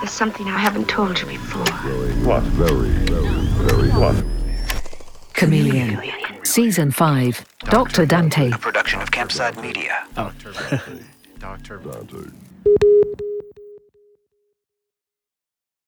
There's 0.00 0.10
something 0.10 0.46
I 0.48 0.56
haven't 0.56 0.88
told 0.88 1.20
you 1.20 1.26
before. 1.26 1.66
What? 2.24 2.42
Very, 2.42 2.88
very, 2.88 3.28
very 3.68 3.90
what? 3.90 4.24
Chameleon. 5.34 6.00
Season 6.42 6.90
5. 6.90 7.44
Dr. 7.64 8.06
Dante. 8.06 8.50
A 8.50 8.56
production 8.56 9.02
of 9.02 9.10
Campside 9.10 9.60
Media. 9.60 10.06
Doctor 10.14 10.52
Dante. 10.52 12.30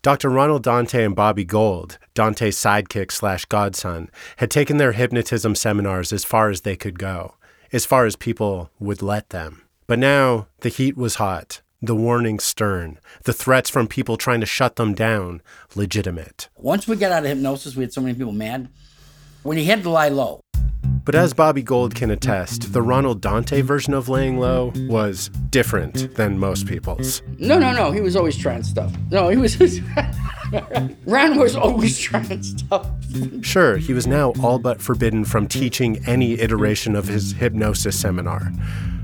Dr. 0.02 0.29
Ronald 0.29 0.62
Dante 0.62 1.04
and 1.04 1.16
Bobby 1.16 1.44
Gold, 1.44 1.98
Dante's 2.12 2.56
sidekick 2.58 3.12
slash 3.12 3.46
godson, 3.46 4.10
had 4.36 4.50
taken 4.50 4.76
their 4.76 4.92
hypnotism 4.92 5.54
seminars 5.54 6.12
as 6.12 6.24
far 6.24 6.50
as 6.50 6.62
they 6.62 6.76
could 6.76 6.98
go, 6.98 7.36
as 7.72 7.86
far 7.86 8.04
as 8.04 8.16
people 8.16 8.68
would 8.79 9.00
let 9.00 9.30
them. 9.30 9.62
But 9.86 9.98
now 9.98 10.48
the 10.60 10.68
heat 10.68 10.96
was 10.96 11.14
hot, 11.14 11.62
the 11.83 11.96
warnings 11.96 12.45
stern, 12.45 12.99
the 13.25 13.33
threats 13.33 13.69
from 13.69 13.89
people 13.89 14.17
trying 14.17 14.41
to 14.41 14.46
shut 14.46 14.77
them 14.77 14.95
down 14.95 15.43
legitimate. 15.75 16.49
Once 16.57 16.86
we 16.86 16.95
got 16.96 17.11
out 17.13 17.25
of 17.25 17.29
hypnosis, 17.29 17.75
we 17.75 17.82
had 17.82 17.93
so 17.93 18.00
many 18.00 18.14
people 18.14 18.32
mad. 18.32 18.68
When 19.43 19.59
he 19.59 19.64
had 19.64 19.82
to 19.82 19.90
lie 19.90 20.09
low, 20.09 20.40
But 21.04 21.17
as 21.17 21.35
Bobby 21.35 21.63
Gold 21.63 21.96
can 21.96 22.13
attest, 22.13 22.73
the 22.73 22.81
Ronald 22.82 23.21
Dante 23.21 23.61
version 23.63 23.93
of 23.93 24.09
laying 24.09 24.39
low 24.39 24.73
was 24.89 25.29
different 25.50 26.14
than 26.14 26.39
most 26.39 26.67
people's. 26.68 27.21
no, 27.39 27.59
no, 27.59 27.73
no, 27.73 27.90
he 27.90 28.01
was 28.01 28.14
always 28.14 28.37
trying 28.37 28.62
stuff. 28.62 28.93
No, 29.11 29.29
he 29.29 29.37
was. 29.37 29.57
Ron 31.07 31.39
was 31.39 31.57
always 31.57 31.99
trying 31.99 32.42
stuff. 32.42 32.87
Sure, 33.41 33.78
he 33.78 33.92
was 33.92 34.06
now 34.06 34.33
all 34.41 34.59
but 34.61 34.81
forbidden 34.81 35.25
from 35.25 35.48
teaching 35.48 36.01
any 36.06 36.39
iteration 36.39 36.95
of 36.95 37.09
his 37.09 37.33
hypnosis 37.33 37.98
seminar, 37.98 38.53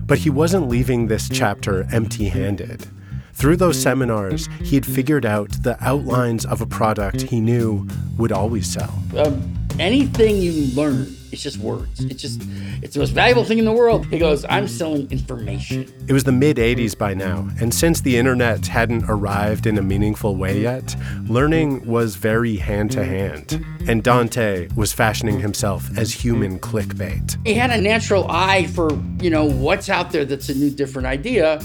but 0.09 0.19
he 0.19 0.31
wasn't 0.31 0.69
leaving 0.69 1.07
this 1.07 1.29
chapter 1.29 1.87
empty 1.93 2.29
handed. 2.31 2.89
Through 3.35 3.57
those 3.57 3.81
seminars, 3.81 4.49
he 4.65 4.75
had 4.75 4.85
figured 4.85 5.25
out 5.25 5.51
the 5.63 5.77
outlines 5.81 6.45
of 6.45 6.61
a 6.61 6.67
product 6.67 7.23
he 7.23 7.41
knew 7.41 7.87
would 8.17 8.33
always 8.33 8.67
sell. 8.67 9.01
Um, 9.17 9.55
anything 9.79 10.37
you 10.39 10.75
learn, 10.75 11.15
it's 11.39 11.45
just 11.45 11.59
words. 11.59 12.01
It's 12.01 12.21
just, 12.21 12.43
it's 12.83 12.95
the 12.95 13.01
most 13.01 13.11
valuable 13.11 13.45
thing 13.45 13.59
in 13.59 13.65
the 13.65 13.73
world. 13.73 14.07
He 14.07 14.19
goes, 14.19 14.45
I'm 14.49 14.67
selling 14.67 15.09
information. 15.13 15.87
It 16.09 16.13
was 16.13 16.25
the 16.25 16.33
mid 16.33 16.57
80s 16.57 16.99
by 16.99 17.15
now, 17.15 17.49
and 17.61 17.73
since 17.73 18.01
the 18.01 18.17
internet 18.17 18.67
hadn't 18.67 19.05
arrived 19.09 19.65
in 19.65 19.79
a 19.79 19.83
meaningful 19.83 20.35
way 20.35 20.61
yet, 20.61 20.97
learning 21.29 21.87
was 21.87 22.17
very 22.17 22.57
hand 22.57 22.91
to 22.93 23.05
hand. 23.05 23.65
And 23.87 24.03
Dante 24.03 24.67
was 24.75 24.93
fashioning 24.93 25.39
himself 25.39 25.97
as 25.97 26.13
human 26.13 26.59
clickbait. 26.59 27.37
He 27.47 27.55
had 27.55 27.71
a 27.71 27.81
natural 27.81 28.27
eye 28.29 28.67
for, 28.67 28.91
you 29.21 29.31
know, 29.31 29.45
what's 29.45 29.89
out 29.89 30.11
there 30.11 30.25
that's 30.25 30.49
a 30.49 30.55
new, 30.55 30.71
different 30.71 31.07
idea. 31.07 31.61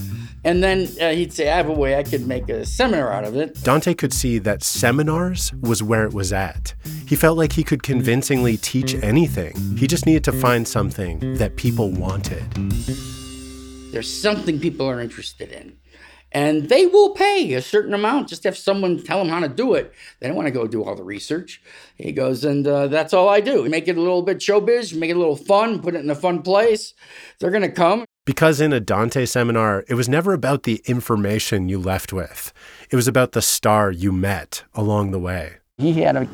And 0.46 0.62
then 0.62 0.90
uh, 1.00 1.12
he'd 1.12 1.32
say, 1.32 1.50
I 1.50 1.56
have 1.56 1.70
a 1.70 1.74
way 1.74 1.96
I 1.96 2.04
could 2.04 2.28
make 2.28 2.50
a 2.50 2.66
seminar 2.66 3.12
out 3.14 3.24
of 3.24 3.36
it. 3.38 3.64
Dante 3.64 3.94
could 3.94 4.12
see 4.12 4.40
that 4.40 4.62
seminars 4.62 5.54
was 5.62 5.82
where 5.82 6.04
it 6.06 6.14
was 6.14 6.34
at. 6.34 6.74
He 7.08 7.16
felt 7.16 7.38
like 7.38 7.54
he 7.54 7.64
could 7.64 7.82
convincingly 7.82 8.58
teach 8.58 8.94
anything. 8.96 9.56
He 9.78 9.88
just 9.88 10.06
needed 10.06 10.24
to 10.26 10.34
find 10.34 10.68
something 10.68 11.36
that 11.36 11.56
people 11.56 11.92
wanted. 11.92 12.44
There's 13.94 14.12
something 14.12 14.60
people 14.60 14.90
are 14.90 15.00
interested 15.00 15.52
in. 15.52 15.78
And 16.34 16.68
they 16.68 16.88
will 16.88 17.12
pay 17.12 17.54
a 17.54 17.62
certain 17.62 17.94
amount 17.94 18.30
just 18.30 18.42
to 18.42 18.48
have 18.50 18.58
someone 18.58 19.02
tell 19.02 19.20
them 19.20 19.30
how 19.30 19.40
to 19.40 19.48
do 19.48 19.76
it. 19.76 19.94
They 20.20 20.28
don't 20.28 20.36
want 20.36 20.48
to 20.48 20.52
go 20.52 20.66
do 20.66 20.84
all 20.84 20.96
the 20.96 21.04
research. 21.04 21.62
He 21.96 22.12
goes, 22.12 22.44
and 22.44 22.66
uh, 22.66 22.88
that's 22.88 23.14
all 23.14 23.30
I 23.30 23.40
do. 23.40 23.62
We 23.62 23.70
make 23.70 23.88
it 23.88 23.98
a 23.98 24.02
little 24.02 24.24
bit 24.24 24.40
showbiz, 24.40 24.98
make 24.98 25.12
it 25.12 25.16
a 25.16 25.20
little 25.20 25.36
fun, 25.36 25.80
put 25.80 25.94
it 25.94 26.04
in 26.04 26.10
a 26.10 26.16
fun 26.16 26.42
place. 26.42 26.96
They're 27.40 27.52
going 27.52 27.62
to 27.62 27.72
come. 27.72 28.06
Because 28.26 28.60
in 28.60 28.74
a 28.74 28.80
Dante 28.80 29.26
seminar, 29.26 29.84
it 29.88 29.94
was 29.96 30.10
never 30.10 30.34
about 30.34 30.64
the 30.64 30.82
information 30.86 31.70
you 31.70 31.78
left 31.78 32.14
with, 32.14 32.52
it 32.90 32.96
was 32.96 33.08
about 33.08 33.34
the 33.34 33.42
star 33.42 33.92
you 33.92 34.12
met 34.12 34.64
along 34.74 35.12
the 35.12 35.20
way. 35.20 35.58
He 35.78 36.02
had 36.02 36.16
a, 36.16 36.28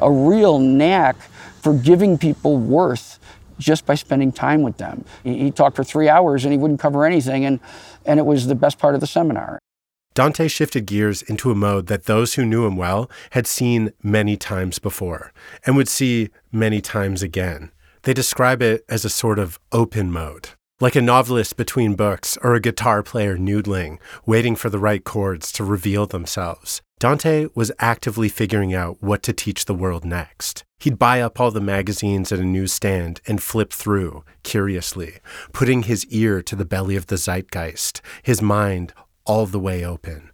a 0.00 0.10
real 0.10 0.58
knack 0.58 1.16
for 1.60 1.74
giving 1.74 2.16
people 2.16 2.56
worth 2.56 3.18
just 3.58 3.86
by 3.86 3.94
spending 3.94 4.32
time 4.32 4.62
with 4.62 4.76
them. 4.76 5.04
He, 5.24 5.50
talked 5.50 5.76
for 5.76 5.84
three 5.84 6.08
hours 6.08 6.44
and 6.44 6.52
he 6.52 6.58
wouldn't 6.58 6.80
cover 6.80 7.04
anything, 7.04 7.44
and, 7.44 7.60
and 8.04 8.18
it 8.18 8.26
was 8.26 8.46
the 8.46 8.54
best 8.54 8.78
part 8.78 8.94
of 8.94 9.00
the 9.00 9.06
seminar. 9.06 9.58
Dante 10.14 10.48
shifted 10.48 10.86
gears 10.86 11.20
into 11.20 11.50
a 11.50 11.54
mode 11.54 11.88
that 11.88 12.04
those 12.04 12.34
who 12.34 12.46
knew 12.46 12.64
him 12.66 12.76
well 12.76 13.10
had 13.32 13.46
seen 13.46 13.92
many 14.02 14.36
times 14.36 14.78
before 14.78 15.30
and 15.66 15.76
would 15.76 15.88
see 15.88 16.30
many 16.50 16.80
times 16.80 17.22
again. 17.22 17.70
They 18.02 18.14
describe 18.14 18.62
it 18.62 18.84
as 18.88 19.04
a 19.04 19.10
sort 19.10 19.38
of 19.38 19.58
open 19.72 20.10
mode, 20.10 20.50
like 20.80 20.96
a 20.96 21.02
novelist 21.02 21.58
between 21.58 21.96
books 21.96 22.38
or 22.42 22.54
a 22.54 22.60
guitar 22.60 23.02
player 23.02 23.36
noodling, 23.36 23.98
waiting 24.24 24.56
for 24.56 24.70
the 24.70 24.78
right 24.78 25.04
chords 25.04 25.52
to 25.52 25.64
reveal 25.64 26.06
themselves. 26.06 26.80
Dante 26.98 27.48
was 27.54 27.70
actively 27.78 28.30
figuring 28.30 28.72
out 28.72 29.02
what 29.02 29.22
to 29.24 29.34
teach 29.34 29.66
the 29.66 29.74
world 29.74 30.02
next. 30.02 30.64
He'd 30.80 30.98
buy 30.98 31.20
up 31.20 31.38
all 31.38 31.50
the 31.50 31.60
magazines 31.60 32.32
at 32.32 32.38
a 32.38 32.44
newsstand 32.44 33.20
and 33.26 33.42
flip 33.42 33.70
through, 33.70 34.24
curiously, 34.42 35.18
putting 35.52 35.82
his 35.82 36.06
ear 36.06 36.40
to 36.44 36.56
the 36.56 36.64
belly 36.64 36.96
of 36.96 37.08
the 37.08 37.18
zeitgeist, 37.18 38.00
his 38.22 38.40
mind 38.40 38.94
all 39.26 39.44
the 39.44 39.58
way 39.58 39.84
open. 39.84 40.30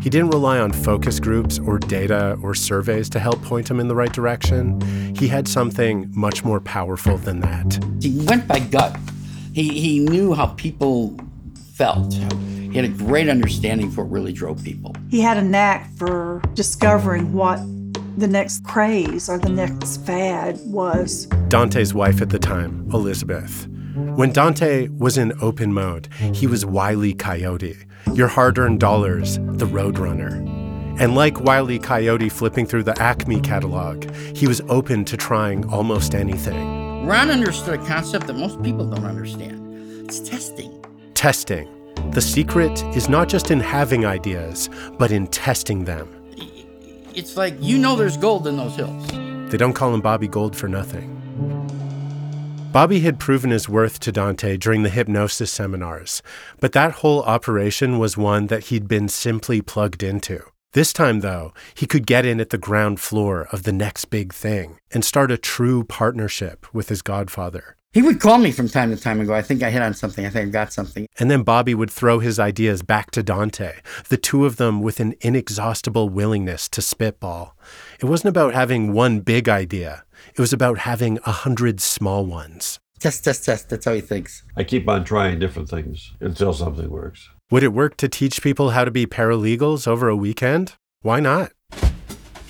He 0.00 0.10
didn't 0.10 0.30
rely 0.30 0.60
on 0.60 0.70
focus 0.70 1.18
groups 1.18 1.58
or 1.58 1.80
data 1.80 2.38
or 2.40 2.54
surveys 2.54 3.10
to 3.10 3.18
help 3.18 3.42
point 3.42 3.68
him 3.68 3.80
in 3.80 3.88
the 3.88 3.96
right 3.96 4.12
direction. 4.12 4.80
He 5.16 5.26
had 5.26 5.48
something 5.48 6.08
much 6.14 6.44
more 6.44 6.60
powerful 6.60 7.18
than 7.18 7.40
that. 7.40 7.84
He 8.00 8.24
went 8.26 8.46
by 8.46 8.60
gut. 8.60 8.96
He, 9.52 9.80
he 9.80 9.98
knew 9.98 10.34
how 10.34 10.46
people 10.54 11.16
felt. 11.74 12.14
He 12.72 12.78
had 12.78 12.86
a 12.86 12.88
great 12.88 13.28
understanding 13.28 13.90
for 13.90 14.02
what 14.02 14.12
really 14.12 14.32
drove 14.32 14.64
people. 14.64 14.94
He 15.10 15.20
had 15.20 15.36
a 15.36 15.42
knack 15.42 15.90
for 15.98 16.40
discovering 16.54 17.34
what 17.34 17.60
the 18.16 18.26
next 18.26 18.64
craze 18.64 19.28
or 19.28 19.36
the 19.36 19.50
next 19.50 19.98
fad 20.06 20.58
was. 20.64 21.26
Dante's 21.48 21.92
wife 21.92 22.22
at 22.22 22.30
the 22.30 22.38
time, 22.38 22.88
Elizabeth. 22.94 23.68
When 23.94 24.32
Dante 24.32 24.88
was 24.88 25.18
in 25.18 25.34
open 25.42 25.74
mode, 25.74 26.08
he 26.32 26.46
was 26.46 26.64
Wile 26.64 27.12
Coyote, 27.12 27.76
your 28.14 28.28
hard 28.28 28.56
earned 28.56 28.80
dollars, 28.80 29.36
the 29.36 29.66
Roadrunner. 29.66 30.32
And 30.98 31.14
like 31.14 31.40
Wile 31.40 31.78
Coyote 31.78 32.30
flipping 32.30 32.64
through 32.64 32.84
the 32.84 32.98
Acme 33.02 33.42
catalog, 33.42 34.10
he 34.34 34.46
was 34.46 34.62
open 34.70 35.04
to 35.04 35.16
trying 35.18 35.68
almost 35.68 36.14
anything. 36.14 37.04
Ron 37.04 37.30
understood 37.30 37.80
a 37.80 37.86
concept 37.86 38.28
that 38.28 38.36
most 38.36 38.62
people 38.62 38.88
don't 38.88 39.04
understand. 39.04 40.06
It's 40.06 40.20
testing. 40.20 40.82
Testing. 41.12 41.68
The 42.12 42.20
secret 42.20 42.82
is 42.96 43.08
not 43.08 43.28
just 43.28 43.50
in 43.50 43.60
having 43.60 44.04
ideas, 44.04 44.68
but 44.98 45.10
in 45.10 45.26
testing 45.28 45.84
them. 45.84 46.08
It's 47.14 47.36
like 47.36 47.54
you 47.60 47.78
know 47.78 47.96
there's 47.96 48.16
gold 48.16 48.46
in 48.46 48.56
those 48.56 48.76
hills. 48.76 49.06
They 49.50 49.58
don't 49.58 49.74
call 49.74 49.94
him 49.94 50.00
Bobby 50.00 50.28
Gold 50.28 50.56
for 50.56 50.68
nothing. 50.68 51.18
Bobby 52.72 53.00
had 53.00 53.18
proven 53.18 53.50
his 53.50 53.68
worth 53.68 54.00
to 54.00 54.12
Dante 54.12 54.56
during 54.56 54.82
the 54.82 54.88
hypnosis 54.88 55.52
seminars, 55.52 56.22
but 56.58 56.72
that 56.72 56.92
whole 56.92 57.22
operation 57.24 57.98
was 57.98 58.16
one 58.16 58.46
that 58.46 58.64
he'd 58.64 58.88
been 58.88 59.08
simply 59.08 59.60
plugged 59.60 60.02
into. 60.02 60.42
This 60.72 60.94
time, 60.94 61.20
though, 61.20 61.52
he 61.74 61.86
could 61.86 62.06
get 62.06 62.24
in 62.24 62.40
at 62.40 62.48
the 62.48 62.56
ground 62.56 62.98
floor 62.98 63.46
of 63.52 63.64
the 63.64 63.74
next 63.74 64.06
big 64.06 64.32
thing 64.32 64.78
and 64.90 65.04
start 65.04 65.30
a 65.30 65.36
true 65.36 65.84
partnership 65.84 66.66
with 66.72 66.88
his 66.88 67.02
godfather. 67.02 67.76
He 67.92 68.00
would 68.00 68.20
call 68.20 68.38
me 68.38 68.52
from 68.52 68.70
time 68.70 68.88
to 68.90 68.96
time 68.96 69.18
and 69.18 69.28
go, 69.28 69.34
I 69.34 69.42
think 69.42 69.62
I 69.62 69.70
hit 69.70 69.82
on 69.82 69.92
something. 69.92 70.24
I 70.24 70.30
think 70.30 70.48
I 70.48 70.50
got 70.50 70.72
something. 70.72 71.06
And 71.18 71.30
then 71.30 71.42
Bobby 71.42 71.74
would 71.74 71.90
throw 71.90 72.20
his 72.20 72.38
ideas 72.38 72.82
back 72.82 73.10
to 73.10 73.22
Dante, 73.22 73.80
the 74.08 74.16
two 74.16 74.46
of 74.46 74.56
them 74.56 74.80
with 74.80 74.98
an 74.98 75.14
inexhaustible 75.20 76.08
willingness 76.08 76.70
to 76.70 76.80
spitball. 76.80 77.54
It 78.00 78.06
wasn't 78.06 78.30
about 78.30 78.54
having 78.54 78.94
one 78.94 79.20
big 79.20 79.46
idea, 79.46 80.04
it 80.34 80.40
was 80.40 80.54
about 80.54 80.78
having 80.78 81.18
a 81.26 81.32
hundred 81.32 81.82
small 81.82 82.24
ones. 82.24 82.80
Test, 82.98 83.24
test, 83.24 83.44
test. 83.44 83.68
That's 83.68 83.84
how 83.84 83.92
he 83.92 84.00
thinks. 84.00 84.42
I 84.56 84.64
keep 84.64 84.88
on 84.88 85.04
trying 85.04 85.38
different 85.38 85.68
things 85.68 86.12
until 86.20 86.54
something 86.54 86.88
works. 86.88 87.28
Would 87.50 87.62
it 87.62 87.74
work 87.74 87.98
to 87.98 88.08
teach 88.08 88.42
people 88.42 88.70
how 88.70 88.86
to 88.86 88.90
be 88.90 89.04
paralegals 89.04 89.86
over 89.86 90.08
a 90.08 90.16
weekend? 90.16 90.76
Why 91.02 91.20
not? 91.20 91.52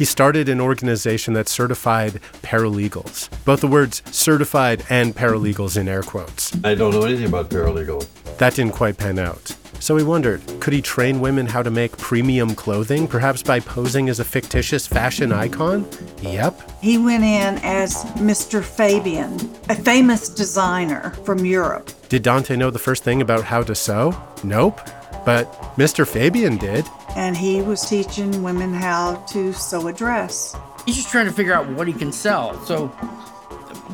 He 0.02 0.06
started 0.06 0.48
an 0.48 0.60
organization 0.60 1.32
that 1.34 1.48
certified 1.48 2.14
paralegals. 2.42 3.28
Both 3.44 3.60
the 3.60 3.68
words 3.68 4.02
certified 4.10 4.84
and 4.90 5.14
paralegals 5.14 5.76
in 5.76 5.86
air 5.86 6.02
quotes. 6.02 6.52
I 6.64 6.74
don't 6.74 6.92
know 6.92 7.04
anything 7.04 7.26
about 7.26 7.50
paralegal. 7.50 8.04
That 8.38 8.56
didn't 8.56 8.72
quite 8.72 8.98
pan 8.98 9.20
out. 9.20 9.54
So 9.78 9.96
he 9.96 10.02
wondered 10.02 10.40
could 10.58 10.72
he 10.72 10.82
train 10.82 11.20
women 11.20 11.46
how 11.46 11.62
to 11.62 11.70
make 11.70 11.96
premium 11.98 12.56
clothing, 12.56 13.06
perhaps 13.06 13.44
by 13.44 13.60
posing 13.60 14.08
as 14.08 14.18
a 14.18 14.24
fictitious 14.24 14.88
fashion 14.88 15.30
icon? 15.30 15.88
Yep. 16.20 16.80
He 16.80 16.98
went 16.98 17.22
in 17.22 17.58
as 17.62 18.02
Mr. 18.16 18.60
Fabian, 18.60 19.36
a 19.68 19.76
famous 19.76 20.28
designer 20.28 21.10
from 21.24 21.46
Europe. 21.46 21.92
Did 22.08 22.24
Dante 22.24 22.56
know 22.56 22.70
the 22.70 22.80
first 22.80 23.04
thing 23.04 23.22
about 23.22 23.44
how 23.44 23.62
to 23.62 23.76
sew? 23.76 24.20
Nope. 24.42 24.80
But 25.24 25.52
Mr. 25.76 26.06
Fabian 26.06 26.56
did. 26.56 26.86
And 27.16 27.36
he 27.36 27.62
was 27.62 27.82
teaching 27.82 28.42
women 28.42 28.72
how 28.72 29.16
to 29.28 29.52
sew 29.52 29.88
a 29.88 29.92
dress. 29.92 30.56
He's 30.86 30.96
just 30.96 31.10
trying 31.10 31.26
to 31.26 31.32
figure 31.32 31.52
out 31.52 31.68
what 31.68 31.86
he 31.86 31.92
can 31.92 32.10
sell. 32.12 32.60
So 32.64 32.90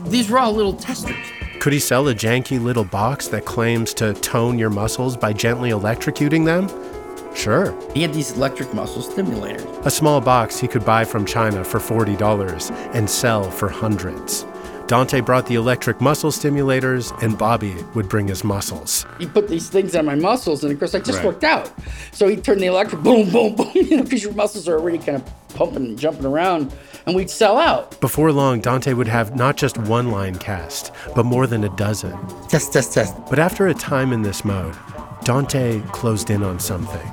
these 0.04 0.30
were 0.30 0.38
all 0.38 0.52
little 0.52 0.72
testers. 0.72 1.16
Could 1.60 1.72
he 1.72 1.80
sell 1.80 2.08
a 2.08 2.14
janky 2.14 2.62
little 2.62 2.84
box 2.84 3.28
that 3.28 3.44
claims 3.44 3.92
to 3.94 4.14
tone 4.14 4.58
your 4.58 4.70
muscles 4.70 5.16
by 5.16 5.32
gently 5.32 5.70
electrocuting 5.70 6.44
them? 6.44 6.68
Sure. 7.34 7.76
He 7.94 8.02
had 8.02 8.14
these 8.14 8.32
electric 8.32 8.72
muscle 8.72 9.02
stimulators. 9.02 9.86
A 9.86 9.90
small 9.90 10.20
box 10.20 10.58
he 10.58 10.66
could 10.68 10.84
buy 10.84 11.04
from 11.04 11.26
China 11.26 11.64
for 11.64 11.78
$40 11.78 12.70
and 12.94 13.08
sell 13.08 13.50
for 13.50 13.68
hundreds. 13.68 14.44
Dante 14.88 15.20
brought 15.20 15.46
the 15.46 15.54
electric 15.54 16.00
muscle 16.00 16.30
stimulators, 16.30 17.12
and 17.22 17.36
Bobby 17.36 17.76
would 17.94 18.08
bring 18.08 18.26
his 18.26 18.42
muscles. 18.42 19.04
He 19.18 19.26
put 19.26 19.46
these 19.46 19.68
things 19.68 19.94
on 19.94 20.06
my 20.06 20.14
muscles, 20.14 20.64
and 20.64 20.72
of 20.72 20.78
course, 20.78 20.94
I 20.94 21.00
just 21.00 21.18
Right. 21.18 21.26
worked 21.26 21.44
out. 21.44 21.70
So 22.10 22.26
he 22.26 22.36
turned 22.36 22.62
the 22.62 22.66
electric, 22.66 23.02
boom, 23.02 23.28
boom, 23.30 23.54
boom, 23.56 23.70
you 23.74 23.98
know, 23.98 24.02
because 24.02 24.22
your 24.22 24.32
muscles 24.32 24.66
are 24.66 24.78
already 24.78 24.96
kind 24.96 25.16
of 25.16 25.24
pumping 25.54 25.84
and 25.84 25.98
jumping 25.98 26.24
around, 26.24 26.72
and 27.04 27.14
we'd 27.14 27.28
sell 27.28 27.58
out. 27.58 28.00
Before 28.00 28.32
long, 28.32 28.60
Dante 28.60 28.94
would 28.94 29.08
have 29.08 29.36
not 29.36 29.58
just 29.58 29.76
one 29.76 30.10
line 30.10 30.36
cast, 30.36 30.90
but 31.14 31.26
more 31.26 31.46
than 31.46 31.64
a 31.64 31.68
dozen. 31.76 32.16
Test, 32.48 32.72
test, 32.72 32.94
test. 32.94 33.14
But 33.28 33.38
after 33.38 33.66
a 33.66 33.74
time 33.74 34.10
in 34.10 34.22
this 34.22 34.42
mode, 34.42 34.74
Dante 35.22 35.82
closed 35.92 36.30
in 36.30 36.42
on 36.42 36.58
something. 36.58 37.06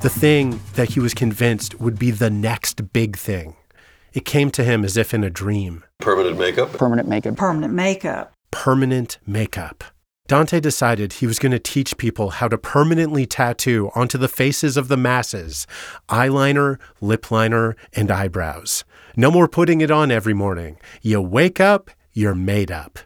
The 0.00 0.08
thing 0.08 0.58
that 0.74 0.90
he 0.90 1.00
was 1.00 1.12
convinced 1.12 1.78
would 1.80 1.98
be 1.98 2.10
the 2.10 2.30
next 2.30 2.94
big 2.94 3.18
thing. 3.18 3.56
It 4.14 4.24
came 4.24 4.50
to 4.52 4.64
him 4.64 4.84
as 4.84 4.96
if 4.96 5.12
in 5.12 5.22
a 5.24 5.28
dream 5.30 5.84
Permanent 6.00 6.38
makeup? 6.38 6.72
Permanent 6.72 7.08
makeup. 7.08 7.36
Permanent 7.36 7.72
makeup. 7.72 8.32
permanent 8.50 9.18
makeup. 9.26 9.84
Dante 10.28 10.60
decided 10.60 11.14
he 11.14 11.26
was 11.26 11.38
going 11.38 11.52
to 11.52 11.58
teach 11.58 11.98
people 11.98 12.30
how 12.30 12.48
to 12.48 12.56
permanently 12.56 13.26
tattoo 13.26 13.90
onto 13.94 14.16
the 14.16 14.28
faces 14.28 14.76
of 14.76 14.88
the 14.88 14.96
masses 14.96 15.66
eyeliner, 16.08 16.78
lip 17.00 17.30
liner, 17.30 17.76
and 17.92 18.10
eyebrows. 18.10 18.84
No 19.16 19.30
more 19.30 19.48
putting 19.48 19.80
it 19.80 19.90
on 19.90 20.10
every 20.10 20.32
morning. 20.34 20.78
You 21.02 21.20
wake 21.20 21.60
up, 21.60 21.90
you're 22.12 22.34
made 22.34 22.70
up. 22.70 23.00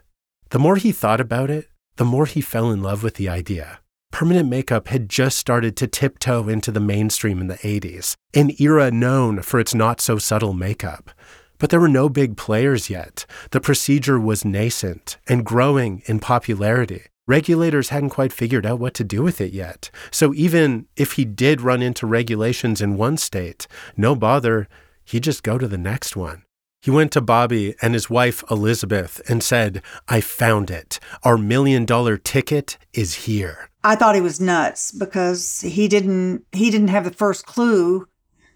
The 0.51 0.59
more 0.59 0.77
he 0.77 0.91
thought 0.91 1.19
about 1.19 1.49
it, 1.49 1.67
the 1.97 2.05
more 2.05 2.25
he 2.25 2.41
fell 2.41 2.71
in 2.71 2.81
love 2.81 3.03
with 3.03 3.15
the 3.15 3.27
idea. 3.29 3.79
Permanent 4.11 4.49
makeup 4.49 4.87
had 4.87 5.09
just 5.09 5.37
started 5.37 5.75
to 5.77 5.87
tiptoe 5.87 6.47
into 6.47 6.71
the 6.71 6.79
mainstream 6.79 7.41
in 7.41 7.47
the 7.47 7.57
80s, 7.57 8.15
an 8.33 8.51
era 8.59 8.91
known 8.91 9.41
for 9.41 9.59
its 9.59 9.75
not 9.75 9.99
so 9.99 10.17
subtle 10.17 10.53
makeup. 10.53 11.11
But 11.59 11.69
there 11.69 11.79
were 11.79 11.87
no 11.87 12.09
big 12.09 12.37
players 12.37 12.89
yet. 12.89 13.25
The 13.51 13.61
procedure 13.61 14.19
was 14.19 14.45
nascent 14.45 15.17
and 15.27 15.45
growing 15.45 16.01
in 16.05 16.19
popularity. 16.19 17.03
Regulators 17.27 17.89
hadn't 17.89 18.09
quite 18.09 18.33
figured 18.33 18.65
out 18.65 18.79
what 18.79 18.95
to 18.95 19.03
do 19.03 19.21
with 19.21 19.39
it 19.39 19.53
yet. 19.53 19.91
So 20.09 20.33
even 20.33 20.87
if 20.95 21.11
he 21.11 21.25
did 21.25 21.61
run 21.61 21.83
into 21.83 22.07
regulations 22.07 22.81
in 22.81 22.97
one 22.97 23.17
state, 23.17 23.67
no 23.95 24.15
bother, 24.15 24.67
he'd 25.05 25.23
just 25.23 25.43
go 25.43 25.59
to 25.59 25.67
the 25.67 25.77
next 25.77 26.15
one. 26.15 26.43
He 26.81 26.89
went 26.89 27.11
to 27.11 27.21
Bobby 27.21 27.75
and 27.81 27.93
his 27.93 28.09
wife 28.09 28.43
Elizabeth 28.49 29.21
and 29.29 29.43
said, 29.43 29.83
I 30.07 30.21
found 30.21 30.71
it. 30.71 30.99
Our 31.23 31.37
million 31.37 31.85
dollar 31.85 32.17
ticket 32.17 32.77
is 32.93 33.25
here. 33.25 33.69
I 33.83 33.95
thought 33.95 34.15
he 34.15 34.21
was 34.21 34.41
nuts 34.41 34.91
because 34.91 35.61
he 35.61 35.87
didn't 35.87 36.45
he 36.51 36.71
didn't 36.71 36.87
have 36.89 37.03
the 37.03 37.11
first 37.11 37.45
clue 37.45 38.07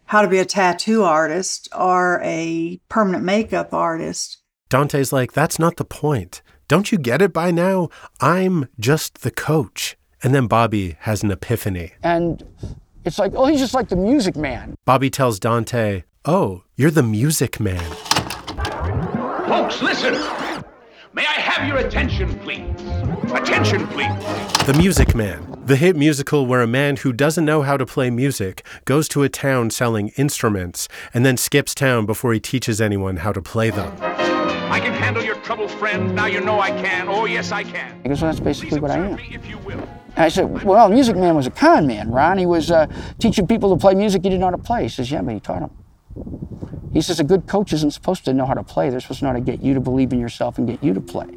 how 0.06 0.22
to 0.22 0.28
be 0.28 0.40
a 0.40 0.46
tattoo 0.46 1.04
artist 1.04 1.68
or 1.78 2.20
a 2.24 2.80
permanent 2.90 3.24
makeup 3.24 3.74
artist. 3.74 4.40
Dante's 4.70 5.14
like, 5.14 5.34
that's 5.34 5.60
not 5.60 5.78
the 5.78 5.86
point. 5.86 6.42
Don't 6.68 6.92
you 6.92 6.98
get 6.98 7.22
it 7.22 7.34
by 7.34 7.52
now? 7.52 7.90
I'm 8.22 8.68
just 8.80 9.22
the 9.22 9.32
coach. 9.32 9.98
And 10.24 10.34
then 10.34 10.48
Bobby 10.48 10.96
has 11.02 11.22
an 11.24 11.32
epiphany. 11.32 11.94
And 12.02 12.44
it's 13.06 13.20
like, 13.20 13.34
oh, 13.36 13.46
he's 13.46 13.60
just 13.60 13.74
like 13.74 13.90
the 13.90 13.96
music 13.96 14.36
man. 14.36 14.76
Bobby 14.86 15.10
tells 15.10 15.40
Dante, 15.40 16.04
Oh, 16.26 16.64
you're 16.78 16.90
the 16.90 17.04
music 17.04 17.60
man. 17.60 17.84
Folks, 19.46 19.82
listen! 19.82 20.14
May 21.14 21.26
I 21.26 21.34
have 21.34 21.68
your 21.68 21.78
attention, 21.78 22.40
please? 22.40 22.64
Attention, 23.36 23.88
please! 23.88 24.08
The 24.66 24.76
Music 24.78 25.16
Man, 25.16 25.60
the 25.66 25.76
hit 25.76 25.96
musical 25.96 26.46
where 26.46 26.62
a 26.62 26.68
man 26.68 26.98
who 26.98 27.12
doesn't 27.12 27.44
know 27.44 27.64
how 27.64 27.78
to 27.78 27.86
play 27.86 28.10
music 28.10 28.64
goes 28.86 29.10
to 29.10 29.24
a 29.24 29.30
town 29.30 29.72
selling 29.72 30.10
instruments 30.18 30.88
and 31.14 31.26
then 31.26 31.36
skips 31.36 31.74
town 31.74 32.06
before 32.06 32.32
he 32.34 32.40
teaches 32.40 32.80
anyone 32.80 33.18
how 33.18 33.32
to 33.32 33.42
play 33.42 33.72
them. 33.72 33.92
I 34.02 34.80
can 34.80 34.94
handle 34.94 35.24
your 35.24 35.36
troubles, 35.38 35.74
friend. 35.74 36.16
Now 36.16 36.28
you 36.28 36.42
know 36.42 36.60
I 36.60 36.70
can. 36.70 37.08
Oh, 37.10 37.26
yes, 37.26 37.52
I 37.52 37.64
can. 37.64 38.02
He 38.04 38.10
goes, 38.10 38.22
well, 38.22 38.32
that's 38.32 38.40
basically 38.40 38.80
what 38.80 38.92
I 38.92 38.98
am. 38.98 39.18
if 39.20 39.48
you 39.48 39.58
will. 39.60 39.80
And 40.16 40.26
I 40.26 40.30
said, 40.30 40.64
well, 40.64 40.90
Music 40.90 41.16
Man 41.16 41.36
was 41.36 41.48
a 41.48 41.52
con 41.52 41.88
man, 41.88 42.12
Ron. 42.12 42.38
He 42.38 42.46
was 42.46 42.70
uh, 42.70 42.88
teaching 43.20 43.48
people 43.48 43.76
to 43.76 43.82
play 43.82 43.96
music 43.96 44.24
he 44.24 44.30
didn't 44.30 44.42
know 44.42 44.48
how 44.48 44.52
to 44.52 44.58
play. 44.60 44.84
He 44.84 44.90
says, 44.90 45.10
yeah, 45.10 45.22
but 45.22 45.34
he 45.34 45.40
taught 45.40 45.60
them. 45.60 45.72
He 46.94 47.02
says, 47.02 47.20
a 47.20 47.24
good 47.24 47.48
coach 47.48 47.74
isn't 47.74 47.92
supposed 47.92 48.26
to 48.26 48.34
know 48.34 48.46
how 48.46 48.54
to 48.54 48.64
play. 48.64 48.92
They're 48.92 49.00
supposed 49.00 49.20
to 49.20 49.26
know 49.26 49.32
how 49.32 49.38
to 49.38 49.42
get 49.42 49.62
you 49.62 49.74
to 49.74 49.80
believe 49.80 50.14
in 50.14 50.20
yourself 50.20 50.60
and 50.60 50.68
get 50.68 50.84
you 50.84 50.94
to 50.94 51.02
play. 51.02 51.28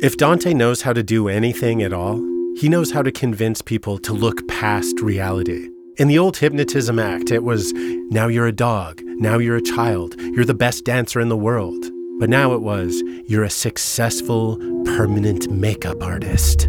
If 0.00 0.16
Dante 0.16 0.54
knows 0.54 0.82
how 0.82 0.92
to 0.92 1.02
do 1.02 1.26
anything 1.26 1.82
at 1.82 1.92
all, 1.92 2.18
he 2.56 2.68
knows 2.68 2.92
how 2.92 3.02
to 3.02 3.10
convince 3.10 3.60
people 3.60 3.98
to 3.98 4.12
look 4.12 4.46
past 4.46 5.00
reality. 5.00 5.70
In 5.96 6.06
the 6.06 6.20
old 6.20 6.36
hypnotism 6.36 7.00
act, 7.00 7.32
it 7.32 7.42
was 7.42 7.72
now 7.74 8.28
you're 8.28 8.46
a 8.46 8.52
dog, 8.52 9.02
now 9.04 9.38
you're 9.38 9.56
a 9.56 9.60
child, 9.60 10.14
you're 10.20 10.44
the 10.44 10.54
best 10.54 10.84
dancer 10.84 11.18
in 11.18 11.28
the 11.28 11.36
world. 11.36 11.90
But 12.20 12.30
now 12.30 12.52
it 12.52 12.62
was 12.62 13.02
you're 13.26 13.42
a 13.42 13.50
successful, 13.50 14.56
permanent 14.84 15.50
makeup 15.50 16.00
artist. 16.00 16.68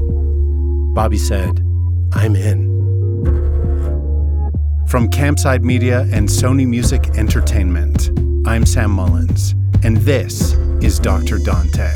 Bobby 0.95 1.19
said, 1.19 1.59
I'm 2.13 2.35
in. 2.35 2.67
From 4.87 5.07
Campside 5.07 5.61
Media 5.61 6.07
and 6.11 6.27
Sony 6.27 6.67
Music 6.67 7.09
Entertainment, 7.15 8.09
I'm 8.47 8.65
Sam 8.65 8.89
Mullins, 8.89 9.53
and 9.83 9.97
this 9.97 10.53
is 10.81 10.97
Dr. 10.97 11.37
Dante. 11.37 11.95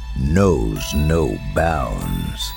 knows 0.19 0.93
no 0.93 1.37
bounds. 1.53 2.51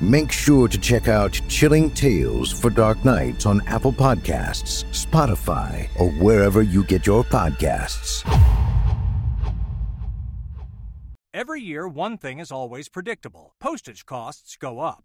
Make 0.00 0.30
sure 0.30 0.68
to 0.68 0.78
check 0.78 1.08
out 1.08 1.40
Chilling 1.48 1.90
Tales 1.90 2.52
for 2.52 2.68
Dark 2.68 3.04
Nights 3.04 3.46
on 3.46 3.62
Apple 3.66 3.92
Podcasts, 3.92 4.84
Spotify, 4.92 5.88
or 5.98 6.10
wherever 6.10 6.62
you 6.62 6.84
get 6.84 7.06
your 7.06 7.24
podcasts. 7.24 8.22
Every 11.32 11.60
year, 11.60 11.86
one 11.86 12.16
thing 12.18 12.38
is 12.38 12.50
always 12.50 12.88
predictable 12.88 13.54
postage 13.60 14.06
costs 14.06 14.56
go 14.56 14.80
up. 14.80 15.04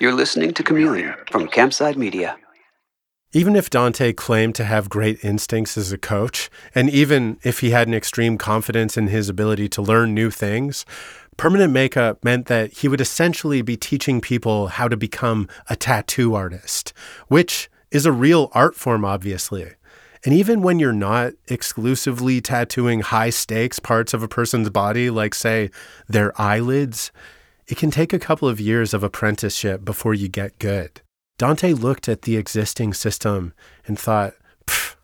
You're 0.00 0.14
listening 0.14 0.54
to 0.54 0.62
Chameleon 0.62 1.14
from 1.30 1.48
Campside 1.48 1.96
Media. 1.96 2.36
Even 3.34 3.56
if 3.56 3.70
Dante 3.70 4.12
claimed 4.12 4.54
to 4.56 4.64
have 4.64 4.90
great 4.90 5.24
instincts 5.24 5.78
as 5.78 5.90
a 5.90 5.96
coach, 5.96 6.50
and 6.74 6.90
even 6.90 7.38
if 7.42 7.60
he 7.60 7.70
had 7.70 7.88
an 7.88 7.94
extreme 7.94 8.36
confidence 8.36 8.98
in 8.98 9.06
his 9.06 9.30
ability 9.30 9.68
to 9.70 9.80
learn 9.80 10.12
new 10.12 10.30
things, 10.30 10.84
Permanent 11.36 11.72
makeup 11.72 12.22
meant 12.24 12.46
that 12.46 12.72
he 12.72 12.88
would 12.88 13.00
essentially 13.00 13.62
be 13.62 13.76
teaching 13.76 14.20
people 14.20 14.68
how 14.68 14.86
to 14.86 14.96
become 14.96 15.48
a 15.68 15.76
tattoo 15.76 16.34
artist, 16.34 16.92
which 17.28 17.70
is 17.90 18.04
a 18.04 18.12
real 18.12 18.50
art 18.52 18.74
form, 18.74 19.04
obviously. 19.04 19.72
And 20.24 20.34
even 20.34 20.62
when 20.62 20.78
you're 20.78 20.92
not 20.92 21.32
exclusively 21.48 22.40
tattooing 22.40 23.00
high 23.00 23.30
stakes 23.30 23.80
parts 23.80 24.14
of 24.14 24.22
a 24.22 24.28
person's 24.28 24.70
body, 24.70 25.10
like, 25.10 25.34
say, 25.34 25.70
their 26.06 26.38
eyelids, 26.40 27.10
it 27.72 27.78
can 27.78 27.90
take 27.90 28.12
a 28.12 28.18
couple 28.18 28.46
of 28.46 28.60
years 28.60 28.92
of 28.92 29.02
apprenticeship 29.02 29.82
before 29.82 30.12
you 30.12 30.28
get 30.28 30.58
good. 30.58 31.00
Dante 31.38 31.72
looked 31.72 32.06
at 32.06 32.20
the 32.20 32.36
existing 32.36 32.92
system 32.92 33.54
and 33.86 33.98
thought, 33.98 34.34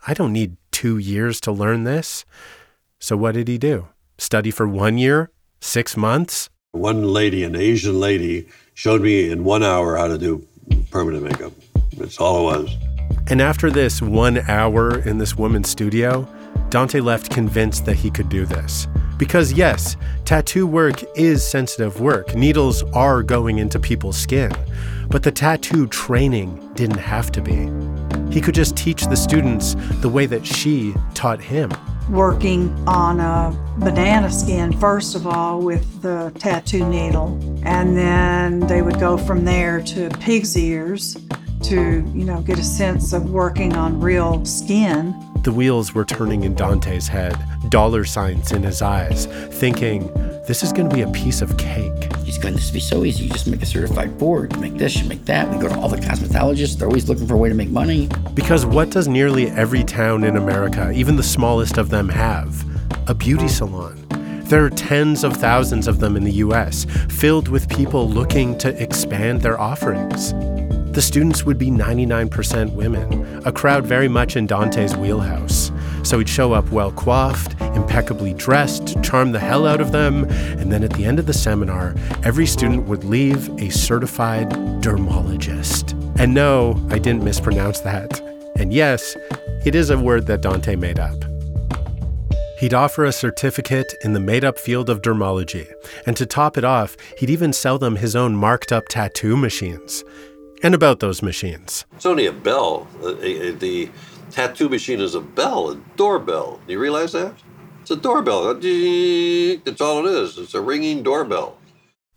I 0.07 0.13
don't 0.13 0.35
need 0.35 0.59
two 0.71 0.99
years 0.99 1.41
to 1.41 1.51
learn 1.51 1.85
this. 1.85 2.27
So 2.99 3.17
what 3.17 3.33
did 3.33 3.49
he 3.49 3.57
do? 3.57 3.89
Study 4.19 4.51
for 4.51 4.69
one 4.69 4.99
year? 4.99 5.31
Six 5.63 5.97
months? 5.97 6.51
One 6.73 7.05
lady, 7.05 7.43
an 7.43 7.57
Asian 7.57 7.99
lady, 7.99 8.49
showed 8.75 9.01
me 9.01 9.31
in 9.31 9.45
one 9.45 9.63
hour 9.63 9.97
how 9.97 10.09
to 10.09 10.19
do 10.19 10.47
permanent 10.91 11.25
makeup. 11.25 11.55
That's 11.97 12.19
all 12.19 12.51
it 12.51 12.59
was. 12.59 12.77
And 13.29 13.41
after 13.41 13.71
this 13.71 14.03
one 14.03 14.41
hour 14.47 14.99
in 14.99 15.17
this 15.17 15.39
woman's 15.39 15.71
studio, 15.71 16.29
Dante 16.71 17.01
left 17.01 17.31
convinced 17.31 17.87
that 17.87 17.97
he 17.97 18.11
could 18.11 18.29
do 18.29 18.45
this. 18.45 18.87
Because, 19.17 19.53
yes, 19.53 19.97
tattoo 20.25 20.67
work 20.67 21.03
is 21.17 21.45
sensitive 21.45 22.01
work. 22.01 22.35
Needles 22.35 22.83
are 22.93 23.23
going 23.23 23.59
into 23.59 23.79
people's 23.79 24.17
skin. 24.17 24.53
But 25.09 25.23
the 25.23 25.33
tattoo 25.33 25.87
training 25.87 26.73
didn't 26.75 26.99
have 26.99 27.33
to 27.33 27.41
be. 27.41 27.71
He 28.33 28.41
could 28.41 28.55
just 28.55 28.77
teach 28.77 29.07
the 29.07 29.17
students 29.17 29.75
the 30.01 30.09
way 30.09 30.27
that 30.27 30.47
she 30.47 30.95
taught 31.15 31.41
him. 31.41 31.73
Working 32.11 32.71
on 32.87 33.21
a 33.21 33.57
banana 33.79 34.31
skin, 34.31 34.73
first 34.79 35.15
of 35.15 35.27
all, 35.27 35.61
with 35.61 36.03
the 36.03 36.33
tattoo 36.39 36.89
needle. 36.89 37.39
And 37.65 37.97
then 37.97 38.61
they 38.61 38.83
would 38.83 39.01
go 39.01 39.17
from 39.17 39.45
there 39.45 39.81
to 39.83 40.11
pig's 40.21 40.57
ears 40.57 41.17
to, 41.62 42.05
you 42.15 42.25
know, 42.25 42.41
get 42.43 42.59
a 42.59 42.65
sense 42.65 43.12
of 43.12 43.31
working 43.31 43.75
on 43.75 44.00
real 44.00 44.45
skin. 44.45 45.15
The 45.43 45.53
wheels 45.53 45.95
were 45.95 46.05
turning 46.05 46.45
in 46.45 46.55
Dante's 46.55 47.09
head, 47.09 47.37
dollar 47.69 48.05
signs 48.05 48.53
in 48.53 48.62
his 48.62 48.83
eyes, 48.83 49.27
thinking, 49.27 50.12
this 50.47 50.62
is 50.62 50.73
going 50.73 50.88
to 50.88 50.95
be 50.95 51.03
a 51.03 51.11
piece 51.11 51.43
of 51.43 51.57
cake. 51.59 52.12
He's 52.25 52.38
going 52.38 52.57
to 52.57 52.73
be 52.73 52.81
so 52.81 53.05
easy. 53.05 53.25
You 53.25 53.31
just 53.31 53.47
make 53.47 53.62
a 53.62 53.67
certified 53.67 54.19
board, 54.19 54.55
you 54.55 54.61
make 54.61 54.75
this, 54.75 54.97
you 54.97 55.09
make 55.09 55.25
that. 55.27 55.50
We 55.50 55.59
go 55.59 55.69
to 55.69 55.79
all 55.79 55.88
the 55.88 55.97
cosmetologists. 55.97 56.79
They're 56.79 56.88
always 56.88 57.09
looking 57.09 57.27
for 57.27 57.35
a 57.35 57.38
way 57.38 57.49
to 57.49 57.55
make 57.55 57.71
money. 57.71 58.09
Because 58.35 58.65
what 58.65 58.91
does 58.91 59.09
nearly 59.09 59.49
every 59.50 59.85
town 59.85 60.25
in 60.25 60.37
America, 60.37 60.91
even 60.93 61.17
the 61.17 61.23
smallest 61.23 61.79
of 61.79 61.91
them, 61.91 62.09
have? 62.09 62.65
A 63.09 63.15
beauty 63.15 63.49
salon. 63.49 64.07
There 64.45 64.65
are 64.65 64.71
tens 64.71 65.25
of 65.25 65.37
thousands 65.37 65.87
of 65.87 66.00
them 66.00 66.17
in 66.17 66.25
the 66.25 66.33
US, 66.33 66.87
filled 67.11 67.49
with 67.49 67.69
people 67.69 68.09
looking 68.09 68.57
to 68.59 68.83
expand 68.83 69.43
their 69.43 69.61
offerings. 69.61 70.33
The 70.99 71.02
students 71.02 71.45
would 71.45 71.59
be 71.59 71.71
99% 71.71 72.73
women, 72.73 73.40
a 73.47 73.52
crowd 73.52 73.87
very 73.87 74.09
much 74.09 74.35
in 74.35 74.49
Dante's 74.49 74.97
wheelhouse. 74.97 75.71
So 76.02 76.19
he'd 76.19 76.28
show 76.28 76.55
up 76.55 76.73
well 76.73 76.90
coiffed, 76.90 77.52
impeccably 77.76 78.35
dressed, 78.35 79.00
charm 79.00 79.31
the 79.31 79.38
hell 79.38 79.64
out 79.64 79.81
of 79.81 79.93
them, 79.93 80.25
and 80.59 80.73
then 80.73 80.83
at 80.83 80.93
the 80.95 81.05
end 81.05 81.21
of 81.21 81.26
the 81.26 81.33
seminar, 81.33 81.95
every 82.25 82.47
student 82.47 82.88
would 82.88 83.05
leave 83.05 83.49
a 83.61 83.71
certified 83.71 84.49
dermologist. 84.81 85.93
And 86.17 86.35
no, 86.35 86.85
I 86.90 86.99
didn't 86.99 87.23
mispronounce 87.23 87.78
that. 87.83 88.21
And 88.57 88.73
yes, 88.73 89.17
it 89.64 89.76
is 89.76 89.90
a 89.90 89.99
word 90.00 90.26
that 90.26 90.40
Dante 90.40 90.75
made 90.75 90.99
up. 90.99 91.14
He'd 92.59 92.75
offer 92.75 93.05
a 93.05 93.12
certificate 93.12 93.95
in 94.02 94.14
the 94.14 94.21
made 94.21 94.45
up 94.45 94.59
field 94.59 94.90
of 94.90 95.02
dermology, 95.02 95.73
and 96.07 96.17
to 96.17 96.26
top 96.26 96.59
it 96.59 96.64
off, 96.64 96.97
he'd 97.19 97.31
even 97.31 97.52
sell 97.52 97.78
them 97.78 97.95
his 97.95 98.17
own 98.17 98.35
marked 98.35 98.73
up 98.73 98.88
tattoo 98.88 99.37
machines 99.37 100.02
and 100.62 100.75
about 100.75 101.00
those 101.00 101.23
machines. 101.23 101.85
It's 101.95 102.07
only 102.07 102.27
a 102.27 102.33
bell. 102.33 102.87
Uh, 103.03 103.12
the 103.12 103.91
tattoo 104.31 104.69
machine 104.69 105.00
is 105.00 105.15
a 105.15 105.21
bell, 105.21 105.71
a 105.71 105.77
doorbell. 105.97 106.61
Do 106.67 106.73
you 106.73 106.79
realize 106.81 107.12
that? 107.12 107.35
It's 107.83 107.91
a 107.91 107.97
doorbell. 107.97 108.49
Uh, 108.49 108.55
That's 109.65 109.81
all 109.81 110.07
it 110.07 110.11
is. 110.11 110.38
It's 110.38 110.55
a 110.55 110.61
ringing 110.61 111.03
doorbell. 111.03 111.57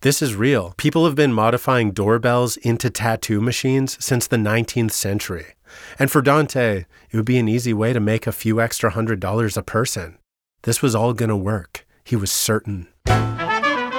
This 0.02 0.20
is 0.20 0.34
real. 0.34 0.74
People 0.76 1.04
have 1.06 1.14
been 1.14 1.32
modifying 1.32 1.92
doorbells 1.92 2.56
into 2.58 2.90
tattoo 2.90 3.40
machines 3.40 3.96
since 4.04 4.26
the 4.26 4.36
19th 4.36 4.90
century. 4.90 5.54
And 5.98 6.10
for 6.10 6.20
Dante, 6.20 6.86
it 7.10 7.16
would 7.16 7.24
be 7.24 7.38
an 7.38 7.48
easy 7.48 7.72
way 7.72 7.92
to 7.92 8.00
make 8.00 8.26
a 8.26 8.32
few 8.32 8.60
extra 8.60 8.90
hundred 8.90 9.20
dollars 9.20 9.56
a 9.56 9.62
person. 9.62 10.18
This 10.64 10.82
was 10.82 10.94
all 10.94 11.12
going 11.14 11.28
to 11.28 11.36
work. 11.36 11.86
He 12.04 12.16
was 12.16 12.30
certain. 12.32 12.88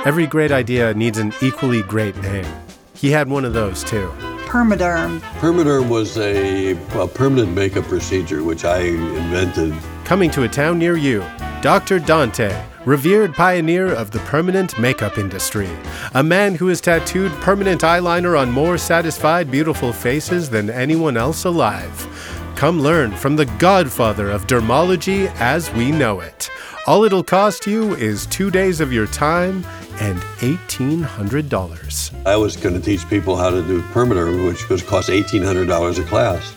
Every 0.06 0.28
great 0.28 0.52
idea 0.52 0.94
needs 0.94 1.18
an 1.18 1.34
equally 1.42 1.82
great 1.82 2.18
name. 2.22 2.46
He 2.94 3.12
had 3.12 3.30
one 3.30 3.46
of 3.46 3.54
those 3.54 3.84
too. 3.84 4.12
Permaderm. 4.54 5.20
Permaderm 5.40 5.90
was 5.90 6.16
a, 6.20 6.74
a 6.94 7.08
permanent 7.08 7.54
makeup 7.54 7.86
procedure 7.86 8.44
which 8.44 8.66
I 8.66 8.82
invented. 8.82 9.74
Coming 10.06 10.30
to 10.30 10.44
a 10.44 10.48
town 10.48 10.78
near 10.78 10.96
you, 10.96 11.22
Dr. 11.64 11.98
Dante, 11.98 12.64
revered 12.86 13.34
pioneer 13.34 13.92
of 13.92 14.12
the 14.12 14.20
permanent 14.20 14.78
makeup 14.78 15.18
industry, 15.18 15.68
a 16.14 16.22
man 16.22 16.54
who 16.54 16.68
has 16.68 16.82
tattooed 16.82 17.32
permanent 17.42 17.82
eyeliner 17.82 18.40
on 18.40 18.52
more 18.52 18.78
satisfied, 18.78 19.50
beautiful 19.50 19.92
faces 19.92 20.52
than 20.52 20.70
anyone 20.70 21.18
else 21.18 21.46
alive. 21.46 22.08
Come 22.56 22.80
learn 22.80 23.12
from 23.12 23.36
the 23.36 23.48
godfather 23.58 24.30
of 24.30 24.46
dermology 24.46 25.34
as 25.38 25.74
we 25.74 25.92
know 25.92 26.20
it. 26.20 26.52
All 26.86 27.06
it'll 27.06 27.24
cost 27.24 27.66
you 27.66 27.96
is 27.96 28.28
two 28.28 28.52
days 28.52 28.82
of 28.82 28.94
your 28.94 29.08
time 29.08 29.66
and 30.00 30.20
$1,800. 30.40 32.26
I 32.26 32.36
was 32.36 32.56
going 32.56 32.76
to 32.76 32.82
teach 32.82 33.08
people 33.10 33.36
how 33.36 33.50
to 33.50 33.62
do 33.64 33.82
Permaderm, 33.82 34.48
which 34.48 34.70
was 34.70 34.82
cost 34.82 35.10
$1,800 35.10 36.00
a 36.00 36.04
class. 36.04 36.54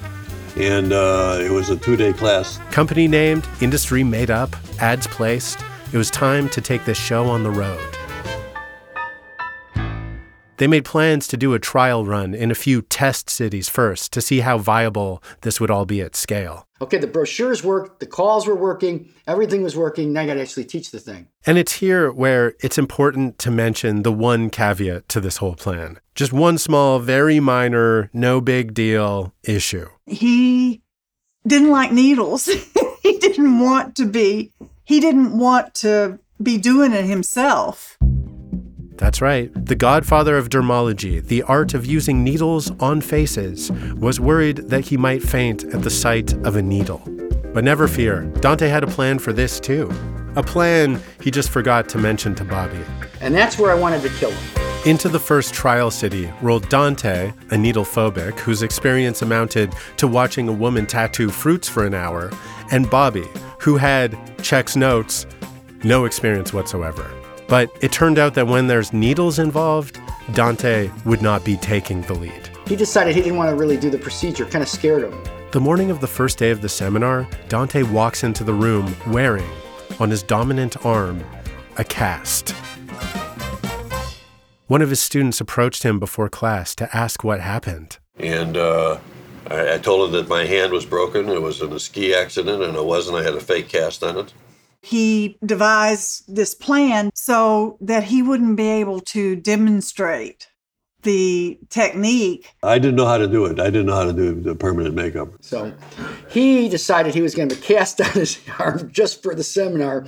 And 0.56 0.92
uh, 0.92 1.38
it 1.40 1.50
was 1.50 1.70
a 1.70 1.76
two 1.76 1.96
day 1.96 2.12
class. 2.12 2.58
Company 2.70 3.08
named, 3.08 3.46
industry 3.60 4.02
made 4.02 4.30
up, 4.30 4.56
ads 4.80 5.06
placed. 5.06 5.58
It 5.92 5.98
was 5.98 6.10
time 6.10 6.48
to 6.50 6.60
take 6.60 6.84
this 6.84 6.98
show 6.98 7.26
on 7.26 7.42
the 7.42 7.50
road. 7.50 7.96
They 10.58 10.66
made 10.66 10.86
plans 10.86 11.28
to 11.28 11.36
do 11.36 11.52
a 11.52 11.58
trial 11.58 12.06
run 12.06 12.34
in 12.34 12.50
a 12.50 12.54
few 12.54 12.80
test 12.80 13.28
cities 13.28 13.68
first 13.68 14.12
to 14.14 14.22
see 14.22 14.40
how 14.40 14.56
viable 14.56 15.22
this 15.42 15.60
would 15.60 15.70
all 15.70 15.84
be 15.84 16.00
at 16.00 16.16
scale. 16.16 16.65
Okay, 16.80 16.98
the 16.98 17.06
brochures 17.06 17.64
worked, 17.64 18.00
the 18.00 18.06
calls 18.06 18.46
were 18.46 18.54
working, 18.54 19.08
everything 19.26 19.62
was 19.62 19.76
working. 19.76 20.12
Now 20.12 20.22
I 20.22 20.26
got 20.26 20.34
to 20.34 20.42
actually 20.42 20.64
teach 20.64 20.90
the 20.90 21.00
thing. 21.00 21.28
And 21.46 21.56
it's 21.56 21.74
here 21.74 22.12
where 22.12 22.54
it's 22.60 22.76
important 22.76 23.38
to 23.38 23.50
mention 23.50 24.02
the 24.02 24.12
one 24.12 24.50
caveat 24.50 25.08
to 25.10 25.20
this 25.20 25.38
whole 25.38 25.54
plan. 25.54 25.98
Just 26.14 26.32
one 26.32 26.58
small, 26.58 26.98
very 26.98 27.40
minor, 27.40 28.10
no 28.12 28.40
big 28.40 28.74
deal 28.74 29.32
issue. 29.42 29.88
He 30.06 30.82
didn't 31.46 31.70
like 31.70 31.92
needles. 31.92 32.46
he 33.02 33.18
didn't 33.18 33.60
want 33.60 33.96
to 33.96 34.06
be, 34.06 34.52
he 34.84 35.00
didn't 35.00 35.38
want 35.38 35.74
to 35.76 36.18
be 36.42 36.58
doing 36.58 36.92
it 36.92 37.04
himself. 37.04 37.95
That's 38.96 39.20
right. 39.20 39.50
The 39.54 39.74
godfather 39.74 40.36
of 40.36 40.48
dermology, 40.48 41.24
the 41.24 41.42
art 41.42 41.74
of 41.74 41.86
using 41.86 42.24
needles 42.24 42.70
on 42.80 43.00
faces, 43.00 43.70
was 43.94 44.18
worried 44.18 44.68
that 44.68 44.86
he 44.86 44.96
might 44.96 45.22
faint 45.22 45.64
at 45.64 45.82
the 45.82 45.90
sight 45.90 46.32
of 46.46 46.56
a 46.56 46.62
needle. 46.62 47.02
But 47.52 47.64
never 47.64 47.88
fear, 47.88 48.22
Dante 48.40 48.68
had 48.68 48.84
a 48.84 48.86
plan 48.86 49.18
for 49.18 49.32
this 49.32 49.60
too. 49.60 49.90
A 50.36 50.42
plan 50.42 51.00
he 51.22 51.30
just 51.30 51.50
forgot 51.50 51.88
to 51.90 51.98
mention 51.98 52.34
to 52.36 52.44
Bobby. 52.44 52.80
And 53.20 53.34
that's 53.34 53.58
where 53.58 53.70
I 53.70 53.74
wanted 53.74 54.02
to 54.02 54.08
kill 54.10 54.30
him. 54.30 54.62
Into 54.86 55.08
the 55.08 55.18
first 55.18 55.52
trial 55.52 55.90
city 55.90 56.30
rolled 56.42 56.68
Dante, 56.68 57.32
a 57.50 57.58
needle 57.58 57.84
phobic 57.84 58.38
whose 58.38 58.62
experience 58.62 59.20
amounted 59.20 59.74
to 59.96 60.06
watching 60.06 60.48
a 60.48 60.52
woman 60.52 60.86
tattoo 60.86 61.30
fruits 61.30 61.68
for 61.68 61.84
an 61.84 61.94
hour, 61.94 62.30
and 62.70 62.88
Bobby, 62.88 63.24
who 63.60 63.76
had, 63.78 64.16
checks 64.42 64.76
notes, 64.76 65.26
no 65.82 66.04
experience 66.04 66.52
whatsoever. 66.52 67.10
But 67.48 67.70
it 67.80 67.92
turned 67.92 68.18
out 68.18 68.34
that 68.34 68.48
when 68.48 68.66
there's 68.66 68.92
needles 68.92 69.38
involved, 69.38 70.00
Dante 70.32 70.90
would 71.04 71.22
not 71.22 71.44
be 71.44 71.56
taking 71.56 72.02
the 72.02 72.14
lead. 72.14 72.50
He 72.66 72.74
decided 72.74 73.14
he 73.14 73.22
didn't 73.22 73.38
want 73.38 73.50
to 73.50 73.56
really 73.56 73.76
do 73.76 73.88
the 73.88 73.98
procedure, 73.98 74.46
kind 74.46 74.62
of 74.62 74.68
scared 74.68 75.04
him. 75.04 75.14
The 75.52 75.60
morning 75.60 75.90
of 75.92 76.00
the 76.00 76.08
first 76.08 76.38
day 76.38 76.50
of 76.50 76.60
the 76.60 76.68
seminar, 76.68 77.28
Dante 77.48 77.84
walks 77.84 78.24
into 78.24 78.42
the 78.42 78.52
room 78.52 78.96
wearing, 79.06 79.48
on 80.00 80.10
his 80.10 80.24
dominant 80.24 80.84
arm, 80.84 81.22
a 81.78 81.84
cast. 81.84 82.50
One 84.66 84.82
of 84.82 84.90
his 84.90 85.00
students 85.00 85.40
approached 85.40 85.84
him 85.84 86.00
before 86.00 86.28
class 86.28 86.74
to 86.74 86.96
ask 86.96 87.22
what 87.22 87.40
happened. 87.40 87.98
And 88.18 88.56
uh, 88.56 88.98
I, 89.48 89.74
I 89.74 89.78
told 89.78 90.08
him 90.08 90.12
that 90.14 90.28
my 90.28 90.44
hand 90.44 90.72
was 90.72 90.84
broken. 90.84 91.28
It 91.28 91.40
was 91.40 91.62
in 91.62 91.72
a 91.72 91.78
ski 91.78 92.12
accident, 92.12 92.64
and 92.64 92.76
it 92.76 92.84
wasn't. 92.84 93.18
I 93.18 93.22
had 93.22 93.34
a 93.34 93.40
fake 93.40 93.68
cast 93.68 94.02
on 94.02 94.18
it 94.18 94.32
he 94.86 95.36
devised 95.44 96.32
this 96.32 96.54
plan 96.54 97.10
so 97.12 97.76
that 97.80 98.04
he 98.04 98.22
wouldn't 98.22 98.56
be 98.56 98.68
able 98.68 99.00
to 99.00 99.34
demonstrate 99.34 100.46
the 101.02 101.58
technique. 101.70 102.54
I 102.62 102.78
didn't 102.78 102.94
know 102.94 103.06
how 103.06 103.18
to 103.18 103.26
do 103.26 103.46
it. 103.46 103.58
I 103.58 103.64
didn't 103.64 103.86
know 103.86 103.96
how 103.96 104.04
to 104.04 104.12
do 104.12 104.40
the 104.40 104.54
permanent 104.54 104.94
makeup. 104.94 105.30
So 105.40 105.74
he 106.30 106.68
decided 106.68 107.14
he 107.14 107.20
was 107.20 107.34
going 107.34 107.48
to 107.48 107.56
cast 107.56 108.00
on 108.06 108.12
his 108.12 108.38
arm 108.60 108.92
just 108.92 109.24
for 109.24 109.34
the 109.34 109.42
seminar. 109.42 110.06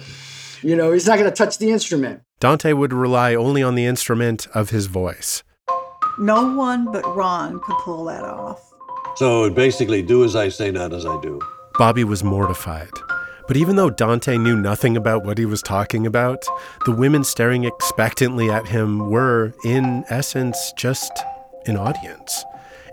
You 0.63 0.77
know, 0.77 0.93
he's 0.93 1.09
not 1.09 1.19
going 1.19 1.29
to 1.29 1.37
touch 1.37 1.59
the 1.59 1.71
instrument. 1.71 2.23
Dante 2.39 2.73
would 2.73 2.93
rely 2.93 3.35
only 3.35 3.65
on 3.65 3.75
the 3.75 3.85
instrument 3.85 4.47
of 4.55 4.71
his 4.71 4.87
voice. 4.87 5.43
No 6.21 6.55
one 6.55 6.93
but 6.93 7.05
Ron 7.17 7.59
could 7.65 7.79
pull 7.79 8.05
that 8.05 8.23
off. 8.23 8.61
So 9.17 9.51
basically, 9.51 10.03
do 10.03 10.23
as 10.23 10.37
I 10.37 10.51
say, 10.51 10.71
not 10.71 10.93
as 10.93 11.05
I 11.05 11.21
do. 11.21 11.41
Bobby 11.75 12.05
was 12.05 12.23
mortified. 12.23 12.91
But 13.49 13.57
even 13.57 13.77
though 13.77 13.89
Dante 13.89 14.37
knew 14.37 14.57
nothing 14.57 14.95
about 14.95 15.25
what 15.25 15.39
he 15.39 15.47
was 15.47 15.63
talking 15.63 16.07
about, 16.07 16.45
the 16.85 16.93
women 16.93 17.25
staring 17.25 17.65
expectantly 17.65 18.51
at 18.51 18.69
him 18.69 19.11
were, 19.11 19.55
in 19.65 20.05
essence, 20.11 20.75
just 20.77 21.11
an 21.67 21.79
audience. 21.79 22.45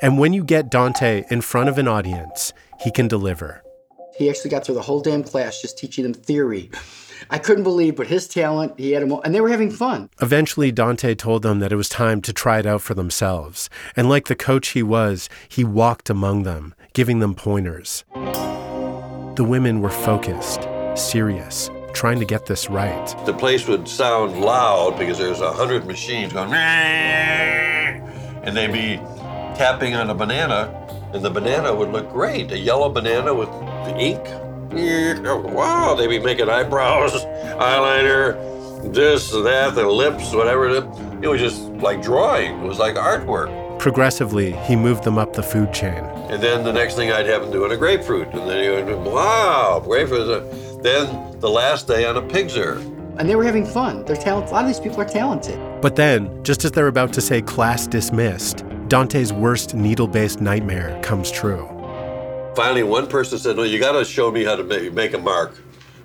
And 0.02 0.18
when 0.18 0.32
you 0.32 0.46
get 0.46 0.72
Dante 0.72 1.26
in 1.30 1.42
front 1.42 1.68
of 1.68 1.78
an 1.78 1.90
audience, 1.90 2.54
he 2.80 2.90
can 2.90 3.10
deliver. 3.10 3.64
He 4.18 4.30
actually 4.30 4.50
got 4.50 4.66
through 4.66 4.76
the 4.76 4.82
whole 4.82 5.02
damn 5.02 5.26
class 5.26 5.62
just 5.62 5.78
teaching 5.78 6.04
them 6.04 6.14
theory. 6.14 6.72
I 7.30 7.38
couldn't 7.38 7.64
believe, 7.64 7.98
but 7.98 8.08
his 8.08 8.26
talent, 8.26 8.80
he 8.80 8.92
had 8.92 9.04
them 9.04 9.12
all, 9.12 9.22
and 9.24 9.36
they 9.36 9.42
were 9.42 9.50
having 9.50 9.72
fun. 9.72 10.10
Eventually, 10.22 10.72
Dante 10.72 11.16
told 11.16 11.42
them 11.42 11.60
that 11.60 11.74
it 11.74 11.76
was 11.76 11.90
time 11.90 12.22
to 12.22 12.32
try 12.32 12.60
it 12.60 12.66
out 12.66 12.82
for 12.82 12.94
themselves. 12.94 13.70
And 13.96 14.08
like 14.08 14.28
the 14.28 14.36
coach 14.36 14.70
he 14.70 14.84
was, 14.84 15.28
he 15.50 15.66
walked 15.66 16.10
among 16.10 16.44
them, 16.44 16.76
giving 16.94 17.20
them 17.20 17.36
pointers. 17.36 18.06
The 19.36 19.44
women 19.44 19.82
were 19.82 19.90
focused, 19.90 20.66
serious, 20.96 21.70
trying 21.92 22.20
to 22.20 22.26
get 22.26 22.46
this 22.46 22.70
right. 22.70 23.14
The 23.26 23.34
place 23.34 23.68
would 23.68 23.86
sound 23.86 24.40
loud 24.40 24.98
because 24.98 25.18
there's 25.18 25.42
a 25.42 25.52
hundred 25.52 25.86
machines 25.86 26.32
going, 26.32 26.54
and 26.54 28.56
they'd 28.56 28.72
be 28.72 28.96
tapping 29.58 29.94
on 29.94 30.10
a 30.10 30.16
banana, 30.16 30.74
and 31.14 31.22
the 31.22 31.30
banana 31.30 31.76
would 31.76 31.90
look 31.90 32.10
great. 32.14 32.50
A 32.54 32.58
yellow 32.58 32.88
banana 32.88 33.34
with 33.34 33.50
the 33.50 33.98
ink. 33.98 34.26
Wow, 34.74 35.96
they'd 35.96 36.08
be 36.08 36.20
making 36.20 36.50
eyebrows, 36.50 37.12
eyeliner, 37.12 38.94
this, 38.94 39.32
that, 39.32 39.76
the 39.76 39.86
lips, 39.86 40.34
whatever. 40.34 40.78
It 41.22 41.28
was 41.28 41.42
just 41.42 41.62
like 41.82 42.02
drawing. 42.02 42.64
It 42.64 42.68
was 42.68 42.80
like 42.80 42.96
artwork. 42.96 43.50
Progressively, 43.86 44.54
he 44.64 44.76
moved 44.76 45.04
them 45.04 45.20
up 45.20 45.34
the 45.34 45.44
food 45.44 45.72
chain. 45.72 46.04
And 46.32 46.42
then 46.42 46.64
the 46.64 46.74
next 46.74 46.96
thing 46.96 47.12
I'd 47.12 47.28
have 47.28 47.44
them 47.44 47.52
doing 47.52 47.72
a 47.72 47.78
grapefruit. 47.78 48.28
And 48.34 48.50
then 48.50 48.64
he 48.64 48.70
would, 48.72 48.88
be, 48.88 48.96
wow, 48.96 49.80
grapefruit. 49.86 50.82
Then 50.82 51.40
the 51.40 51.52
last 51.52 51.88
day 51.88 52.04
on 52.04 52.18
a 52.18 52.22
pig's 52.24 52.58
ear. 52.58 52.78
And 53.20 53.30
they 53.30 53.36
were 53.36 53.44
having 53.44 53.64
fun. 53.64 54.04
They're 54.06 54.16
talented. 54.16 54.50
A 54.50 54.54
lot 54.56 54.64
of 54.64 54.70
these 54.70 54.80
people 54.80 55.00
are 55.02 55.08
talented. 55.08 55.60
But 55.84 55.96
then, 55.96 56.44
just 56.44 56.66
as 56.66 56.72
they're 56.72 56.88
about 56.88 57.14
to 57.14 57.22
say 57.22 57.44
class 57.44 57.86
dismissed, 57.86 58.66
Dante's 58.88 59.32
worst 59.32 59.76
needle 59.76 60.08
based 60.08 60.42
nightmare 60.42 61.00
comes 61.04 61.30
true. 61.30 61.68
Finally, 62.56 62.82
one 62.82 63.06
person 63.06 63.38
said, 63.38 63.56
No, 63.56 63.62
you 63.62 63.78
got 63.78 63.92
to 63.92 64.04
show 64.04 64.32
me 64.32 64.44
how 64.44 64.56
to 64.56 64.64
make, 64.64 64.94
make 64.94 65.14
a 65.14 65.20
mark 65.20 65.54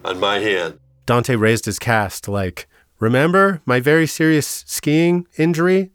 on 0.04 0.20
my 0.20 0.38
hand. 0.38 0.78
Dante 1.06 1.34
raised 1.34 1.64
his 1.64 1.78
cast, 1.78 2.28
like, 2.28 2.68
Remember 2.98 3.62
my 3.64 3.80
very 3.80 4.06
serious 4.06 4.64
skiing 4.66 5.26
injury? 5.38 5.92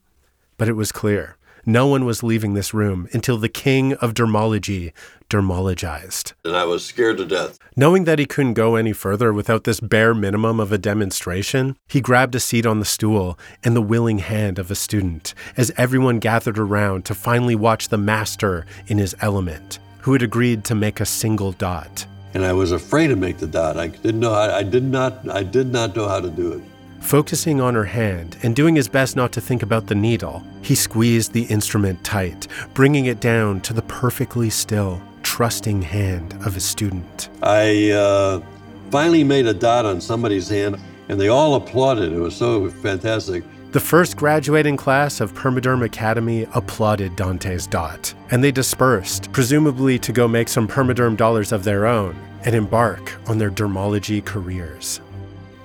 But 0.57 0.67
it 0.67 0.73
was 0.73 0.91
clear. 0.91 1.37
No 1.67 1.87
one 1.87 2.05
was 2.05 2.21
leaving 2.21 2.53
this 2.53 2.75
room 2.75 3.07
until 3.11 3.37
the 3.37 3.49
king 3.49 3.93
of 3.95 4.13
dermology 4.13 4.93
dermologized. 5.31 6.33
And 6.43 6.55
I 6.55 6.63
was 6.65 6.85
scared 6.85 7.17
to 7.17 7.25
death. 7.25 7.57
Knowing 7.75 8.03
that 8.03 8.19
he 8.19 8.27
couldn't 8.27 8.53
go 8.53 8.75
any 8.75 8.93
further 8.93 9.33
without 9.33 9.63
this 9.63 9.79
bare 9.79 10.13
minimum 10.13 10.59
of 10.59 10.71
a 10.71 10.77
demonstration, 10.77 11.75
he 11.87 12.01
grabbed 12.01 12.35
a 12.35 12.39
seat 12.39 12.67
on 12.67 12.79
the 12.79 12.85
stool 12.85 13.39
and 13.63 13.75
the 13.75 13.81
willing 13.81 14.19
hand 14.19 14.59
of 14.59 14.69
a 14.69 14.75
student 14.75 15.33
as 15.57 15.71
everyone 15.75 16.19
gathered 16.19 16.59
around 16.59 17.03
to 17.05 17.15
finally 17.15 17.55
watch 17.55 17.89
the 17.89 17.97
master 17.97 18.67
in 18.85 18.99
his 18.99 19.15
element, 19.19 19.79
who 20.01 20.13
had 20.13 20.21
agreed 20.21 20.63
to 20.65 20.75
make 20.75 20.99
a 20.99 21.05
single 21.05 21.51
dot. 21.51 22.05
And 22.35 22.45
I 22.45 22.53
was 22.53 22.71
afraid 22.71 23.07
to 23.07 23.15
make 23.15 23.37
the 23.37 23.47
dot. 23.47 23.77
I 23.77 23.87
didn't 23.87 24.19
know. 24.19 24.33
I, 24.33 24.59
I 24.59 24.63
did 24.63 24.83
not. 24.83 25.27
I 25.29 25.41
did 25.41 25.71
not 25.71 25.95
know 25.95 26.07
how 26.07 26.19
to 26.19 26.29
do 26.29 26.51
it. 26.53 26.61
Focusing 27.05 27.61
on 27.61 27.75
her 27.75 27.85
hand 27.85 28.35
and 28.41 28.55
doing 28.55 28.75
his 28.75 28.87
best 28.87 29.15
not 29.15 29.31
to 29.33 29.39
think 29.39 29.61
about 29.61 29.85
the 29.85 29.93
needle, 29.93 30.43
he 30.63 30.73
squeezed 30.73 31.33
the 31.33 31.43
instrument 31.43 32.03
tight, 32.03 32.47
bringing 32.73 33.05
it 33.05 33.19
down 33.19 33.61
to 33.61 33.73
the 33.73 33.83
perfectly 33.83 34.49
still, 34.49 34.99
trusting 35.21 35.83
hand 35.83 36.33
of 36.47 36.55
his 36.55 36.65
student. 36.65 37.29
I 37.43 37.91
uh, 37.91 38.41
finally 38.89 39.23
made 39.23 39.45
a 39.45 39.53
dot 39.53 39.85
on 39.85 40.01
somebody's 40.01 40.49
hand, 40.49 40.77
and 41.07 41.21
they 41.21 41.27
all 41.27 41.53
applauded. 41.53 42.11
It 42.11 42.17
was 42.17 42.35
so 42.35 42.71
fantastic. 42.71 43.43
The 43.71 43.79
first 43.79 44.17
graduating 44.17 44.75
class 44.75 45.21
of 45.21 45.31
Permaderm 45.35 45.85
Academy 45.85 46.47
applauded 46.55 47.15
Dante's 47.15 47.67
dot, 47.67 48.15
and 48.31 48.43
they 48.43 48.51
dispersed, 48.51 49.31
presumably 49.31 49.99
to 49.99 50.11
go 50.11 50.27
make 50.27 50.49
some 50.49 50.67
Permaderm 50.67 51.17
dollars 51.17 51.51
of 51.51 51.65
their 51.65 51.85
own 51.85 52.15
and 52.45 52.55
embark 52.55 53.15
on 53.27 53.37
their 53.37 53.51
dermology 53.51 54.25
careers. 54.25 55.01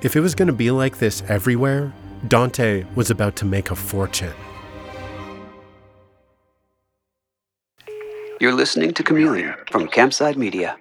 If 0.03 0.17
it 0.17 0.21
was 0.21 0.35
going 0.35 0.47
to 0.47 0.55
be 0.55 0.71
like 0.71 0.99
this 0.99 1.23
everywhere, 1.29 1.93
Dante 2.27 2.87
was 2.95 3.11
about 3.11 3.37
to 3.37 3.45
make 3.45 3.71
a 3.71 3.77
fortune. 3.77 4.33
You're 8.41 8.55
listening 8.55 8.95
to 8.95 9.03
Chameleon 9.03 9.55
from 9.71 9.87
Campside 9.89 10.37
Media. 10.37 10.79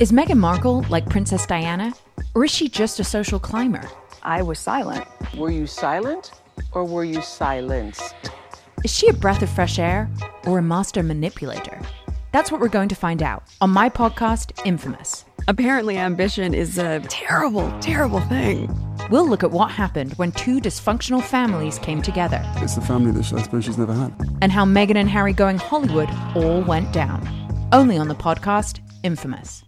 Is 0.00 0.10
Meghan 0.10 0.38
Markle 0.38 0.84
like 0.88 1.08
Princess 1.08 1.46
Diana? 1.46 1.92
Or 2.34 2.44
is 2.44 2.50
she 2.50 2.68
just 2.68 2.98
a 2.98 3.04
social 3.04 3.38
climber? 3.38 3.88
I 4.24 4.42
was 4.42 4.58
silent. 4.58 5.06
Were 5.36 5.50
you 5.50 5.68
silent 5.68 6.32
or 6.72 6.84
were 6.84 7.04
you 7.04 7.22
silenced? 7.22 8.14
Is 8.84 8.92
she 8.92 9.08
a 9.08 9.12
breath 9.12 9.42
of 9.42 9.50
fresh 9.50 9.78
air 9.78 10.10
or 10.44 10.58
a 10.58 10.62
master 10.62 11.04
manipulator? 11.04 11.80
That's 12.32 12.50
what 12.50 12.60
we're 12.60 12.68
going 12.68 12.88
to 12.88 12.96
find 12.96 13.22
out 13.22 13.44
on 13.60 13.70
my 13.70 13.88
podcast, 13.88 14.60
Infamous. 14.64 15.24
Apparently, 15.48 15.96
ambition 15.96 16.52
is 16.52 16.76
a 16.76 17.00
terrible, 17.08 17.72
terrible 17.80 18.20
thing. 18.20 18.68
We'll 19.10 19.26
look 19.26 19.42
at 19.42 19.50
what 19.50 19.70
happened 19.70 20.12
when 20.18 20.30
two 20.32 20.60
dysfunctional 20.60 21.22
families 21.22 21.78
came 21.78 22.02
together. 22.02 22.42
It's 22.56 22.74
the 22.74 22.82
family 22.82 23.12
that 23.12 23.32
I 23.32 23.40
suppose 23.40 23.64
she's 23.64 23.78
never 23.78 23.94
had. 23.94 24.12
And 24.42 24.52
how 24.52 24.66
Meghan 24.66 24.96
and 24.96 25.08
Harry 25.08 25.32
going 25.32 25.56
Hollywood 25.56 26.10
all 26.34 26.60
went 26.60 26.92
down. 26.92 27.26
Only 27.72 27.96
on 27.96 28.08
the 28.08 28.14
podcast, 28.14 28.80
Infamous. 29.02 29.64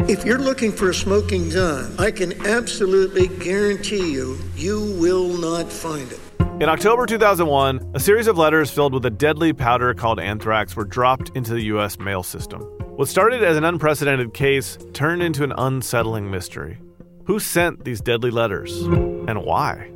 If 0.00 0.22
you're 0.22 0.38
looking 0.38 0.70
for 0.70 0.90
a 0.90 0.94
smoking 0.94 1.48
gun, 1.48 1.94
I 1.98 2.10
can 2.10 2.34
absolutely 2.46 3.28
guarantee 3.28 4.12
you, 4.12 4.38
you 4.54 4.98
will 5.00 5.28
not 5.28 5.72
find 5.72 6.12
it. 6.12 6.20
In 6.60 6.68
October 6.68 7.06
2001, 7.06 7.92
a 7.94 8.00
series 8.00 8.26
of 8.26 8.36
letters 8.36 8.70
filled 8.70 8.92
with 8.92 9.06
a 9.06 9.10
deadly 9.10 9.54
powder 9.54 9.94
called 9.94 10.20
anthrax 10.20 10.76
were 10.76 10.84
dropped 10.84 11.30
into 11.34 11.54
the 11.54 11.62
U.S. 11.62 11.98
mail 11.98 12.22
system. 12.22 12.62
What 12.96 13.08
started 13.08 13.42
as 13.42 13.56
an 13.56 13.64
unprecedented 13.64 14.34
case 14.34 14.76
turned 14.92 15.22
into 15.22 15.44
an 15.44 15.52
unsettling 15.56 16.30
mystery. 16.30 16.78
Who 17.24 17.40
sent 17.40 17.86
these 17.86 18.02
deadly 18.02 18.30
letters 18.30 18.82
and 18.82 19.42
why? 19.44 19.90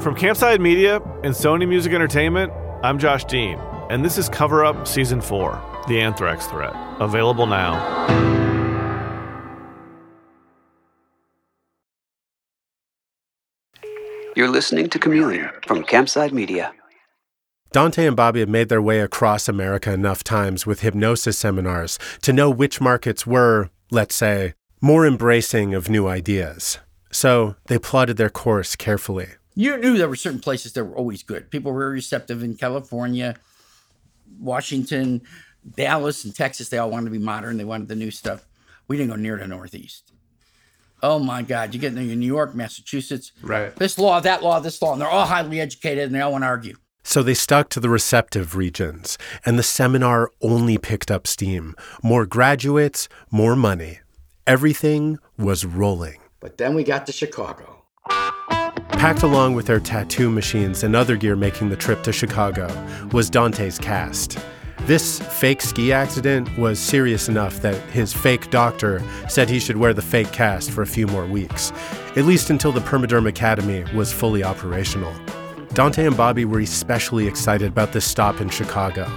From 0.00 0.14
Campside 0.14 0.60
Media 0.60 1.00
and 1.24 1.34
Sony 1.34 1.68
Music 1.68 1.92
Entertainment, 1.92 2.52
I'm 2.84 2.96
Josh 2.96 3.24
Dean, 3.24 3.58
and 3.90 4.04
this 4.04 4.18
is 4.18 4.28
Cover 4.28 4.64
Up 4.64 4.86
Season 4.86 5.20
4 5.20 5.84
The 5.88 6.00
Anthrax 6.00 6.46
Threat. 6.46 6.74
Available 7.00 7.48
now. 7.48 7.74
You're 14.36 14.48
listening 14.48 14.88
to 14.90 14.98
Chameleon 15.00 15.50
from 15.66 15.82
Campside 15.82 16.30
Media. 16.30 16.72
Dante 17.72 18.06
and 18.06 18.14
Bobby 18.14 18.40
had 18.40 18.50
made 18.50 18.68
their 18.68 18.82
way 18.82 19.00
across 19.00 19.48
America 19.48 19.90
enough 19.90 20.22
times 20.22 20.66
with 20.66 20.80
hypnosis 20.80 21.38
seminars 21.38 21.98
to 22.20 22.30
know 22.30 22.50
which 22.50 22.82
markets 22.82 23.26
were, 23.26 23.70
let's 23.90 24.14
say, 24.14 24.52
more 24.82 25.06
embracing 25.06 25.72
of 25.72 25.88
new 25.88 26.06
ideas. 26.06 26.78
So 27.10 27.56
they 27.68 27.78
plotted 27.78 28.18
their 28.18 28.28
course 28.28 28.76
carefully. 28.76 29.28
You 29.54 29.78
knew 29.78 29.96
there 29.96 30.08
were 30.08 30.16
certain 30.16 30.40
places 30.40 30.74
that 30.74 30.84
were 30.84 30.96
always 30.96 31.22
good. 31.22 31.50
People 31.50 31.72
were 31.72 31.90
receptive 31.90 32.42
in 32.42 32.56
California, 32.56 33.36
Washington, 34.38 35.22
Dallas, 35.76 36.24
and 36.24 36.34
Texas. 36.34 36.68
They 36.68 36.78
all 36.78 36.90
wanted 36.90 37.06
to 37.06 37.10
be 37.10 37.24
modern. 37.24 37.56
They 37.56 37.64
wanted 37.64 37.88
the 37.88 37.96
new 37.96 38.10
stuff. 38.10 38.46
We 38.86 38.98
didn't 38.98 39.10
go 39.10 39.16
near 39.16 39.38
the 39.38 39.46
Northeast. 39.46 40.12
Oh 41.02 41.18
my 41.18 41.42
God, 41.42 41.72
you 41.72 41.80
get 41.80 41.96
into 41.96 42.14
New 42.14 42.26
York, 42.26 42.54
Massachusetts. 42.54 43.32
Right. 43.42 43.74
This 43.76 43.98
law, 43.98 44.20
that 44.20 44.42
law, 44.42 44.60
this 44.60 44.80
law, 44.80 44.92
and 44.92 45.00
they're 45.00 45.08
all 45.08 45.26
highly 45.26 45.60
educated 45.60 46.04
and 46.04 46.14
they 46.14 46.20
all 46.20 46.32
want 46.32 46.44
to 46.44 46.48
argue. 46.48 46.76
So 47.02 47.22
they 47.22 47.34
stuck 47.34 47.68
to 47.70 47.80
the 47.80 47.88
receptive 47.88 48.56
regions, 48.56 49.18
and 49.44 49.58
the 49.58 49.62
seminar 49.62 50.30
only 50.40 50.78
picked 50.78 51.10
up 51.10 51.26
steam. 51.26 51.74
More 52.02 52.26
graduates, 52.26 53.08
more 53.30 53.56
money. 53.56 54.00
Everything 54.46 55.18
was 55.36 55.64
rolling. 55.64 56.20
But 56.40 56.58
then 56.58 56.74
we 56.74 56.84
got 56.84 57.06
to 57.06 57.12
Chicago. 57.12 57.84
Packed 58.08 59.22
along 59.22 59.54
with 59.54 59.66
their 59.66 59.80
tattoo 59.80 60.30
machines 60.30 60.84
and 60.84 60.94
other 60.94 61.16
gear 61.16 61.34
making 61.34 61.70
the 61.70 61.76
trip 61.76 62.02
to 62.04 62.12
Chicago 62.12 62.68
was 63.12 63.28
Dante's 63.28 63.78
cast. 63.78 64.38
This 64.86 65.20
fake 65.20 65.60
ski 65.60 65.92
accident 65.92 66.56
was 66.58 66.80
serious 66.80 67.28
enough 67.28 67.62
that 67.62 67.76
his 67.90 68.12
fake 68.12 68.50
doctor 68.50 69.00
said 69.28 69.48
he 69.48 69.60
should 69.60 69.76
wear 69.76 69.94
the 69.94 70.02
fake 70.02 70.32
cast 70.32 70.72
for 70.72 70.82
a 70.82 70.86
few 70.86 71.06
more 71.06 71.26
weeks, 71.26 71.72
at 72.16 72.24
least 72.24 72.50
until 72.50 72.72
the 72.72 72.80
Permaderm 72.80 73.28
Academy 73.28 73.84
was 73.94 74.12
fully 74.12 74.42
operational. 74.42 75.14
Dante 75.74 76.04
and 76.04 76.14
Bobby 76.14 76.44
were 76.44 76.60
especially 76.60 77.26
excited 77.26 77.68
about 77.68 77.92
this 77.92 78.04
stop 78.04 78.42
in 78.42 78.50
Chicago, 78.50 79.10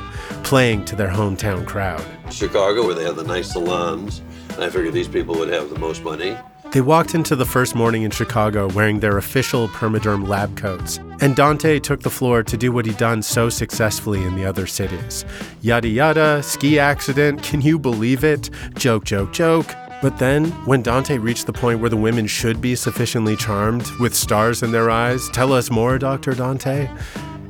playing 0.43 0.85
to 0.85 0.95
their 0.95 1.09
hometown 1.09 1.65
crowd. 1.65 2.05
Chicago, 2.31 2.85
where 2.85 2.95
they 2.95 3.03
have 3.03 3.17
the 3.17 3.25
nice 3.25 3.51
salons, 3.51 4.21
and 4.53 4.63
I 4.63 4.69
figured 4.69 4.93
these 4.93 5.09
people 5.09 5.35
would 5.35 5.49
have 5.49 5.69
the 5.69 5.77
most 5.77 6.01
money. 6.01 6.37
They 6.71 6.79
walked 6.79 7.13
into 7.13 7.35
the 7.35 7.45
first 7.45 7.75
morning 7.75 8.03
in 8.03 8.11
Chicago 8.11 8.69
wearing 8.69 9.01
their 9.01 9.17
official 9.17 9.67
Permaderm 9.67 10.29
lab 10.29 10.55
coats, 10.55 10.97
and 11.19 11.35
Dante 11.35 11.77
took 11.77 12.01
the 12.01 12.09
floor 12.09 12.41
to 12.43 12.55
do 12.55 12.71
what 12.71 12.85
he'd 12.85 12.97
done 12.97 13.21
so 13.21 13.49
successfully 13.49 14.23
in 14.23 14.35
the 14.35 14.45
other 14.45 14.65
cities. 14.65 15.25
Yada 15.61 15.89
yada, 15.89 16.41
ski 16.41 16.79
accident, 16.79 17.43
can 17.43 17.61
you 17.61 17.77
believe 17.77 18.23
it? 18.23 18.49
Joke, 18.75 19.03
joke, 19.03 19.33
joke. 19.33 19.75
But 20.05 20.19
then, 20.19 20.51
when 20.65 20.83
Dante 20.83 21.17
reached 21.17 21.47
the 21.47 21.51
point 21.51 21.79
where 21.79 21.89
the 21.89 21.97
women 21.97 22.27
should 22.27 22.61
be 22.61 22.75
sufficiently 22.75 23.35
charmed, 23.35 23.89
with 23.99 24.13
stars 24.13 24.61
in 24.61 24.71
their 24.71 24.91
eyes, 24.91 25.29
tell 25.29 25.51
us 25.51 25.71
more, 25.71 25.97
Dr. 25.97 26.35
Dante, 26.35 26.87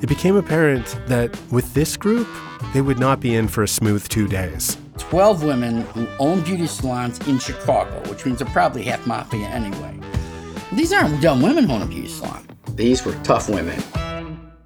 it 0.01 0.07
became 0.07 0.37
apparent 0.37 0.97
that 1.07 1.37
with 1.51 1.73
this 1.73 1.97
group, 1.97 2.29
they 2.73 2.79
would 2.79 2.97
not 2.97 3.19
be 3.19 3.35
in 3.35 3.49
for 3.49 3.63
a 3.63 3.67
smooth 3.67 4.07
two 4.07 4.25
days. 4.29 4.77
12 4.99 5.43
women 5.43 5.81
who 5.81 6.07
own 6.17 6.39
beauty 6.43 6.65
salons 6.65 7.19
in 7.27 7.39
Chicago, 7.39 7.91
which 8.09 8.25
means 8.25 8.39
they're 8.39 8.47
probably 8.47 8.83
half 8.83 9.05
mafia 9.05 9.47
anyway. 9.47 9.99
These 10.71 10.93
aren't 10.93 11.21
dumb 11.21 11.41
women 11.41 11.65
who 11.65 11.73
own 11.73 11.81
a 11.81 11.85
beauty 11.85 12.07
salon. 12.07 12.47
These 12.69 13.03
were 13.03 13.15
tough 13.15 13.49
women. 13.49 13.83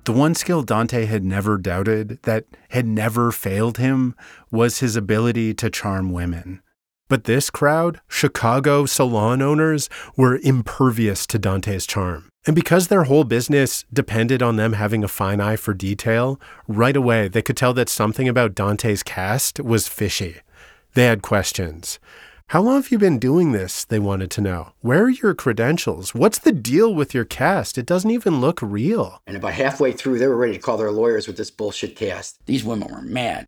The 0.03 0.11
one 0.13 0.35
skill 0.35 0.61
Dante 0.61 1.05
had 1.05 1.23
never 1.23 1.57
doubted, 1.57 2.19
that 2.21 2.45
had 2.69 2.85
never 2.85 3.31
failed 3.31 3.79
him, 3.79 4.13
was 4.51 4.77
his 4.77 4.95
ability 4.95 5.55
to 5.55 5.71
charm 5.71 6.11
women. 6.11 6.61
But 7.09 7.25
this 7.25 7.49
crowd, 7.49 7.99
Chicago 8.07 8.85
salon 8.85 9.41
owners, 9.41 9.89
were 10.15 10.37
impervious 10.37 11.25
to 11.27 11.39
Dante's 11.39 11.87
charm. 11.87 12.29
And 12.45 12.55
because 12.55 12.87
their 12.87 13.03
whole 13.03 13.23
business 13.25 13.83
depended 13.91 14.41
on 14.41 14.55
them 14.55 14.73
having 14.73 15.03
a 15.03 15.07
fine 15.09 15.41
eye 15.41 15.57
for 15.57 15.73
detail, 15.73 16.39
right 16.67 16.95
away 16.95 17.27
they 17.27 17.41
could 17.41 17.57
tell 17.57 17.73
that 17.73 17.89
something 17.89 18.29
about 18.29 18.55
Dante's 18.55 19.03
cast 19.03 19.59
was 19.59 19.87
fishy. 19.87 20.37
They 20.93 21.05
had 21.05 21.21
questions. 21.21 21.99
How 22.47 22.61
long 22.61 22.75
have 22.75 22.91
you 22.91 22.97
been 22.97 23.19
doing 23.19 23.51
this? 23.51 23.85
They 23.85 23.99
wanted 23.99 24.31
to 24.31 24.41
know. 24.41 24.71
Where 24.81 25.03
are 25.03 25.09
your 25.09 25.35
credentials? 25.35 26.15
What's 26.15 26.39
the 26.39 26.51
deal 26.51 26.93
with 26.93 27.13
your 27.13 27.25
cast? 27.25 27.77
It 27.77 27.85
doesn't 27.85 28.09
even 28.09 28.41
look 28.41 28.59
real. 28.61 29.21
And 29.27 29.37
about 29.37 29.53
halfway 29.53 29.91
through, 29.91 30.17
they 30.17 30.27
were 30.27 30.35
ready 30.35 30.53
to 30.53 30.59
call 30.59 30.77
their 30.77 30.91
lawyers 30.91 31.27
with 31.27 31.37
this 31.37 31.51
bullshit 31.51 31.95
cast. 31.95 32.43
These 32.47 32.63
women 32.63 32.91
were 32.91 33.01
mad. 33.01 33.45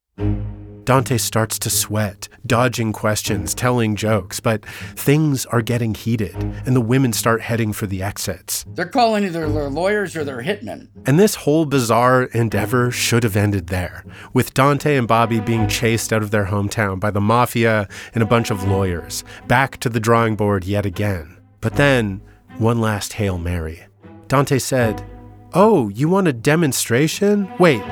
Dante 0.83 1.17
starts 1.17 1.59
to 1.59 1.69
sweat, 1.69 2.27
dodging 2.45 2.91
questions, 2.91 3.53
telling 3.53 3.95
jokes, 3.95 4.39
but 4.39 4.65
things 4.65 5.45
are 5.47 5.61
getting 5.61 5.93
heated, 5.93 6.35
and 6.65 6.75
the 6.75 6.81
women 6.81 7.13
start 7.13 7.41
heading 7.41 7.71
for 7.71 7.85
the 7.85 8.01
exits. 8.01 8.65
They're 8.73 8.85
calling 8.85 9.23
either 9.23 9.47
their 9.47 9.69
lawyers 9.69 10.15
or 10.15 10.23
their 10.23 10.41
hitmen. 10.41 10.87
And 11.05 11.19
this 11.19 11.35
whole 11.35 11.65
bizarre 11.65 12.23
endeavor 12.23 12.89
should 12.89 13.23
have 13.23 13.35
ended 13.35 13.67
there, 13.67 14.03
with 14.33 14.53
Dante 14.53 14.97
and 14.97 15.07
Bobby 15.07 15.39
being 15.39 15.67
chased 15.67 16.11
out 16.11 16.23
of 16.23 16.31
their 16.31 16.45
hometown 16.45 16.99
by 16.99 17.11
the 17.11 17.21
mafia 17.21 17.87
and 18.13 18.23
a 18.23 18.27
bunch 18.27 18.49
of 18.49 18.63
lawyers, 18.63 19.23
back 19.47 19.77
to 19.81 19.89
the 19.89 19.99
drawing 19.99 20.35
board 20.35 20.65
yet 20.65 20.85
again. 20.85 21.37
But 21.61 21.75
then, 21.75 22.21
one 22.57 22.81
last 22.81 23.13
Hail 23.13 23.37
Mary. 23.37 23.85
Dante 24.27 24.57
said, 24.57 25.05
Oh, 25.53 25.89
you 25.89 26.07
want 26.09 26.27
a 26.27 26.33
demonstration? 26.33 27.51
Wait, 27.59 27.83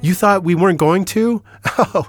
you 0.00 0.14
thought 0.14 0.44
we 0.44 0.54
weren't 0.54 0.78
going 0.78 1.04
to? 1.06 1.42
Oh, 1.80 2.08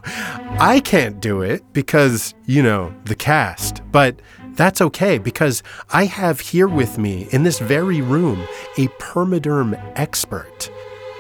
I 0.60 0.80
can't 0.80 1.20
do 1.20 1.42
it 1.42 1.64
because, 1.74 2.34
you 2.48 2.64
know, 2.64 2.94
the 3.06 3.16
cast. 3.16 3.84
But 3.92 4.20
that's 4.54 4.82
okay 4.82 5.20
because 5.20 5.62
I 5.92 6.06
have 6.06 6.40
here 6.40 6.68
with 6.68 6.98
me 6.98 7.28
in 7.32 7.44
this 7.44 7.60
very 7.60 8.02
room 8.02 8.42
a 8.78 8.88
permaderm 9.00 9.80
expert. 9.96 10.72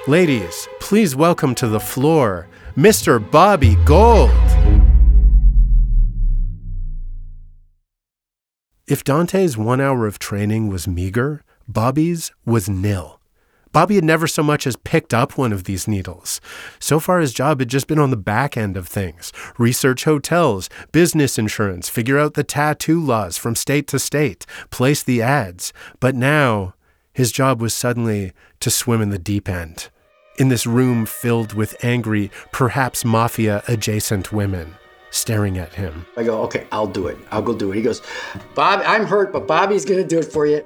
Ladies, 0.07 0.67
please 0.79 1.15
welcome 1.15 1.53
to 1.55 1.67
the 1.67 1.79
floor 1.79 2.47
Mr. 2.75 3.19
Bobby 3.19 3.75
Gold. 3.85 4.31
If 8.87 9.03
Dante's 9.03 9.55
one 9.55 9.79
hour 9.79 10.07
of 10.07 10.17
training 10.17 10.69
was 10.69 10.87
meager, 10.87 11.43
Bobby's 11.67 12.31
was 12.45 12.67
nil. 12.67 13.18
Bobby 13.71 13.95
had 13.95 14.03
never 14.03 14.27
so 14.27 14.41
much 14.41 14.65
as 14.65 14.75
picked 14.75 15.13
up 15.13 15.37
one 15.37 15.53
of 15.53 15.65
these 15.65 15.87
needles. 15.87 16.41
So 16.79 16.99
far, 16.99 17.19
his 17.19 17.33
job 17.33 17.59
had 17.59 17.69
just 17.69 17.87
been 17.87 17.99
on 17.99 18.09
the 18.09 18.17
back 18.17 18.57
end 18.57 18.75
of 18.75 18.87
things 18.87 19.31
research 19.57 20.05
hotels, 20.05 20.69
business 20.91 21.37
insurance, 21.37 21.89
figure 21.89 22.17
out 22.17 22.33
the 22.33 22.43
tattoo 22.43 22.99
laws 22.99 23.37
from 23.37 23.55
state 23.55 23.87
to 23.87 23.99
state, 23.99 24.45
place 24.71 25.03
the 25.03 25.21
ads. 25.21 25.71
But 25.99 26.15
now, 26.15 26.73
his 27.13 27.31
job 27.31 27.61
was 27.61 27.73
suddenly 27.73 28.33
to 28.59 28.71
swim 28.71 29.01
in 29.01 29.09
the 29.09 29.19
deep 29.19 29.47
end. 29.49 29.89
In 30.37 30.47
this 30.47 30.65
room 30.65 31.05
filled 31.05 31.53
with 31.53 31.75
angry, 31.83 32.31
perhaps 32.51 33.03
mafia 33.03 33.61
adjacent 33.67 34.31
women 34.31 34.75
staring 35.11 35.57
at 35.57 35.73
him. 35.73 36.05
I 36.15 36.23
go, 36.23 36.41
okay, 36.43 36.67
I'll 36.71 36.87
do 36.87 37.07
it. 37.07 37.17
I'll 37.31 37.41
go 37.41 37.53
do 37.53 37.71
it. 37.71 37.75
He 37.75 37.81
goes, 37.81 38.01
Bob, 38.55 38.81
I'm 38.85 39.05
hurt, 39.05 39.33
but 39.33 39.47
Bobby's 39.47 39.83
going 39.85 40.01
to 40.01 40.07
do 40.07 40.19
it 40.19 40.31
for 40.31 40.45
you. 40.45 40.63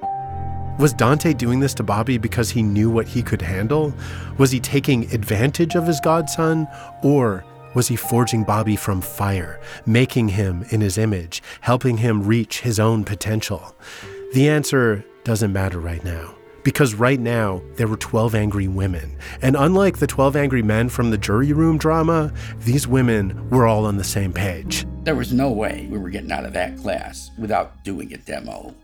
Was 0.76 0.92
Dante 0.92 1.32
doing 1.32 1.60
this 1.60 1.72
to 1.74 1.84
Bobby 1.84 2.18
because 2.18 2.50
he 2.50 2.60
knew 2.60 2.90
what 2.90 3.06
he 3.06 3.22
could 3.22 3.40
handle? 3.40 3.94
Was 4.38 4.50
he 4.50 4.58
taking 4.58 5.04
advantage 5.14 5.76
of 5.76 5.86
his 5.86 6.00
godson? 6.00 6.66
Or 7.04 7.44
was 7.76 7.86
he 7.86 7.94
forging 7.94 8.42
Bobby 8.42 8.74
from 8.74 9.00
fire, 9.00 9.60
making 9.86 10.28
him 10.28 10.64
in 10.70 10.80
his 10.80 10.98
image, 10.98 11.44
helping 11.60 11.98
him 11.98 12.24
reach 12.24 12.60
his 12.60 12.80
own 12.80 13.04
potential? 13.04 13.76
The 14.32 14.48
answer 14.48 15.04
doesn't 15.22 15.52
matter 15.52 15.78
right 15.78 16.04
now. 16.04 16.34
Because 16.64 16.94
right 16.94 17.20
now, 17.20 17.62
there 17.76 17.86
were 17.86 17.98
12 17.98 18.34
angry 18.34 18.66
women. 18.66 19.16
And 19.42 19.54
unlike 19.54 19.98
the 19.98 20.08
12 20.08 20.34
angry 20.34 20.62
men 20.62 20.88
from 20.88 21.10
the 21.10 21.18
jury 21.18 21.52
room 21.52 21.78
drama, 21.78 22.32
these 22.58 22.88
women 22.88 23.48
were 23.50 23.66
all 23.66 23.84
on 23.84 23.96
the 23.96 24.02
same 24.02 24.32
page. 24.32 24.86
There 25.04 25.14
was 25.14 25.32
no 25.32 25.52
way 25.52 25.86
we 25.88 25.98
were 25.98 26.10
getting 26.10 26.32
out 26.32 26.46
of 26.46 26.54
that 26.54 26.78
class 26.78 27.30
without 27.38 27.84
doing 27.84 28.12
a 28.12 28.16
demo. 28.16 28.74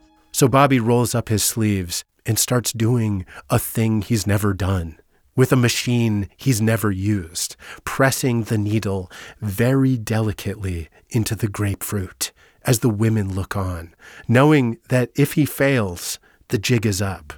So 0.40 0.48
Bobby 0.48 0.80
rolls 0.80 1.14
up 1.14 1.28
his 1.28 1.44
sleeves 1.44 2.02
and 2.24 2.38
starts 2.38 2.72
doing 2.72 3.26
a 3.50 3.58
thing 3.58 4.00
he's 4.00 4.26
never 4.26 4.54
done 4.54 4.98
with 5.36 5.52
a 5.52 5.56
machine 5.56 6.30
he's 6.34 6.62
never 6.62 6.90
used, 6.90 7.56
pressing 7.84 8.44
the 8.44 8.56
needle 8.56 9.12
very 9.42 9.98
delicately 9.98 10.88
into 11.10 11.34
the 11.34 11.46
grapefruit 11.46 12.32
as 12.64 12.78
the 12.78 12.88
women 12.88 13.34
look 13.34 13.54
on, 13.54 13.94
knowing 14.28 14.78
that 14.88 15.10
if 15.14 15.34
he 15.34 15.44
fails, 15.44 16.18
the 16.48 16.56
jig 16.56 16.86
is 16.86 17.02
up. 17.02 17.34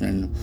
And 0.00 0.36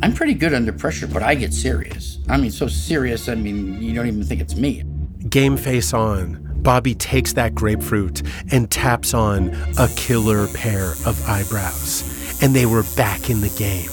I'm 0.00 0.14
pretty 0.14 0.34
good 0.34 0.54
under 0.54 0.72
pressure, 0.72 1.08
but 1.08 1.24
I 1.24 1.34
get 1.34 1.52
serious. 1.52 2.20
I 2.28 2.36
mean, 2.36 2.52
so 2.52 2.68
serious, 2.68 3.28
I 3.28 3.34
mean, 3.34 3.82
you 3.82 3.94
don't 3.94 4.06
even 4.06 4.22
think 4.22 4.40
it's 4.40 4.54
me. 4.54 4.84
Game 5.28 5.56
face 5.56 5.92
on, 5.92 6.49
Bobby 6.62 6.94
takes 6.94 7.32
that 7.34 7.54
grapefruit 7.54 8.22
and 8.52 8.70
taps 8.70 9.14
on 9.14 9.48
a 9.78 9.88
killer 9.96 10.46
pair 10.48 10.92
of 11.06 11.22
eyebrows. 11.26 12.38
And 12.42 12.54
they 12.54 12.66
were 12.66 12.84
back 12.96 13.30
in 13.30 13.40
the 13.40 13.48
game. 13.50 13.90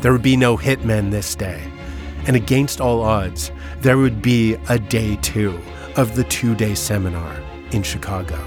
There 0.00 0.12
would 0.12 0.22
be 0.22 0.36
no 0.36 0.56
hitmen 0.56 1.10
this 1.10 1.34
day. 1.34 1.70
And 2.26 2.36
against 2.36 2.80
all 2.80 3.02
odds, 3.02 3.50
there 3.80 3.98
would 3.98 4.22
be 4.22 4.54
a 4.68 4.78
day 4.78 5.16
two 5.16 5.58
of 5.96 6.16
the 6.16 6.24
two 6.24 6.54
day 6.54 6.74
seminar 6.74 7.36
in 7.72 7.82
Chicago. 7.82 8.42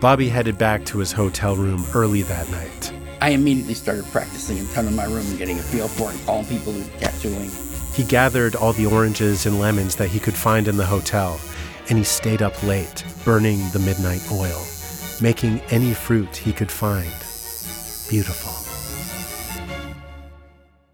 Bobby 0.00 0.28
headed 0.28 0.58
back 0.58 0.84
to 0.86 0.98
his 0.98 1.12
hotel 1.12 1.56
room 1.56 1.84
early 1.94 2.22
that 2.22 2.50
night. 2.50 2.92
I 3.20 3.30
immediately 3.30 3.74
started 3.74 4.04
practicing 4.06 4.58
in 4.58 4.66
front 4.66 4.88
of 4.88 4.94
my 4.94 5.04
room 5.04 5.26
and 5.26 5.38
getting 5.38 5.58
a 5.58 5.62
feel 5.62 5.88
for 5.88 6.10
it 6.10 6.16
and 6.16 6.26
calling 6.26 6.46
people 6.46 6.72
who 6.72 6.84
tattooing. 6.98 7.50
He 7.94 8.04
gathered 8.04 8.54
all 8.54 8.74
the 8.74 8.86
oranges 8.86 9.46
and 9.46 9.58
lemons 9.58 9.96
that 9.96 10.10
he 10.10 10.20
could 10.20 10.34
find 10.34 10.68
in 10.68 10.76
the 10.76 10.84
hotel 10.84 11.40
and 11.88 11.98
he 11.98 12.04
stayed 12.04 12.42
up 12.42 12.62
late, 12.62 13.04
burning 13.24 13.58
the 13.70 13.78
midnight 13.78 14.22
oil, 14.32 14.62
making 15.20 15.60
any 15.70 15.94
fruit 15.94 16.36
he 16.36 16.52
could 16.52 16.70
find 16.70 17.12
beautiful. 18.08 18.52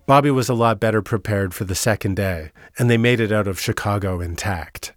Bobby 0.06 0.30
was 0.30 0.48
a 0.48 0.54
lot 0.54 0.80
better 0.80 1.00
prepared 1.00 1.54
for 1.54 1.64
the 1.64 1.74
second 1.74 2.16
day, 2.16 2.50
and 2.78 2.90
they 2.90 2.98
made 2.98 3.20
it 3.20 3.32
out 3.32 3.46
of 3.46 3.60
Chicago 3.60 4.20
intact. 4.20 4.92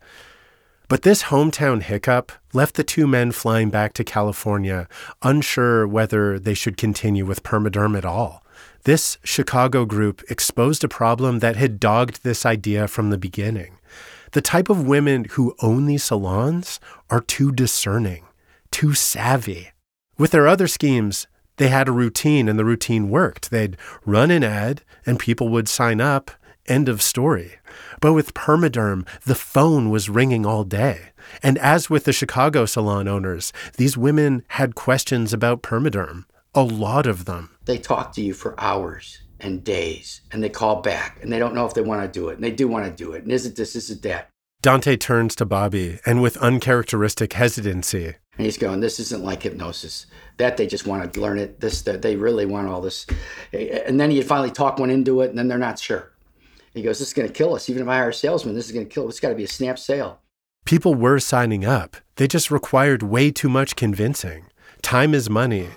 But 0.87 1.01
this 1.01 1.23
hometown 1.23 1.81
hiccup 1.81 2.31
left 2.53 2.75
the 2.75 2.83
two 2.83 3.07
men 3.07 3.31
flying 3.31 3.69
back 3.69 3.93
to 3.93 4.03
California, 4.03 4.87
unsure 5.21 5.87
whether 5.87 6.39
they 6.39 6.53
should 6.53 6.77
continue 6.77 7.25
with 7.25 7.43
Permaderm 7.43 7.97
at 7.97 8.05
all. 8.05 8.43
This 8.83 9.17
Chicago 9.23 9.85
group 9.85 10.23
exposed 10.29 10.83
a 10.83 10.87
problem 10.87 11.39
that 11.39 11.55
had 11.55 11.79
dogged 11.79 12.23
this 12.23 12.45
idea 12.45 12.87
from 12.87 13.09
the 13.09 13.17
beginning. 13.17 13.77
The 14.35 14.41
type 14.41 14.69
of 14.69 14.85
women 14.85 15.23
who 15.31 15.55
own 15.61 15.85
these 15.85 16.03
salons 16.03 16.81
are 17.09 17.21
too 17.21 17.53
discerning, 17.53 18.25
too 18.69 18.93
savvy. 18.93 19.69
With 20.17 20.31
their 20.31 20.45
other 20.45 20.67
schemes, 20.67 21.25
they 21.55 21.69
had 21.69 21.87
a 21.87 21.93
routine 21.93 22.49
and 22.49 22.59
the 22.59 22.65
routine 22.65 23.09
worked. 23.09 23.49
They'd 23.49 23.77
run 24.05 24.31
an 24.31 24.43
ad 24.43 24.83
and 25.05 25.17
people 25.17 25.47
would 25.47 25.69
sign 25.69 26.01
up. 26.01 26.31
End 26.67 26.89
of 26.89 27.01
story. 27.01 27.59
But 28.01 28.11
with 28.11 28.33
Permaderm, 28.33 29.07
the 29.23 29.35
phone 29.35 29.89
was 29.89 30.09
ringing 30.09 30.45
all 30.45 30.65
day. 30.65 31.11
And 31.41 31.57
as 31.59 31.89
with 31.89 32.03
the 32.03 32.11
Chicago 32.11 32.65
salon 32.65 33.07
owners, 33.07 33.53
these 33.77 33.97
women 33.97 34.43
had 34.49 34.75
questions 34.75 35.31
about 35.31 35.63
Permaderm. 35.63 36.25
A 36.53 36.61
lot 36.61 37.07
of 37.07 37.23
them. 37.23 37.51
They 37.63 37.77
talk 37.77 38.11
to 38.15 38.21
you 38.21 38.33
for 38.33 38.59
hours 38.59 39.21
and 39.39 39.63
days 39.63 40.21
and 40.31 40.43
they 40.43 40.49
call 40.49 40.81
back 40.81 41.19
and 41.21 41.31
they 41.31 41.39
don't 41.39 41.53
know 41.53 41.65
if 41.65 41.73
they 41.73 41.81
want 41.81 42.01
to 42.01 42.19
do 42.19 42.29
it 42.29 42.35
and 42.35 42.43
they 42.43 42.51
do 42.51 42.67
want 42.67 42.85
to 42.85 42.91
do 42.91 43.13
it 43.13 43.23
and 43.23 43.31
is 43.31 43.45
it 43.45 43.55
this 43.55 43.75
is 43.75 43.89
it 43.89 44.01
that 44.01 44.29
Dante 44.65 44.97
turns 44.97 45.35
to 45.35 45.45
Bobby 45.45 45.99
and 46.07 46.23
with 46.23 46.37
uncharacteristic 46.37 47.33
hesitancy. 47.33 48.15
And 48.35 48.45
he's 48.45 48.57
going, 48.57 48.79
this 48.79 48.99
isn't 48.99 49.23
like 49.23 49.43
hypnosis. 49.43 50.07
That 50.37 50.57
they 50.57 50.65
just 50.65 50.87
want 50.87 51.13
to 51.13 51.21
learn 51.21 51.37
it. 51.37 51.59
This, 51.59 51.83
that 51.83 52.01
they 52.01 52.15
really 52.15 52.47
want 52.47 52.67
all 52.67 52.81
this. 52.81 53.05
And 53.53 53.99
then 53.99 54.09
he 54.09 54.19
finally 54.23 54.49
talk 54.49 54.79
one 54.79 54.89
into 54.89 55.21
it, 55.21 55.29
and 55.29 55.37
then 55.37 55.47
they're 55.47 55.59
not 55.59 55.77
sure. 55.77 56.13
He 56.73 56.81
goes, 56.81 56.97
this 56.97 57.09
is 57.09 57.13
going 57.13 57.27
to 57.27 57.33
kill 57.33 57.53
us. 57.53 57.69
Even 57.69 57.83
if 57.83 57.87
I 57.87 57.97
hire 57.97 58.09
a 58.09 58.13
salesman, 58.13 58.55
this 58.55 58.65
is 58.65 58.71
going 58.71 58.87
to 58.87 58.91
kill. 58.91 59.07
It's 59.07 59.19
got 59.19 59.29
to 59.29 59.35
be 59.35 59.43
a 59.43 59.47
snap 59.47 59.77
sale. 59.77 60.19
People 60.65 60.95
were 60.95 61.19
signing 61.19 61.63
up. 61.63 61.97
They 62.15 62.27
just 62.27 62.49
required 62.49 63.03
way 63.03 63.29
too 63.29 63.49
much 63.49 63.75
convincing. 63.75 64.47
Time 64.85 65.15
is 65.15 65.31
money. 65.31 65.67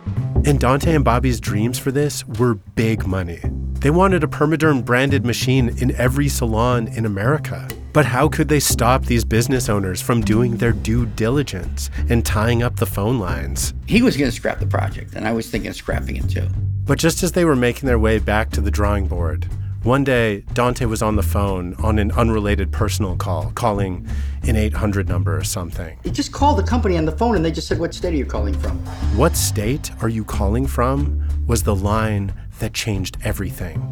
And 0.45 0.61
Dante 0.61 0.95
and 0.95 1.03
Bobby's 1.03 1.41
dreams 1.41 1.79
for 1.79 1.91
this 1.91 2.27
were 2.27 2.57
big 2.57 3.07
money. 3.07 3.41
They 3.81 3.89
wanted 3.89 4.23
a 4.23 4.27
Permaderm 4.27 4.85
branded 4.85 5.25
machine 5.25 5.71
in 5.79 5.97
every 5.97 6.29
salon 6.29 6.89
in 6.89 7.07
America. 7.07 7.67
But 7.95 8.05
how 8.05 8.29
could 8.29 8.49
they 8.49 8.61
stop 8.61 9.07
these 9.07 9.25
business 9.25 9.71
owners 9.71 10.03
from 10.03 10.21
doing 10.21 10.59
their 10.59 10.73
due 10.73 11.07
diligence 11.07 11.89
and 12.11 12.25
tying 12.25 12.63
up 12.63 12.77
the 12.77 12.85
phone 12.85 13.19
lines? 13.19 13.73
He 13.87 14.03
was 14.03 14.15
going 14.15 14.31
to 14.31 14.37
scrap 14.37 14.61
the 14.61 14.67
project, 14.67 15.15
and 15.15 15.27
I 15.27 15.33
was 15.33 15.49
thinking 15.49 15.71
of 15.71 15.77
scrapping 15.77 16.17
it 16.17 16.29
too. 16.29 16.47
But 16.85 16.99
just 16.99 17.23
as 17.23 17.33
they 17.33 17.47
were 17.47 17.57
making 17.57 17.87
their 17.87 17.99
way 17.99 18.19
back 18.19 18.51
to 18.51 18.61
the 18.61 18.71
drawing 18.71 19.07
board, 19.07 19.49
one 19.83 20.03
day, 20.03 20.41
Dante 20.55 20.87
was 20.87 21.03
on 21.03 21.17
the 21.17 21.23
phone 21.23 21.75
on 21.75 21.99
an 21.99 22.11
unrelated 22.13 22.73
personal 22.73 23.17
call, 23.17 23.53
calling 23.53 24.07
an 24.43 24.57
800 24.57 25.09
number 25.09 25.37
or 25.37 25.45
something. 25.45 25.99
He 26.03 26.11
just 26.11 26.33
called 26.33 26.59
the 26.59 26.65
company 26.65 26.99
on 26.99 27.05
the 27.05 27.13
phone 27.13 27.37
and 27.37 27.45
they 27.45 27.53
just 27.53 27.69
said, 27.69 27.79
What 27.79 27.95
state 27.95 28.13
are 28.13 28.17
you 28.17 28.27
calling 28.27 28.55
from? 28.55 28.79
What 29.17 29.37
state 29.37 29.91
are 30.03 30.09
you 30.09 30.25
calling 30.25 30.67
from? 30.67 31.23
was 31.47 31.63
the 31.63 31.75
line 31.75 32.35
that 32.59 32.75
changed 32.75 33.17
everything. 33.25 33.83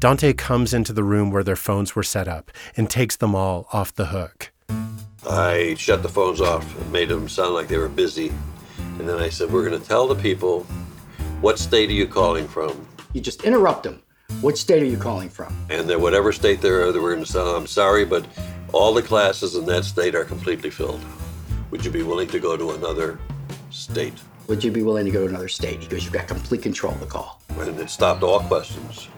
Dante 0.00 0.32
comes 0.32 0.74
into 0.74 0.92
the 0.92 1.04
room 1.04 1.30
where 1.30 1.44
their 1.44 1.56
phones 1.56 1.94
were 1.94 2.02
set 2.02 2.26
up 2.26 2.50
and 2.76 2.90
takes 2.90 3.14
them 3.16 3.34
all 3.34 3.68
off 3.72 3.94
the 3.94 4.06
hook. 4.06 4.50
I 5.26 5.76
shut 5.78 6.02
the 6.02 6.08
phones 6.08 6.40
off 6.40 6.78
and 6.78 6.92
made 6.92 7.08
them 7.08 7.28
sound 7.28 7.54
like 7.54 7.68
they 7.68 7.78
were 7.78 7.88
busy. 7.88 8.32
And 8.98 9.08
then 9.08 9.18
I 9.18 9.28
said, 9.28 9.52
We're 9.52 9.66
going 9.66 9.80
to 9.80 9.86
tell 9.86 10.08
the 10.08 10.16
people, 10.16 10.64
what 11.40 11.58
state 11.58 11.90
are 11.90 11.94
you 11.94 12.06
calling 12.06 12.48
from? 12.48 12.86
You 13.14 13.20
just 13.20 13.44
interrupt 13.44 13.84
them. 13.84 14.02
What 14.40 14.58
state 14.58 14.82
are 14.82 14.86
you 14.86 14.96
calling 14.96 15.28
from? 15.28 15.56
And 15.70 15.88
then 15.88 16.00
whatever 16.00 16.32
state 16.32 16.60
they're, 16.60 16.90
they 16.90 16.98
were 16.98 17.14
in, 17.14 17.24
I'm 17.36 17.66
sorry, 17.68 18.04
but 18.04 18.26
all 18.72 18.92
the 18.92 19.02
classes 19.02 19.54
in 19.54 19.64
that 19.66 19.84
state 19.84 20.16
are 20.16 20.24
completely 20.24 20.68
filled. 20.68 21.00
Would 21.70 21.84
you 21.84 21.92
be 21.92 22.02
willing 22.02 22.26
to 22.28 22.40
go 22.40 22.56
to 22.56 22.72
another 22.72 23.20
state? 23.70 24.14
Would 24.48 24.64
you 24.64 24.72
be 24.72 24.82
willing 24.82 25.04
to 25.04 25.12
go 25.12 25.22
to 25.22 25.28
another 25.28 25.46
state? 25.46 25.80
He 25.80 25.86
goes, 25.86 26.02
You've 26.02 26.12
got 26.12 26.26
complete 26.26 26.62
control 26.62 26.92
of 26.92 27.00
the 27.00 27.06
call. 27.06 27.40
And 27.50 27.78
it 27.78 27.88
stopped 27.88 28.24
all 28.24 28.40
questions. 28.40 29.08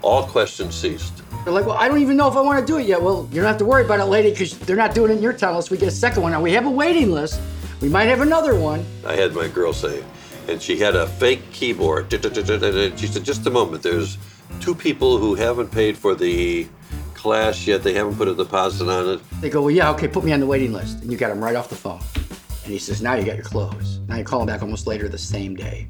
All 0.00 0.26
questions 0.26 0.74
ceased. 0.74 1.22
They're 1.44 1.52
like, 1.52 1.66
Well, 1.66 1.76
I 1.76 1.88
don't 1.88 2.00
even 2.00 2.16
know 2.16 2.28
if 2.28 2.36
I 2.36 2.40
want 2.40 2.58
to 2.58 2.66
do 2.66 2.78
it 2.78 2.86
yet. 2.86 3.02
Well, 3.02 3.28
you 3.30 3.42
don't 3.42 3.48
have 3.48 3.58
to 3.58 3.66
worry 3.66 3.84
about 3.84 4.00
it, 4.00 4.06
lady, 4.06 4.30
because 4.30 4.58
they're 4.60 4.76
not 4.76 4.94
doing 4.94 5.10
it 5.10 5.18
in 5.18 5.22
your 5.22 5.34
town 5.34 5.50
unless 5.50 5.70
we 5.70 5.76
get 5.76 5.88
a 5.88 5.92
second 5.92 6.22
one. 6.22 6.32
Now, 6.32 6.40
we 6.40 6.52
have 6.52 6.64
a 6.64 6.70
waiting 6.70 7.12
list. 7.12 7.38
We 7.82 7.90
might 7.90 8.04
have 8.04 8.22
another 8.22 8.58
one. 8.58 8.82
I 9.04 9.14
had 9.14 9.34
my 9.34 9.46
girl 9.46 9.74
say, 9.74 10.02
and 10.48 10.60
she 10.60 10.78
had 10.78 10.96
a 10.96 11.06
fake 11.06 11.52
keyboard. 11.52 12.10
She 12.10 13.06
said, 13.06 13.24
Just 13.24 13.46
a 13.46 13.50
moment, 13.50 13.82
there's 13.82 14.18
two 14.60 14.74
people 14.74 15.18
who 15.18 15.34
haven't 15.34 15.70
paid 15.70 15.96
for 15.96 16.14
the 16.14 16.66
class 17.14 17.66
yet. 17.66 17.82
They 17.82 17.94
haven't 17.94 18.16
put 18.16 18.28
a 18.28 18.34
deposit 18.34 18.88
on 18.88 19.14
it. 19.14 19.40
They 19.40 19.50
go, 19.50 19.62
Well, 19.62 19.70
yeah, 19.70 19.90
okay, 19.92 20.08
put 20.08 20.24
me 20.24 20.32
on 20.32 20.40
the 20.40 20.46
waiting 20.46 20.72
list. 20.72 21.02
And 21.02 21.10
you 21.10 21.18
got 21.18 21.28
them 21.28 21.42
right 21.42 21.56
off 21.56 21.68
the 21.68 21.76
phone. 21.76 22.00
And 22.64 22.72
he 22.72 22.78
says, 22.78 23.02
Now 23.02 23.14
you 23.14 23.24
got 23.24 23.36
your 23.36 23.44
close. 23.44 24.00
Now 24.08 24.16
you 24.16 24.24
call 24.24 24.40
him 24.40 24.46
back 24.46 24.62
almost 24.62 24.86
later 24.86 25.08
the 25.08 25.18
same 25.18 25.54
day 25.54 25.88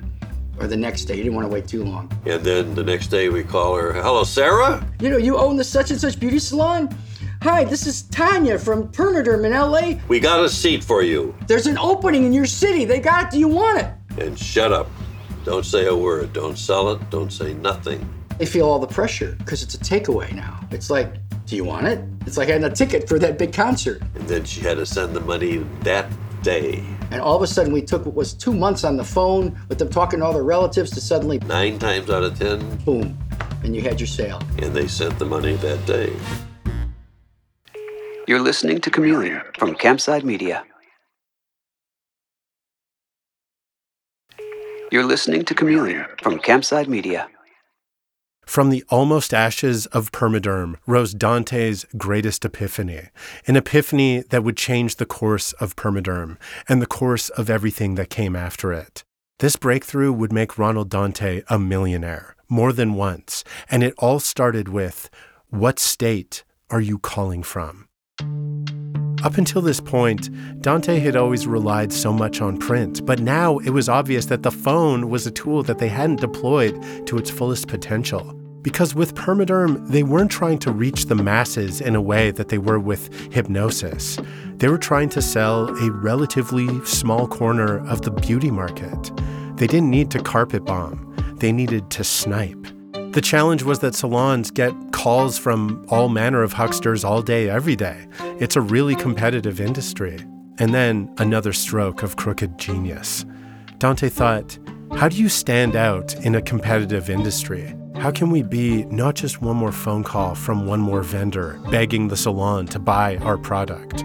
or 0.59 0.67
the 0.67 0.77
next 0.77 1.05
day. 1.05 1.17
You 1.17 1.23
didn't 1.23 1.35
want 1.35 1.47
to 1.47 1.53
wait 1.53 1.69
too 1.69 1.85
long. 1.85 2.11
And 2.25 2.43
then 2.43 2.75
the 2.75 2.85
next 2.85 3.09
day 3.09 3.29
we 3.29 3.45
call 3.45 3.77
her, 3.77 3.93
Hello, 3.93 4.25
Sarah? 4.25 4.87
You 5.01 5.11
know, 5.11 5.19
you 5.19 5.37
own 5.37 5.57
the 5.57 5.65
such 5.65 5.91
and 5.91 6.01
such 6.01 6.19
beauty 6.19 6.39
salon? 6.39 6.97
Hi, 7.43 7.65
this 7.65 7.87
is 7.87 8.03
Tanya 8.03 8.59
from 8.59 8.89
Permaderm 8.89 9.45
in 9.45 9.53
LA. 9.53 10.03
We 10.09 10.19
got 10.19 10.43
a 10.45 10.49
seat 10.49 10.83
for 10.83 11.03
you. 11.03 11.35
There's 11.47 11.67
an 11.67 11.79
opening 11.79 12.25
in 12.25 12.33
your 12.33 12.47
city. 12.47 12.85
They 12.85 12.99
got 12.99 13.27
it. 13.27 13.31
Do 13.31 13.39
you 13.39 13.47
want 13.47 13.79
it? 13.79 13.89
And 14.19 14.39
shut 14.39 14.73
up. 14.73 14.89
Don't 15.45 15.65
say 15.65 15.87
a 15.87 15.95
word. 15.95 16.33
Don't 16.33 16.59
sell 16.59 16.91
it. 16.91 17.11
Don't 17.11 17.33
say 17.33 17.55
nothing. 17.55 18.09
They 18.39 18.47
feel 18.47 18.69
all 18.69 18.79
the 18.79 18.87
pressure 18.87 19.37
because 19.39 19.63
it's 19.63 19.75
a 19.75 19.79
takeaway 19.79 20.33
now. 20.33 20.61
It's 20.71 20.91
like, 20.91 21.15
do 21.47 21.57
you 21.57 21.65
want 21.65 21.87
it? 21.87 22.01
It's 22.27 22.37
like 22.37 22.49
having 22.49 22.65
a 22.65 22.75
ticket 22.75 23.09
for 23.09 23.19
that 23.21 23.39
big 23.39 23.53
concert. 23.53 24.03
And 24.15 24.29
then 24.29 24.45
she 24.45 24.61
had 24.61 24.77
to 24.79 24.87
send 24.87 25.15
the 25.15 25.21
money 25.21 25.59
that 25.83 26.11
day. 26.43 26.85
And 27.11 27.21
all 27.21 27.37
of 27.37 27.43
a 27.43 27.47
sudden, 27.47 27.73
we 27.73 27.83
took 27.83 28.05
what 28.05 28.15
was 28.15 28.35
two 28.35 28.53
months 28.53 28.83
on 28.83 28.97
the 28.97 29.05
phone 29.05 29.59
with 29.69 29.79
them 29.79 29.89
talking 29.89 30.19
to 30.19 30.27
all 30.27 30.33
their 30.33 30.43
relatives 30.43 30.91
to 30.93 31.01
suddenly 31.01 31.39
nine 31.39 31.79
times 31.79 32.11
out 32.11 32.25
of 32.25 32.39
ten, 32.39 32.77
boom, 32.79 33.17
and 33.63 33.77
you 33.77 33.83
had 33.83 34.01
your 34.01 34.09
sale. 34.09 34.43
And 34.59 34.75
they 34.75 34.89
sent 34.89 35.19
the 35.19 35.25
money 35.25 35.55
that 35.57 35.87
day. 35.87 36.13
You're 38.27 38.41
listening 38.41 38.81
to 38.81 38.91
Chameleon 38.91 39.41
from 39.57 39.77
Campside 39.77 40.25
Media. 40.25 40.65
You're 44.93 45.05
listening 45.05 45.45
to 45.47 45.55
Chameleon 45.55 46.07
from 46.23 46.39
Campside 46.39 46.87
Media. 46.87 47.29
From 48.47 48.71
the 48.71 48.85
almost 48.89 49.35
ashes 49.35 49.87
of 49.87 50.13
Permaderm 50.13 50.77
rose 50.87 51.13
Dante's 51.13 51.85
greatest 51.97 52.45
epiphany, 52.45 53.09
an 53.49 53.57
epiphany 53.57 54.23
that 54.31 54.45
would 54.45 54.57
change 54.57 54.97
the 54.97 55.05
course 55.05 55.53
of 55.55 55.75
Permaderm 55.75 56.37
and 56.69 56.81
the 56.81 56.87
course 56.87 57.31
of 57.31 57.51
everything 57.51 57.97
that 57.97 58.11
came 58.11 58.37
after 58.37 58.73
it. 58.73 59.03
This 59.41 59.57
breakthrough 59.57 60.13
would 60.13 60.33
make 60.33 60.57
Ronald 60.57 60.89
Dante 60.89 61.43
a 61.49 61.59
millionaire 61.59 62.37
more 62.49 62.73
than 62.73 62.95
once, 62.95 63.43
and 63.69 63.83
it 63.83 63.95
all 63.99 64.21
started 64.21 64.69
with 64.69 65.11
What 65.49 65.81
state 65.81 66.45
are 66.71 66.81
you 66.81 66.99
calling 67.01 67.43
from? 67.43 67.89
Up 69.23 69.39
until 69.39 69.63
this 69.63 69.81
point, 69.81 70.31
Dante 70.61 70.99
had 70.99 71.17
always 71.17 71.47
relied 71.47 71.93
so 71.93 72.13
much 72.13 72.41
on 72.41 72.59
print, 72.59 73.05
but 73.05 73.19
now 73.19 73.59
it 73.59 73.71
was 73.71 73.89
obvious 73.89 74.27
that 74.27 74.43
the 74.43 74.51
phone 74.51 75.09
was 75.09 75.27
a 75.27 75.31
tool 75.31 75.63
that 75.65 75.79
they 75.79 75.89
hadn't 75.89 76.21
deployed 76.21 77.07
to 77.07 77.19
its 77.19 77.31
fullest 77.31 77.67
potential. 77.67 78.33
Because 78.63 78.95
with 78.95 79.15
Permaderm, 79.15 79.89
they 79.89 80.03
weren't 80.03 80.31
trying 80.31 80.59
to 80.59 80.71
reach 80.71 81.07
the 81.07 81.15
masses 81.15 81.81
in 81.81 81.95
a 81.95 82.01
way 82.01 82.31
that 82.33 82.49
they 82.49 82.59
were 82.59 82.79
with 82.79 83.33
hypnosis. 83.33 84.19
They 84.57 84.69
were 84.69 84.79
trying 84.79 85.09
to 85.11 85.23
sell 85.23 85.69
a 85.69 85.91
relatively 85.91 86.85
small 86.85 87.27
corner 87.27 87.87
of 87.89 88.03
the 88.03 88.11
beauty 88.11 88.51
market. 88.51 89.13
They 89.57 89.67
didn't 89.67 89.91
need 89.91 90.11
to 90.11 90.23
carpet 90.23 90.65
bomb, 90.65 91.15
they 91.39 91.53
needed 91.53 91.91
to 91.91 92.05
snipe. 92.05 92.67
The 93.17 93.23
challenge 93.23 93.63
was 93.63 93.79
that 93.79 93.95
salons 93.95 94.51
get 94.51 94.75
calls 94.93 95.39
from 95.39 95.87
all 95.89 96.11
manner 96.11 96.43
of 96.43 96.53
hucksters 96.53 97.03
all 97.03 97.23
day, 97.23 97.49
every 97.49 97.75
day. 97.75 98.07
It's 98.41 98.57
a 98.57 98.61
really 98.61 98.95
competitive 98.95 99.59
industry. 99.59 100.19
And 100.59 100.75
then 100.75 101.11
another 101.17 101.55
stroke 101.55 102.03
of 102.03 102.17
crooked 102.17 102.59
genius. 102.59 103.25
Dante 103.79 104.11
thought, 104.11 104.59
how 104.97 105.09
do 105.09 105.17
you 105.17 105.31
stand 105.31 105.77
out 105.77 106.15
in 106.27 106.35
a 106.35 106.43
competitive 106.43 107.09
industry? 107.09 107.75
How 107.95 108.11
can 108.11 108.29
we 108.29 108.43
be 108.43 108.85
not 108.85 109.15
just 109.15 109.41
one 109.41 109.57
more 109.57 109.73
phone 109.73 110.05
call 110.05 110.35
from 110.35 110.67
one 110.67 110.81
more 110.81 111.03
vendor 111.03 111.59
begging 111.71 112.09
the 112.09 112.19
salon 112.19 112.67
to 112.67 112.79
buy 112.79 113.17
our 113.23 113.39
product? 113.39 114.05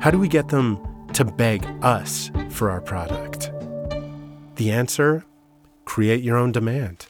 How 0.00 0.10
do 0.10 0.18
we 0.18 0.26
get 0.26 0.48
them 0.48 0.80
to 1.12 1.24
beg 1.24 1.64
us 1.82 2.32
for 2.50 2.70
our 2.70 2.80
product? 2.80 3.52
The 4.56 4.72
answer 4.72 5.24
create 5.84 6.24
your 6.24 6.36
own 6.36 6.50
demand. 6.50 7.06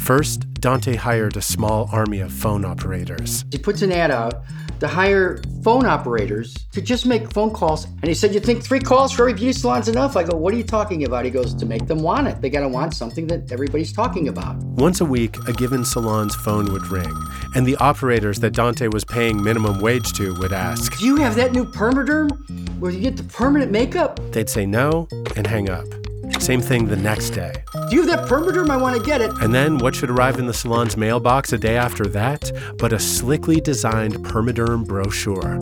First, 0.00 0.52
Dante 0.54 0.96
hired 0.96 1.36
a 1.36 1.42
small 1.42 1.88
army 1.92 2.20
of 2.20 2.32
phone 2.32 2.64
operators. 2.64 3.44
He 3.52 3.58
puts 3.58 3.82
an 3.82 3.92
ad 3.92 4.10
out 4.10 4.42
to 4.80 4.88
hire 4.88 5.40
phone 5.62 5.84
operators 5.84 6.54
to 6.72 6.80
just 6.80 7.04
make 7.04 7.30
phone 7.32 7.50
calls. 7.50 7.84
And 7.84 8.08
he 8.08 8.14
said, 8.14 8.32
You 8.34 8.40
think 8.40 8.64
three 8.64 8.80
calls 8.80 9.12
for 9.12 9.22
every 9.22 9.34
beauty 9.34 9.52
salon's 9.52 9.88
enough? 9.88 10.16
I 10.16 10.24
go, 10.24 10.36
What 10.36 10.54
are 10.54 10.56
you 10.56 10.64
talking 10.64 11.04
about? 11.04 11.26
He 11.26 11.30
goes, 11.30 11.54
To 11.54 11.66
make 11.66 11.86
them 11.86 12.02
want 12.02 12.26
it. 12.28 12.40
They 12.40 12.48
got 12.48 12.60
to 12.60 12.68
want 12.68 12.94
something 12.94 13.26
that 13.28 13.52
everybody's 13.52 13.92
talking 13.92 14.28
about. 14.28 14.56
Once 14.56 15.00
a 15.00 15.04
week, 15.04 15.36
a 15.46 15.52
given 15.52 15.84
salon's 15.84 16.34
phone 16.34 16.72
would 16.72 16.86
ring, 16.88 17.14
and 17.54 17.66
the 17.66 17.76
operators 17.76 18.40
that 18.40 18.52
Dante 18.52 18.88
was 18.88 19.04
paying 19.04 19.40
minimum 19.42 19.80
wage 19.80 20.12
to 20.14 20.34
would 20.40 20.52
ask, 20.52 20.98
Do 20.98 21.04
you 21.04 21.16
have 21.16 21.34
that 21.36 21.52
new 21.52 21.66
Permaderm 21.66 22.78
where 22.78 22.90
you 22.90 23.00
get 23.00 23.16
the 23.16 23.24
permanent 23.24 23.70
makeup? 23.70 24.18
They'd 24.32 24.48
say 24.48 24.64
no 24.66 25.06
and 25.36 25.46
hang 25.46 25.68
up. 25.68 25.99
Same 26.38 26.60
thing 26.60 26.86
the 26.86 26.96
next 26.96 27.30
day. 27.30 27.52
Do 27.88 27.96
you 27.96 28.06
have 28.06 28.10
that 28.10 28.28
Permaderm? 28.28 28.70
I 28.70 28.76
want 28.76 28.96
to 28.96 29.02
get 29.02 29.20
it. 29.20 29.30
And 29.40 29.54
then 29.54 29.78
what 29.78 29.94
should 29.94 30.10
arrive 30.10 30.38
in 30.38 30.46
the 30.46 30.54
salon's 30.54 30.96
mailbox 30.96 31.52
a 31.52 31.58
day 31.58 31.76
after 31.76 32.04
that 32.06 32.50
but 32.78 32.92
a 32.92 32.98
slickly 32.98 33.60
designed 33.60 34.14
Permaderm 34.24 34.86
brochure? 34.86 35.58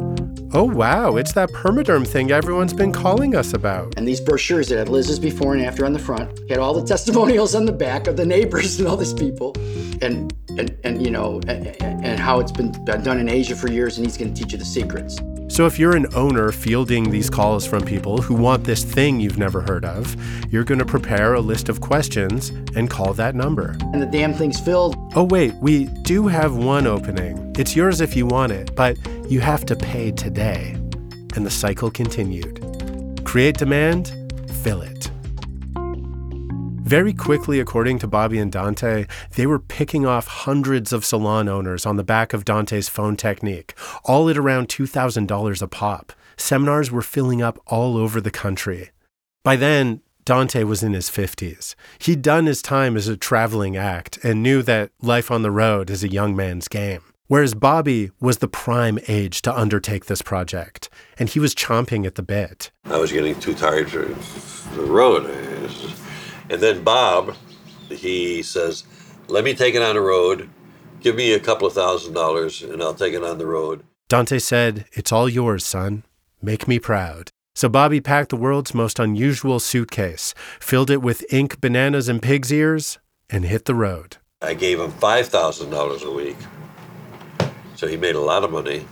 Oh, 0.54 0.64
wow, 0.64 1.16
it's 1.16 1.32
that 1.34 1.50
Permaderm 1.50 2.06
thing 2.06 2.30
everyone's 2.30 2.72
been 2.72 2.92
calling 2.92 3.36
us 3.36 3.52
about. 3.52 3.92
And 3.98 4.08
these 4.08 4.20
brochures 4.20 4.68
that 4.68 4.78
had 4.78 4.88
Liz's 4.88 5.18
before 5.18 5.54
and 5.54 5.62
after 5.62 5.84
on 5.84 5.92
the 5.92 5.98
front 5.98 6.38
had 6.48 6.58
all 6.58 6.72
the 6.72 6.86
testimonials 6.86 7.54
on 7.54 7.66
the 7.66 7.72
back 7.72 8.06
of 8.06 8.16
the 8.16 8.24
neighbors 8.24 8.78
and 8.78 8.88
all 8.88 8.96
these 8.96 9.12
people. 9.12 9.54
And, 10.00 10.32
and, 10.58 10.74
and 10.84 11.04
you 11.04 11.10
know, 11.10 11.40
and, 11.48 11.66
and 11.82 12.18
how 12.18 12.40
it's 12.40 12.52
been 12.52 12.72
done 12.84 13.18
in 13.18 13.28
Asia 13.28 13.56
for 13.56 13.70
years, 13.70 13.98
and 13.98 14.06
he's 14.06 14.16
going 14.16 14.32
to 14.32 14.42
teach 14.42 14.52
you 14.52 14.58
the 14.58 14.64
secrets. 14.64 15.18
So 15.48 15.66
if 15.66 15.78
you're 15.78 15.96
an 15.96 16.06
owner 16.14 16.52
fielding 16.52 17.10
these 17.10 17.28
calls 17.28 17.66
from 17.66 17.82
people 17.84 18.22
who 18.22 18.34
want 18.34 18.64
this 18.64 18.84
thing 18.84 19.18
you've 19.18 19.38
never 19.38 19.60
heard 19.62 19.84
of, 19.84 20.14
you're 20.52 20.62
going 20.62 20.78
to 20.78 20.84
prepare 20.84 21.34
a 21.34 21.40
list 21.40 21.68
of 21.68 21.80
questions 21.80 22.50
and 22.76 22.88
call 22.88 23.12
that 23.14 23.34
number. 23.34 23.76
And 23.92 24.00
the 24.00 24.06
damn 24.06 24.34
thing's 24.34 24.60
filled. 24.60 24.94
Oh, 25.16 25.24
wait, 25.24 25.54
we 25.54 25.86
do 26.02 26.28
have 26.28 26.54
one 26.56 26.86
opening. 26.86 27.54
It's 27.58 27.74
yours 27.74 28.00
if 28.00 28.14
you 28.14 28.26
want 28.26 28.52
it, 28.52 28.74
but 28.76 28.96
you 29.28 29.40
have 29.40 29.64
to 29.66 29.74
pay 29.74 30.12
today. 30.12 30.74
And 31.34 31.44
the 31.44 31.50
cycle 31.50 31.90
continued. 31.90 33.24
Create 33.24 33.56
demand, 33.58 34.12
fill 34.62 34.82
it. 34.82 35.07
Very 36.88 37.12
quickly, 37.12 37.60
according 37.60 37.98
to 37.98 38.06
Bobby 38.06 38.38
and 38.38 38.50
Dante, 38.50 39.04
they 39.34 39.44
were 39.44 39.58
picking 39.58 40.06
off 40.06 40.26
hundreds 40.26 40.90
of 40.90 41.04
salon 41.04 41.46
owners 41.46 41.84
on 41.84 41.96
the 41.96 42.02
back 42.02 42.32
of 42.32 42.46
Dante's 42.46 42.88
phone 42.88 43.14
technique, 43.14 43.74
all 44.04 44.30
at 44.30 44.38
around 44.38 44.70
$2,000 44.70 45.60
a 45.60 45.68
pop. 45.68 46.14
Seminars 46.38 46.90
were 46.90 47.02
filling 47.02 47.42
up 47.42 47.58
all 47.66 47.98
over 47.98 48.22
the 48.22 48.30
country. 48.30 48.88
By 49.44 49.54
then, 49.54 50.00
Dante 50.24 50.64
was 50.64 50.82
in 50.82 50.94
his 50.94 51.10
50s. 51.10 51.74
He'd 51.98 52.22
done 52.22 52.46
his 52.46 52.62
time 52.62 52.96
as 52.96 53.06
a 53.06 53.18
traveling 53.18 53.76
act 53.76 54.18
and 54.24 54.42
knew 54.42 54.62
that 54.62 54.90
life 55.02 55.30
on 55.30 55.42
the 55.42 55.50
road 55.50 55.90
is 55.90 56.02
a 56.02 56.08
young 56.08 56.34
man's 56.34 56.68
game. 56.68 57.02
Whereas 57.26 57.52
Bobby 57.52 58.12
was 58.18 58.38
the 58.38 58.48
prime 58.48 58.98
age 59.08 59.42
to 59.42 59.54
undertake 59.54 60.06
this 60.06 60.22
project, 60.22 60.88
and 61.18 61.28
he 61.28 61.38
was 61.38 61.54
chomping 61.54 62.06
at 62.06 62.14
the 62.14 62.22
bit. 62.22 62.70
I 62.86 62.96
was 62.96 63.12
getting 63.12 63.38
too 63.38 63.52
tired 63.52 63.90
for 63.90 64.74
the 64.74 64.86
road. 64.86 65.26
And 66.50 66.60
then 66.60 66.82
Bob, 66.82 67.34
he 67.88 68.42
says, 68.42 68.84
Let 69.28 69.44
me 69.44 69.54
take 69.54 69.74
it 69.74 69.82
on 69.82 69.94
the 69.94 70.00
road. 70.00 70.48
Give 71.00 71.14
me 71.14 71.32
a 71.32 71.40
couple 71.40 71.66
of 71.66 71.74
thousand 71.74 72.14
dollars 72.14 72.62
and 72.62 72.82
I'll 72.82 72.94
take 72.94 73.14
it 73.14 73.22
on 73.22 73.38
the 73.38 73.46
road. 73.46 73.84
Dante 74.08 74.38
said, 74.38 74.86
It's 74.92 75.12
all 75.12 75.28
yours, 75.28 75.64
son. 75.64 76.04
Make 76.40 76.66
me 76.66 76.78
proud. 76.78 77.30
So 77.54 77.68
Bobby 77.68 78.00
packed 78.00 78.30
the 78.30 78.36
world's 78.36 78.72
most 78.72 78.98
unusual 78.98 79.58
suitcase, 79.58 80.32
filled 80.60 80.90
it 80.90 81.02
with 81.02 81.24
ink, 81.32 81.60
bananas, 81.60 82.08
and 82.08 82.22
pig's 82.22 82.52
ears, 82.52 82.98
and 83.28 83.44
hit 83.44 83.64
the 83.64 83.74
road. 83.74 84.16
I 84.40 84.54
gave 84.54 84.78
him 84.78 84.92
$5,000 84.92 86.04
a 86.04 86.10
week. 86.12 86.36
So 87.74 87.88
he 87.88 87.96
made 87.96 88.14
a 88.14 88.20
lot 88.20 88.44
of 88.44 88.52
money 88.52 88.86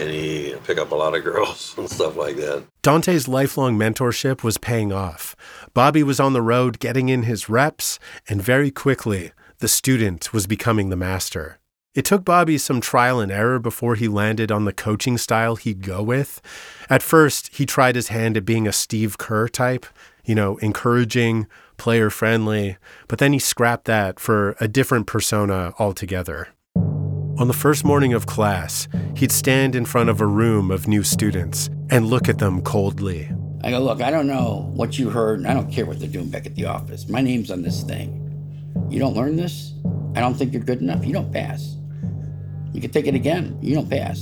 and 0.00 0.10
he 0.10 0.54
pick 0.64 0.78
up 0.78 0.92
a 0.92 0.94
lot 0.94 1.14
of 1.14 1.24
girls 1.24 1.74
and 1.78 1.90
stuff 1.90 2.16
like 2.16 2.36
that. 2.36 2.64
Dante's 2.82 3.28
lifelong 3.28 3.76
mentorship 3.76 4.42
was 4.42 4.58
paying 4.58 4.92
off. 4.92 5.36
Bobby 5.74 6.02
was 6.02 6.20
on 6.20 6.32
the 6.32 6.42
road 6.42 6.78
getting 6.78 7.08
in 7.08 7.24
his 7.24 7.48
reps, 7.48 7.98
and 8.28 8.42
very 8.42 8.70
quickly, 8.70 9.32
the 9.58 9.68
student 9.68 10.32
was 10.32 10.46
becoming 10.46 10.88
the 10.88 10.96
master. 10.96 11.58
It 11.94 12.04
took 12.04 12.24
Bobby 12.24 12.58
some 12.58 12.80
trial 12.80 13.18
and 13.18 13.32
error 13.32 13.58
before 13.58 13.96
he 13.96 14.06
landed 14.06 14.52
on 14.52 14.64
the 14.64 14.72
coaching 14.72 15.18
style 15.18 15.56
he'd 15.56 15.82
go 15.82 16.02
with. 16.02 16.40
At 16.88 17.02
first, 17.02 17.56
he 17.56 17.66
tried 17.66 17.96
his 17.96 18.08
hand 18.08 18.36
at 18.36 18.44
being 18.44 18.68
a 18.68 18.72
Steve 18.72 19.18
Kerr 19.18 19.48
type, 19.48 19.84
you 20.24 20.34
know, 20.34 20.58
encouraging, 20.58 21.48
player 21.76 22.10
friendly, 22.10 22.76
but 23.08 23.18
then 23.18 23.32
he 23.32 23.38
scrapped 23.38 23.86
that 23.86 24.20
for 24.20 24.54
a 24.60 24.68
different 24.68 25.06
persona 25.06 25.72
altogether. 25.78 26.48
On 27.38 27.46
the 27.46 27.54
first 27.54 27.84
morning 27.84 28.14
of 28.14 28.26
class, 28.26 28.88
he'd 29.14 29.30
stand 29.30 29.76
in 29.76 29.84
front 29.84 30.10
of 30.10 30.20
a 30.20 30.26
room 30.26 30.72
of 30.72 30.88
new 30.88 31.04
students 31.04 31.70
and 31.88 32.04
look 32.04 32.28
at 32.28 32.40
them 32.40 32.60
coldly. 32.62 33.30
I 33.62 33.70
go, 33.70 33.78
look, 33.78 34.02
I 34.02 34.10
don't 34.10 34.26
know 34.26 34.72
what 34.74 34.98
you 34.98 35.08
heard, 35.08 35.38
and 35.38 35.46
I 35.46 35.54
don't 35.54 35.70
care 35.70 35.86
what 35.86 36.00
they're 36.00 36.08
doing 36.08 36.30
back 36.30 36.46
at 36.46 36.56
the 36.56 36.64
office. 36.64 37.08
My 37.08 37.20
name's 37.20 37.52
on 37.52 37.62
this 37.62 37.84
thing. 37.84 38.24
You 38.90 38.98
don't 38.98 39.14
learn 39.14 39.36
this? 39.36 39.72
I 40.16 40.20
don't 40.20 40.34
think 40.34 40.52
you're 40.52 40.64
good 40.64 40.80
enough. 40.80 41.06
You 41.06 41.12
don't 41.12 41.32
pass. 41.32 41.76
You 42.72 42.80
can 42.80 42.90
take 42.90 43.06
it 43.06 43.14
again. 43.14 43.56
You 43.62 43.76
don't 43.76 43.88
pass. 43.88 44.20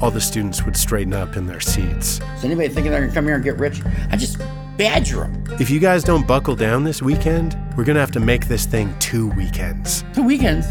All 0.00 0.10
the 0.10 0.20
students 0.20 0.64
would 0.64 0.76
straighten 0.76 1.14
up 1.14 1.36
in 1.36 1.46
their 1.46 1.60
seats. 1.60 2.20
Is 2.36 2.44
anybody 2.44 2.66
thinking 2.66 2.90
they're 2.90 3.00
going 3.00 3.10
to 3.10 3.14
come 3.14 3.26
here 3.26 3.36
and 3.36 3.44
get 3.44 3.60
rich? 3.60 3.80
I 4.10 4.16
just 4.16 4.38
badger 4.76 5.20
them. 5.20 5.44
If 5.60 5.70
you 5.70 5.78
guys 5.78 6.02
don't 6.02 6.26
buckle 6.26 6.56
down 6.56 6.82
this 6.82 7.00
weekend, 7.00 7.56
we're 7.76 7.84
going 7.84 7.94
to 7.94 8.00
have 8.00 8.10
to 8.10 8.20
make 8.20 8.48
this 8.48 8.66
thing 8.66 8.92
two 8.98 9.28
weekends. 9.30 10.04
Two 10.12 10.24
weekends? 10.24 10.66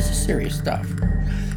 This 0.00 0.12
is 0.12 0.24
serious 0.24 0.56
stuff. 0.56 0.88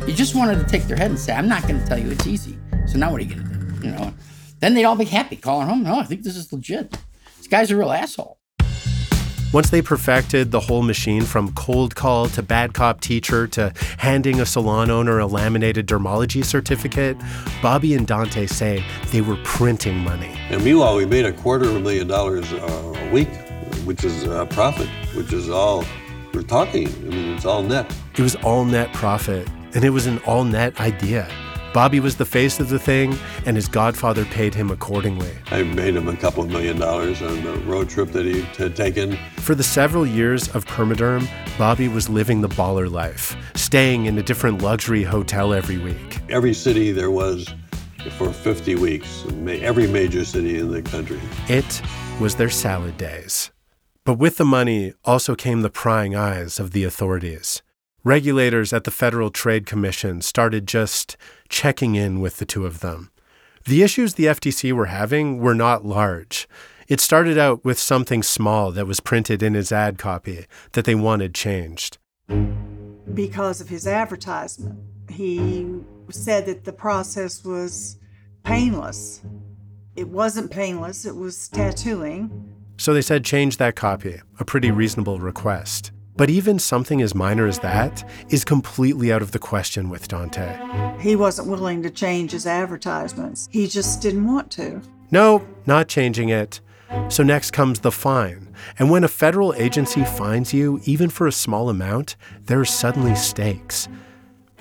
You 0.05 0.13
just 0.13 0.35
wanted 0.35 0.59
to 0.59 0.65
take 0.65 0.83
their 0.83 0.97
head 0.97 1.09
and 1.09 1.17
say, 1.17 1.31
I'm 1.31 1.47
not 1.47 1.65
going 1.65 1.79
to 1.79 1.85
tell 1.87 1.97
you 1.97 2.11
it's 2.11 2.27
easy. 2.27 2.57
So 2.87 2.97
now 2.97 3.09
what 3.09 3.21
are 3.21 3.23
you 3.23 3.35
going 3.35 3.47
to 3.47 3.79
do? 3.79 3.87
You 3.87 3.93
know, 3.95 4.13
then 4.59 4.73
they'd 4.73 4.83
all 4.83 4.97
be 4.97 5.05
happy 5.05 5.37
calling 5.37 5.65
home. 5.65 5.83
No, 5.83 5.97
I 5.97 6.03
think 6.03 6.23
this 6.23 6.35
is 6.35 6.51
legit. 6.51 6.91
This 7.37 7.47
guy's 7.47 7.71
a 7.71 7.77
real 7.77 7.93
asshole. 7.93 8.39
Once 9.53 9.69
they 9.69 9.81
perfected 9.81 10.51
the 10.51 10.59
whole 10.59 10.81
machine 10.81 11.21
from 11.21 11.53
cold 11.53 11.95
call 11.95 12.27
to 12.27 12.43
bad 12.43 12.73
cop 12.73 12.99
teacher 12.99 13.47
to 13.47 13.71
handing 13.97 14.41
a 14.41 14.45
salon 14.45 14.91
owner 14.91 15.19
a 15.19 15.25
laminated 15.25 15.87
dermology 15.87 16.43
certificate, 16.43 17.15
Bobby 17.61 17.93
and 17.93 18.05
Dante 18.05 18.45
say 18.45 18.83
they 19.13 19.21
were 19.21 19.37
printing 19.45 19.99
money. 19.99 20.35
And 20.49 20.61
meanwhile, 20.65 20.97
we 20.97 21.05
made 21.05 21.23
a 21.25 21.31
quarter 21.31 21.69
of 21.69 21.77
a 21.77 21.79
million 21.79 22.09
dollars 22.09 22.51
uh, 22.51 22.93
a 22.97 23.09
week, 23.09 23.33
which 23.85 24.03
is 24.03 24.25
uh, 24.25 24.45
profit, 24.47 24.89
which 25.15 25.31
is 25.31 25.49
all 25.49 25.85
we're 26.33 26.41
talking. 26.43 26.87
I 26.87 27.09
mean, 27.09 27.35
it's 27.35 27.45
all 27.45 27.63
net. 27.63 27.93
It 28.17 28.21
was 28.21 28.35
all 28.37 28.65
net 28.65 28.91
profit, 28.93 29.47
and 29.73 29.83
it 29.83 29.91
was 29.91 30.07
an 30.07 30.19
all 30.19 30.43
net 30.43 30.79
idea. 30.79 31.29
Bobby 31.73 31.99
was 31.99 32.17
the 32.17 32.25
face 32.25 32.59
of 32.59 32.69
the 32.69 32.77
thing, 32.77 33.17
and 33.47 33.55
his 33.55 33.67
godfather 33.67 34.25
paid 34.25 34.53
him 34.53 34.69
accordingly. 34.69 35.31
I 35.47 35.63
made 35.63 35.95
him 35.95 36.07
a 36.07 36.15
couple 36.15 36.43
of 36.43 36.49
million 36.49 36.77
dollars 36.77 37.21
on 37.23 37.43
the 37.43 37.53
road 37.59 37.89
trip 37.89 38.11
that 38.11 38.25
he 38.25 38.41
had 38.41 38.75
taken. 38.75 39.17
For 39.37 39.55
the 39.55 39.63
several 39.63 40.05
years 40.05 40.47
of 40.49 40.65
Permaderm, 40.65 41.27
Bobby 41.57 41.87
was 41.87 42.09
living 42.09 42.41
the 42.41 42.49
baller 42.49 42.91
life, 42.91 43.35
staying 43.55 44.05
in 44.05 44.17
a 44.19 44.23
different 44.23 44.61
luxury 44.61 45.03
hotel 45.03 45.51
every 45.51 45.79
week. 45.79 46.19
Every 46.29 46.53
city 46.53 46.91
there 46.91 47.11
was 47.11 47.51
for 48.17 48.31
50 48.31 48.75
weeks, 48.75 49.25
every 49.47 49.87
major 49.87 50.25
city 50.25 50.59
in 50.59 50.71
the 50.71 50.81
country. 50.81 51.19
It 51.47 51.81
was 52.19 52.35
their 52.35 52.49
salad 52.49 52.97
days. 52.97 53.52
But 54.05 54.17
with 54.17 54.37
the 54.37 54.45
money 54.45 54.93
also 55.05 55.35
came 55.35 55.61
the 55.61 55.69
prying 55.69 56.15
eyes 56.15 56.59
of 56.59 56.71
the 56.71 56.83
authorities. 56.83 57.61
Regulators 58.03 58.73
at 58.73 58.83
the 58.83 58.91
Federal 58.91 59.29
Trade 59.29 59.65
Commission 59.65 60.21
started 60.21 60.67
just 60.67 61.15
checking 61.47 61.95
in 61.95 62.19
with 62.19 62.37
the 62.37 62.45
two 62.45 62.65
of 62.65 62.81
them. 62.81 63.11
The 63.65 63.81
issues 63.81 64.15
the 64.15 64.25
FTC 64.25 64.73
were 64.73 64.87
having 64.87 65.39
were 65.39 65.55
not 65.55 65.85
large. 65.85 66.49
It 66.89 66.99
started 66.99 67.37
out 67.37 67.63
with 67.63 67.79
something 67.79 68.21
small 68.21 68.73
that 68.73 68.87
was 68.87 68.99
printed 68.99 69.41
in 69.41 69.53
his 69.53 69.71
ad 69.71 69.97
copy 69.97 70.47
that 70.73 70.83
they 70.83 70.95
wanted 70.95 71.33
changed. 71.33 71.97
Because 73.13 73.61
of 73.61 73.69
his 73.69 73.87
advertisement, 73.87 74.79
he 75.09 75.79
said 76.09 76.45
that 76.47 76.65
the 76.65 76.73
process 76.73 77.45
was 77.45 77.97
painless. 78.43 79.21
It 79.95 80.09
wasn't 80.09 80.51
painless, 80.51 81.05
it 81.05 81.15
was 81.15 81.47
tattooing. 81.47 82.52
So 82.83 82.93
they 82.93 83.01
said 83.01 83.23
change 83.23 83.55
that 83.57 83.77
copy, 83.77 84.19
a 84.41 84.43
pretty 84.43 84.69
reasonable 84.69 85.17
request. 85.17 85.93
But 86.17 86.29
even 86.29 86.59
something 86.59 87.01
as 87.01 87.15
minor 87.15 87.47
as 87.47 87.59
that 87.59 88.03
is 88.27 88.43
completely 88.43 89.09
out 89.09 89.21
of 89.21 89.31
the 89.31 89.39
question 89.39 89.87
with 89.87 90.09
Dante. 90.09 90.59
He 90.99 91.15
wasn't 91.15 91.47
willing 91.47 91.81
to 91.83 91.89
change 91.89 92.31
his 92.31 92.45
advertisements. 92.45 93.47
He 93.53 93.67
just 93.67 94.01
didn't 94.01 94.27
want 94.27 94.51
to. 94.51 94.81
No, 95.11 95.47
not 95.65 95.87
changing 95.87 96.27
it. 96.27 96.59
So 97.07 97.23
next 97.23 97.51
comes 97.51 97.79
the 97.79 97.89
fine. 97.89 98.53
And 98.77 98.91
when 98.91 99.05
a 99.05 99.07
federal 99.07 99.53
agency 99.53 100.03
fines 100.03 100.53
you, 100.53 100.81
even 100.83 101.09
for 101.09 101.25
a 101.25 101.31
small 101.31 101.69
amount, 101.69 102.17
there 102.47 102.59
are 102.59 102.65
suddenly 102.65 103.15
stakes. 103.15 103.87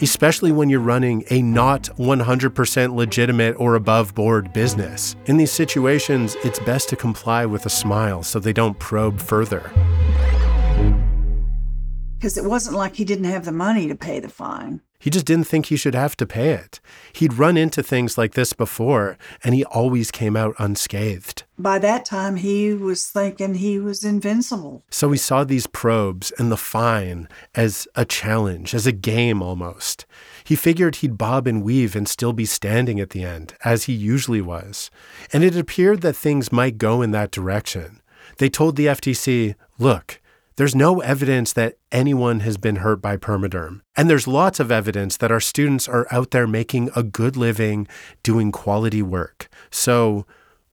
Especially 0.00 0.52
when 0.52 0.68
you're 0.68 0.80
running 0.80 1.24
a 1.30 1.42
not 1.42 1.84
100% 1.98 2.94
legitimate 2.94 3.54
or 3.58 3.74
above 3.74 4.14
board 4.14 4.52
business. 4.52 5.16
In 5.26 5.36
these 5.36 5.52
situations, 5.52 6.36
it's 6.44 6.58
best 6.60 6.88
to 6.88 6.96
comply 6.96 7.46
with 7.46 7.66
a 7.66 7.70
smile 7.70 8.22
so 8.22 8.38
they 8.38 8.52
don't 8.52 8.78
probe 8.78 9.20
further 9.20 9.70
because 12.22 12.38
it 12.38 12.44
wasn't 12.44 12.76
like 12.76 12.94
he 12.94 13.04
didn't 13.04 13.24
have 13.24 13.44
the 13.44 13.50
money 13.50 13.88
to 13.88 13.96
pay 13.96 14.20
the 14.20 14.28
fine. 14.28 14.80
He 15.02 15.10
just 15.10 15.26
didn't 15.26 15.48
think 15.48 15.66
he 15.66 15.76
should 15.76 15.96
have 15.96 16.16
to 16.18 16.26
pay 16.26 16.50
it. 16.50 16.78
He'd 17.12 17.34
run 17.34 17.56
into 17.56 17.82
things 17.82 18.16
like 18.16 18.34
this 18.34 18.52
before, 18.52 19.18
and 19.42 19.52
he 19.52 19.64
always 19.64 20.12
came 20.12 20.36
out 20.36 20.54
unscathed. 20.60 21.42
By 21.58 21.80
that 21.80 22.04
time, 22.04 22.36
he 22.36 22.72
was 22.72 23.08
thinking 23.08 23.56
he 23.56 23.80
was 23.80 24.04
invincible. 24.04 24.84
So 24.90 25.10
he 25.10 25.18
saw 25.18 25.42
these 25.42 25.66
probes 25.66 26.32
and 26.38 26.52
the 26.52 26.56
fine 26.56 27.26
as 27.56 27.88
a 27.96 28.04
challenge, 28.04 28.76
as 28.76 28.86
a 28.86 28.92
game 28.92 29.42
almost. 29.42 30.06
He 30.44 30.54
figured 30.54 30.96
he'd 30.96 31.18
bob 31.18 31.48
and 31.48 31.64
weave 31.64 31.96
and 31.96 32.06
still 32.06 32.32
be 32.32 32.46
standing 32.46 33.00
at 33.00 33.10
the 33.10 33.24
end, 33.24 33.54
as 33.64 33.84
he 33.84 33.92
usually 33.92 34.40
was. 34.40 34.88
And 35.32 35.42
it 35.42 35.56
appeared 35.56 36.02
that 36.02 36.14
things 36.14 36.52
might 36.52 36.78
go 36.78 37.02
in 37.02 37.10
that 37.10 37.32
direction. 37.32 38.00
They 38.38 38.48
told 38.48 38.76
the 38.76 38.86
FTC, 38.86 39.56
look, 39.80 40.20
there's 40.56 40.74
no 40.74 41.00
evidence 41.00 41.52
that 41.54 41.78
anyone 41.90 42.40
has 42.40 42.56
been 42.56 42.76
hurt 42.76 43.00
by 43.00 43.16
permaderm. 43.16 43.80
And 43.96 44.08
there's 44.08 44.26
lots 44.26 44.60
of 44.60 44.70
evidence 44.70 45.16
that 45.18 45.32
our 45.32 45.40
students 45.40 45.88
are 45.88 46.06
out 46.10 46.30
there 46.30 46.46
making 46.46 46.90
a 46.94 47.02
good 47.02 47.36
living, 47.36 47.88
doing 48.22 48.52
quality 48.52 49.02
work. 49.02 49.48
So, 49.70 50.26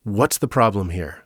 what's 0.03 0.38
the 0.38 0.47
problem 0.47 0.89
here? 0.89 1.25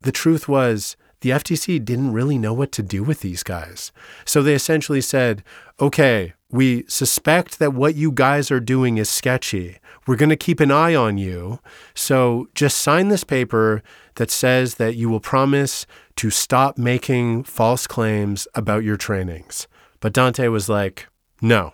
The 0.00 0.12
truth 0.12 0.48
was, 0.48 0.96
the 1.20 1.30
FTC 1.30 1.84
didn't 1.84 2.12
really 2.12 2.38
know 2.38 2.54
what 2.54 2.72
to 2.72 2.82
do 2.82 3.02
with 3.02 3.20
these 3.20 3.42
guys. 3.42 3.92
So 4.24 4.42
they 4.42 4.54
essentially 4.54 5.02
said, 5.02 5.44
okay, 5.78 6.32
we 6.50 6.84
suspect 6.88 7.58
that 7.58 7.74
what 7.74 7.94
you 7.94 8.10
guys 8.10 8.50
are 8.50 8.60
doing 8.60 8.96
is 8.96 9.08
sketchy. 9.08 9.78
We're 10.06 10.16
going 10.16 10.30
to 10.30 10.36
keep 10.36 10.60
an 10.60 10.70
eye 10.70 10.94
on 10.94 11.18
you. 11.18 11.60
So 11.94 12.48
just 12.54 12.78
sign 12.78 13.08
this 13.08 13.24
paper 13.24 13.82
that 14.16 14.30
says 14.30 14.76
that 14.76 14.96
you 14.96 15.08
will 15.08 15.20
promise 15.20 15.86
to 16.20 16.28
stop 16.28 16.76
making 16.76 17.42
false 17.44 17.86
claims 17.86 18.46
about 18.54 18.84
your 18.84 18.98
trainings. 18.98 19.66
But 20.00 20.12
Dante 20.12 20.48
was 20.48 20.68
like, 20.68 21.06
no, 21.40 21.72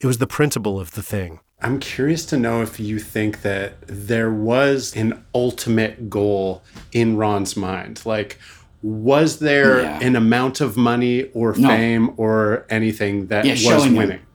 it 0.00 0.06
was 0.06 0.18
the 0.18 0.26
principle 0.28 0.78
of 0.78 0.92
the 0.92 1.02
thing. 1.02 1.40
I'm 1.62 1.80
curious 1.80 2.24
to 2.26 2.36
know 2.38 2.62
if 2.62 2.78
you 2.78 3.00
think 3.00 3.42
that 3.42 3.74
there 3.88 4.30
was 4.30 4.94
an 4.94 5.24
ultimate 5.34 6.08
goal 6.08 6.62
in 6.92 7.16
Ron's 7.16 7.56
mind. 7.56 8.06
Like, 8.06 8.38
was 8.82 9.40
there 9.40 9.80
Yeah. 9.82 9.98
an 10.00 10.14
amount 10.14 10.60
of 10.60 10.76
money 10.76 11.24
or 11.34 11.56
No. 11.58 11.66
fame 11.66 12.10
or 12.16 12.66
anything 12.70 13.26
that 13.26 13.46
yeah, 13.46 13.54
was 13.54 13.60
showing 13.62 13.96
winning? 13.96 14.18
him, 14.18 14.26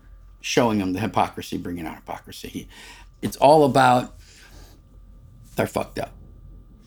showing 0.41 0.81
him 0.81 0.91
the 0.91 0.99
hypocrisy, 0.99 1.57
bringing 1.57 1.87
out 1.87 1.95
hypocrisy. 1.95 2.67
It's 3.21 3.37
all 3.37 3.63
about 3.63 4.13
they're 5.55 5.67
fucked 5.67 5.99
up. 5.99 6.11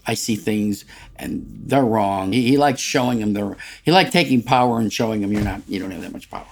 I 0.06 0.14
see 0.14 0.36
things 0.36 0.84
and 1.16 1.44
they're 1.66 1.84
wrong. 1.84 2.32
He, 2.32 2.48
he 2.48 2.56
likes 2.56 2.80
showing 2.80 3.20
them 3.20 3.32
they're. 3.32 3.56
He 3.82 3.92
liked 3.92 4.12
taking 4.12 4.42
power 4.42 4.78
and 4.78 4.92
showing 4.92 5.20
them 5.20 5.32
you're 5.32 5.42
not. 5.42 5.62
You 5.68 5.80
don't 5.80 5.90
have 5.90 6.02
that 6.02 6.12
much 6.12 6.30
power. 6.30 6.46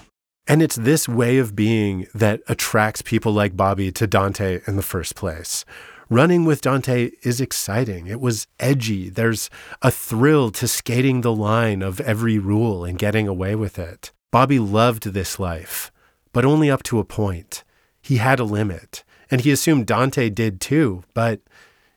And 0.46 0.60
it's 0.60 0.76
this 0.76 1.08
way 1.08 1.38
of 1.38 1.56
being 1.56 2.06
that 2.14 2.42
attracts 2.48 3.00
people 3.00 3.32
like 3.32 3.56
Bobby 3.56 3.90
to 3.92 4.06
Dante 4.06 4.60
in 4.66 4.76
the 4.76 4.82
first 4.82 5.14
place. 5.14 5.64
Running 6.10 6.44
with 6.44 6.60
Dante 6.60 7.12
is 7.22 7.40
exciting. 7.40 8.06
It 8.06 8.20
was 8.20 8.46
edgy. 8.60 9.08
There's 9.08 9.48
a 9.80 9.90
thrill 9.90 10.50
to 10.50 10.68
skating 10.68 11.22
the 11.22 11.34
line 11.34 11.80
of 11.80 11.98
every 12.02 12.38
rule 12.38 12.84
and 12.84 12.98
getting 12.98 13.26
away 13.26 13.54
with 13.54 13.78
it. 13.78 14.12
Bobby 14.30 14.58
loved 14.58 15.04
this 15.04 15.38
life, 15.38 15.90
but 16.32 16.44
only 16.44 16.70
up 16.70 16.82
to 16.84 16.98
a 16.98 17.04
point. 17.04 17.64
He 18.02 18.18
had 18.18 18.38
a 18.38 18.44
limit, 18.44 19.02
and 19.30 19.40
he 19.40 19.50
assumed 19.50 19.86
Dante 19.86 20.28
did 20.28 20.60
too, 20.60 21.04
but 21.14 21.40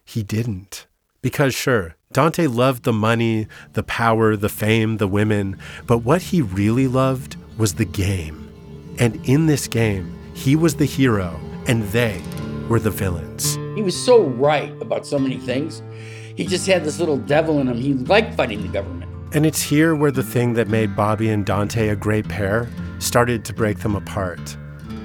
he 0.06 0.24
didn't. 0.24 0.88
Because, 1.22 1.54
sure, 1.54 1.96
Dante 2.14 2.48
loved 2.48 2.84
the 2.84 2.94
money, 2.94 3.48
the 3.74 3.84
power, 3.84 4.36
the 4.36 4.50
fame, 4.50 4.98
the 4.98 5.08
women, 5.08 5.58
but 5.86 6.00
what 6.00 6.22
he 6.22 6.42
really 6.42 6.88
loved 6.88 7.36
was 7.58 7.74
the 7.74 7.86
game. 7.86 8.50
And 9.00 9.16
in 9.28 9.48
this 9.48 9.68
game, 9.68 10.18
he 10.34 10.56
was 10.56 10.76
the 10.76 10.86
hero, 10.86 11.40
and 11.68 11.84
they 11.90 12.22
were 12.70 12.80
the 12.80 12.92
villains. 12.92 13.56
He 13.76 13.82
was 13.82 13.96
so 14.06 14.24
right 14.24 14.72
about 14.82 15.06
so 15.06 15.20
many 15.20 15.38
things. 15.38 15.82
He 16.36 16.46
just 16.46 16.68
had 16.68 16.84
this 16.84 17.00
little 17.00 17.18
devil 17.18 17.60
in 17.60 17.68
him. 17.68 17.78
He 17.78 17.94
liked 17.94 18.36
fighting 18.36 18.62
the 18.62 18.68
government. 18.68 19.12
And 19.34 19.46
it's 19.46 19.62
here 19.62 19.96
where 19.96 20.12
the 20.12 20.24
thing 20.24 20.54
that 20.54 20.68
made 20.68 20.96
Bobby 20.96 21.30
and 21.30 21.46
Dante 21.46 21.90
a 21.90 21.96
great 21.96 22.28
pair 22.30 22.70
started 23.00 23.44
to 23.46 23.54
break 23.54 23.80
them 23.80 23.96
apart. 23.96 24.56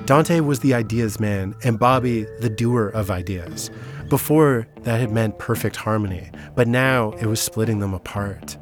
Dante 0.04 0.40
was 0.40 0.60
the 0.60 0.74
ideas 0.74 1.18
man, 1.18 1.54
and 1.64 1.78
Bobby 1.78 2.26
the 2.40 2.50
doer 2.50 2.88
of 2.88 3.10
ideas. 3.10 3.70
Before, 4.12 4.66
that 4.82 5.00
had 5.00 5.10
meant 5.10 5.38
perfect 5.38 5.74
harmony, 5.74 6.28
but 6.54 6.68
now 6.68 7.12
it 7.12 7.24
was 7.24 7.40
splitting 7.40 7.78
them 7.78 7.94
apart. 7.94 8.58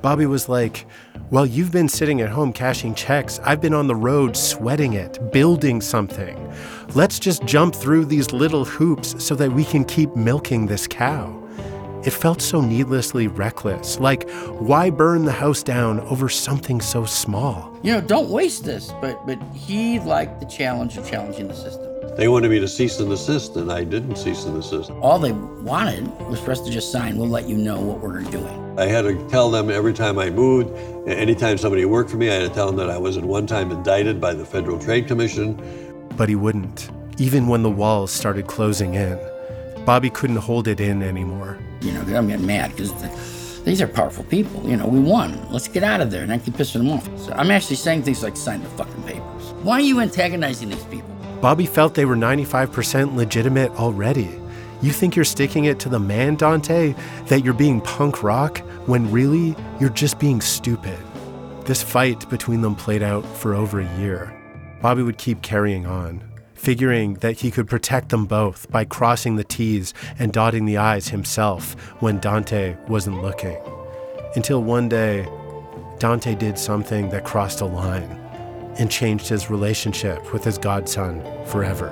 Bobby 0.00 0.26
was 0.26 0.48
like, 0.48 0.86
Well, 1.28 1.44
you've 1.44 1.72
been 1.72 1.88
sitting 1.88 2.20
at 2.20 2.28
home 2.28 2.52
cashing 2.52 2.94
checks. 2.94 3.40
I've 3.42 3.60
been 3.60 3.74
on 3.74 3.88
the 3.88 3.96
road 3.96 4.36
sweating 4.36 4.92
it, 4.92 5.18
building 5.32 5.80
something. 5.80 6.38
Let's 6.94 7.18
just 7.18 7.44
jump 7.46 7.74
through 7.74 8.04
these 8.04 8.30
little 8.30 8.64
hoops 8.64 9.16
so 9.20 9.34
that 9.34 9.50
we 9.50 9.64
can 9.64 9.84
keep 9.84 10.14
milking 10.14 10.66
this 10.66 10.86
cow. 10.86 11.36
It 12.04 12.12
felt 12.12 12.40
so 12.40 12.60
needlessly 12.60 13.26
reckless. 13.26 13.98
Like, 13.98 14.30
why 14.60 14.88
burn 14.88 15.24
the 15.24 15.32
house 15.32 15.64
down 15.64 15.98
over 16.02 16.28
something 16.28 16.80
so 16.80 17.06
small? 17.06 17.76
You 17.82 17.94
know, 17.94 18.00
don't 18.02 18.30
waste 18.30 18.62
this. 18.62 18.92
But 19.00 19.26
but 19.26 19.42
he 19.52 19.98
liked 19.98 20.38
the 20.38 20.46
challenge 20.46 20.96
of 20.96 21.10
challenging 21.10 21.48
the 21.48 21.56
system. 21.56 21.91
They 22.16 22.28
wanted 22.28 22.50
me 22.50 22.60
to 22.60 22.68
cease 22.68 23.00
and 23.00 23.08
desist, 23.08 23.56
and 23.56 23.72
I 23.72 23.84
didn't 23.84 24.16
cease 24.16 24.44
and 24.44 24.54
desist. 24.54 24.90
All 25.00 25.18
they 25.18 25.32
wanted 25.32 26.06
was 26.28 26.40
for 26.40 26.50
us 26.50 26.60
to 26.60 26.70
just 26.70 26.92
sign. 26.92 27.16
We'll 27.16 27.28
let 27.28 27.48
you 27.48 27.56
know 27.56 27.80
what 27.80 28.00
we're 28.00 28.20
doing. 28.20 28.78
I 28.78 28.86
had 28.86 29.02
to 29.02 29.28
tell 29.28 29.50
them 29.50 29.70
every 29.70 29.94
time 29.94 30.18
I 30.18 30.28
moved, 30.28 30.76
anytime 31.08 31.56
somebody 31.56 31.84
worked 31.84 32.10
for 32.10 32.18
me, 32.18 32.28
I 32.28 32.34
had 32.34 32.48
to 32.48 32.54
tell 32.54 32.66
them 32.66 32.76
that 32.76 32.90
I 32.90 32.98
was 32.98 33.16
at 33.16 33.24
one 33.24 33.46
time 33.46 33.70
indicted 33.70 34.20
by 34.20 34.34
the 34.34 34.44
Federal 34.44 34.78
Trade 34.78 35.06
Commission. 35.06 35.58
But 36.16 36.28
he 36.28 36.34
wouldn't, 36.34 36.90
even 37.18 37.46
when 37.46 37.62
the 37.62 37.70
walls 37.70 38.10
started 38.10 38.46
closing 38.46 38.94
in. 38.94 39.18
Bobby 39.86 40.10
couldn't 40.10 40.36
hold 40.36 40.68
it 40.68 40.80
in 40.80 41.02
anymore. 41.02 41.58
You 41.80 41.92
know, 41.92 42.00
I'm 42.00 42.28
getting 42.28 42.46
mad 42.46 42.72
because 42.72 42.92
the, 42.94 43.62
these 43.64 43.80
are 43.80 43.88
powerful 43.88 44.24
people. 44.24 44.68
You 44.68 44.76
know, 44.76 44.86
we 44.86 45.00
won. 45.00 45.50
Let's 45.50 45.68
get 45.68 45.82
out 45.82 46.00
of 46.00 46.10
there. 46.10 46.22
And 46.22 46.32
I 46.32 46.38
keep 46.38 46.54
pissing 46.54 46.74
them 46.74 46.90
off. 46.90 47.08
So 47.18 47.32
I'm 47.32 47.50
actually 47.50 47.76
saying 47.76 48.02
things 48.02 48.22
like 48.22 48.36
sign 48.36 48.62
the 48.62 48.68
fucking 48.70 49.02
papers. 49.04 49.52
Why 49.62 49.74
are 49.74 49.80
you 49.80 50.00
antagonizing 50.00 50.68
these 50.68 50.84
people? 50.84 51.11
Bobby 51.42 51.66
felt 51.66 51.94
they 51.94 52.04
were 52.04 52.14
95% 52.14 53.16
legitimate 53.16 53.72
already. 53.72 54.30
You 54.80 54.92
think 54.92 55.16
you're 55.16 55.24
sticking 55.24 55.64
it 55.64 55.80
to 55.80 55.88
the 55.88 55.98
man, 55.98 56.36
Dante, 56.36 56.94
that 57.26 57.44
you're 57.44 57.52
being 57.52 57.80
punk 57.80 58.22
rock, 58.22 58.58
when 58.86 59.10
really 59.10 59.56
you're 59.80 59.90
just 59.90 60.20
being 60.20 60.40
stupid. 60.40 60.96
This 61.64 61.82
fight 61.82 62.30
between 62.30 62.60
them 62.60 62.76
played 62.76 63.02
out 63.02 63.26
for 63.26 63.54
over 63.54 63.80
a 63.80 63.98
year. 63.98 64.32
Bobby 64.80 65.02
would 65.02 65.18
keep 65.18 65.42
carrying 65.42 65.84
on, 65.84 66.22
figuring 66.54 67.14
that 67.14 67.40
he 67.40 67.50
could 67.50 67.68
protect 67.68 68.10
them 68.10 68.26
both 68.26 68.70
by 68.70 68.84
crossing 68.84 69.34
the 69.34 69.42
T's 69.42 69.94
and 70.20 70.32
dotting 70.32 70.64
the 70.64 70.76
I's 70.76 71.08
himself 71.08 71.74
when 72.00 72.20
Dante 72.20 72.76
wasn't 72.86 73.20
looking. 73.20 73.58
Until 74.36 74.62
one 74.62 74.88
day, 74.88 75.28
Dante 75.98 76.36
did 76.36 76.56
something 76.56 77.10
that 77.10 77.24
crossed 77.24 77.60
a 77.60 77.66
line 77.66 78.21
and 78.78 78.90
changed 78.90 79.28
his 79.28 79.50
relationship 79.50 80.32
with 80.32 80.44
his 80.44 80.58
godson 80.58 81.22
forever. 81.46 81.90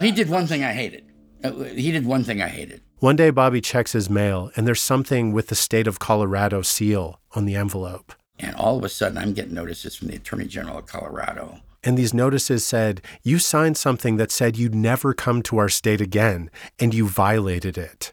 He 0.00 0.12
did 0.12 0.30
one 0.30 0.46
thing 0.46 0.64
I 0.64 0.72
hated. 0.72 1.04
Uh, 1.44 1.52
He 1.64 1.90
did 1.92 2.06
one 2.06 2.24
thing 2.24 2.40
I 2.40 2.48
hated. 2.48 2.80
One 2.98 3.16
day, 3.16 3.30
Bobby 3.30 3.60
checks 3.60 3.92
his 3.92 4.10
mail, 4.10 4.50
and 4.56 4.66
there's 4.66 4.80
something 4.80 5.32
with 5.32 5.46
the 5.48 5.54
state 5.54 5.86
of 5.86 5.98
Colorado 5.98 6.62
seal 6.62 7.20
on 7.32 7.46
the 7.46 7.54
envelope. 7.54 8.12
And 8.38 8.54
all 8.56 8.76
of 8.78 8.84
a 8.84 8.88
sudden, 8.88 9.18
I'm 9.18 9.32
getting 9.32 9.54
notices 9.54 9.96
from 9.96 10.08
the 10.08 10.16
Attorney 10.16 10.46
General 10.46 10.78
of 10.78 10.86
Colorado. 10.86 11.60
And 11.82 11.96
these 11.96 12.12
notices 12.12 12.62
said, 12.64 13.00
You 13.22 13.38
signed 13.38 13.78
something 13.78 14.16
that 14.16 14.30
said 14.30 14.58
you'd 14.58 14.74
never 14.74 15.14
come 15.14 15.42
to 15.44 15.58
our 15.58 15.70
state 15.70 16.00
again, 16.00 16.50
and 16.78 16.92
you 16.92 17.08
violated 17.08 17.78
it. 17.78 18.12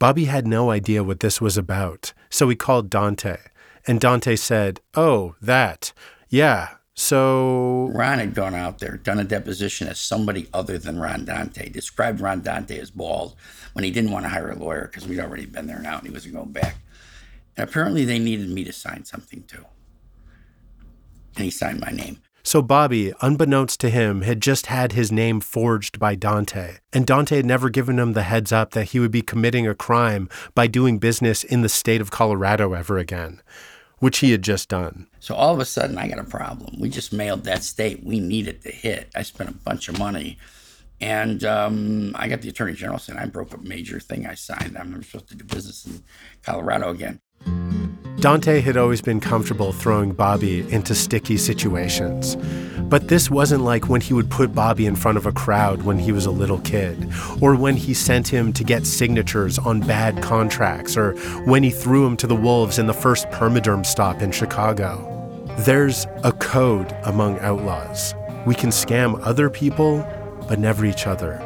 Bobby 0.00 0.24
had 0.24 0.46
no 0.46 0.70
idea 0.70 1.04
what 1.04 1.20
this 1.20 1.40
was 1.40 1.56
about, 1.56 2.12
so 2.28 2.48
he 2.48 2.56
called 2.56 2.90
Dante. 2.90 3.36
And 3.86 4.00
Dante 4.00 4.36
said, 4.36 4.80
Oh, 4.94 5.34
that. 5.40 5.92
Yeah. 6.28 6.76
So. 6.94 7.90
Ron 7.92 8.18
had 8.18 8.34
gone 8.34 8.54
out 8.54 8.78
there, 8.78 8.96
done 8.96 9.18
a 9.18 9.24
deposition 9.24 9.88
as 9.88 9.98
somebody 9.98 10.48
other 10.54 10.78
than 10.78 10.98
Ron 10.98 11.24
Dante, 11.24 11.68
described 11.68 12.20
Ron 12.20 12.40
Dante 12.40 12.78
as 12.78 12.90
bald 12.90 13.34
when 13.72 13.84
he 13.84 13.90
didn't 13.90 14.12
want 14.12 14.24
to 14.24 14.28
hire 14.28 14.50
a 14.50 14.56
lawyer 14.56 14.88
because 14.90 15.06
we'd 15.06 15.20
already 15.20 15.46
been 15.46 15.66
there 15.66 15.76
and 15.76 15.84
now 15.84 15.98
and 15.98 16.06
he 16.06 16.12
wasn't 16.12 16.34
going 16.34 16.52
back. 16.52 16.76
And 17.56 17.68
apparently 17.68 18.04
they 18.04 18.18
needed 18.18 18.48
me 18.48 18.64
to 18.64 18.72
sign 18.72 19.04
something 19.04 19.42
too. 19.44 19.64
And 21.36 21.44
he 21.44 21.50
signed 21.50 21.80
my 21.80 21.90
name. 21.90 22.18
So 22.46 22.60
Bobby, 22.60 23.14
unbeknownst 23.22 23.80
to 23.80 23.88
him, 23.88 24.20
had 24.20 24.42
just 24.42 24.66
had 24.66 24.92
his 24.92 25.10
name 25.10 25.40
forged 25.40 25.98
by 25.98 26.14
Dante, 26.14 26.76
and 26.92 27.06
Dante 27.06 27.36
had 27.36 27.46
never 27.46 27.70
given 27.70 27.98
him 27.98 28.12
the 28.12 28.22
heads 28.22 28.52
up 28.52 28.72
that 28.72 28.90
he 28.90 29.00
would 29.00 29.10
be 29.10 29.22
committing 29.22 29.66
a 29.66 29.74
crime 29.74 30.28
by 30.54 30.66
doing 30.66 30.98
business 30.98 31.42
in 31.42 31.62
the 31.62 31.70
state 31.70 32.02
of 32.02 32.10
Colorado 32.10 32.74
ever 32.74 32.98
again, 32.98 33.40
which 34.04 34.18
he 34.18 34.32
had 34.32 34.42
just 34.42 34.68
done. 34.68 35.06
So 35.18 35.34
all 35.34 35.54
of 35.54 35.60
a 35.60 35.64
sudden 35.64 35.96
I 35.96 36.08
got 36.08 36.18
a 36.18 36.24
problem. 36.24 36.78
We 36.78 36.90
just 36.90 37.10
mailed 37.10 37.44
that 37.44 37.62
state. 37.62 38.04
We 38.04 38.20
needed 38.20 38.60
to 38.64 38.70
hit. 38.70 39.08
I 39.14 39.22
spent 39.22 39.48
a 39.48 39.54
bunch 39.54 39.88
of 39.88 39.98
money. 39.98 40.36
And 41.00 41.42
um, 41.42 42.12
I 42.14 42.28
got 42.28 42.42
the 42.42 42.50
attorney 42.50 42.74
general 42.74 42.98
saying 42.98 43.18
I 43.18 43.24
broke 43.24 43.54
a 43.54 43.58
major 43.62 43.98
thing 43.98 44.26
I 44.26 44.34
signed. 44.34 44.76
I'm 44.78 44.90
never 44.90 45.02
supposed 45.02 45.28
to 45.28 45.36
do 45.36 45.44
business 45.44 45.86
in 45.86 46.02
Colorado 46.42 46.90
again. 46.90 47.18
Dante 48.24 48.62
had 48.62 48.78
always 48.78 49.02
been 49.02 49.20
comfortable 49.20 49.70
throwing 49.70 50.12
Bobby 50.12 50.66
into 50.72 50.94
sticky 50.94 51.36
situations. 51.36 52.36
But 52.88 53.08
this 53.08 53.30
wasn't 53.30 53.64
like 53.64 53.90
when 53.90 54.00
he 54.00 54.14
would 54.14 54.30
put 54.30 54.54
Bobby 54.54 54.86
in 54.86 54.96
front 54.96 55.18
of 55.18 55.26
a 55.26 55.32
crowd 55.32 55.82
when 55.82 55.98
he 55.98 56.10
was 56.10 56.24
a 56.24 56.30
little 56.30 56.60
kid, 56.60 57.12
or 57.42 57.54
when 57.54 57.76
he 57.76 57.92
sent 57.92 58.26
him 58.26 58.50
to 58.54 58.64
get 58.64 58.86
signatures 58.86 59.58
on 59.58 59.80
bad 59.80 60.22
contracts, 60.22 60.96
or 60.96 61.12
when 61.44 61.62
he 61.62 61.68
threw 61.68 62.06
him 62.06 62.16
to 62.16 62.26
the 62.26 62.34
wolves 62.34 62.78
in 62.78 62.86
the 62.86 62.94
first 62.94 63.28
permaderm 63.28 63.84
stop 63.84 64.22
in 64.22 64.32
Chicago. 64.32 65.44
There's 65.58 66.06
a 66.22 66.32
code 66.32 66.96
among 67.04 67.38
outlaws. 67.40 68.14
We 68.46 68.54
can 68.54 68.70
scam 68.70 69.20
other 69.20 69.50
people, 69.50 69.98
but 70.48 70.58
never 70.58 70.86
each 70.86 71.06
other. 71.06 71.42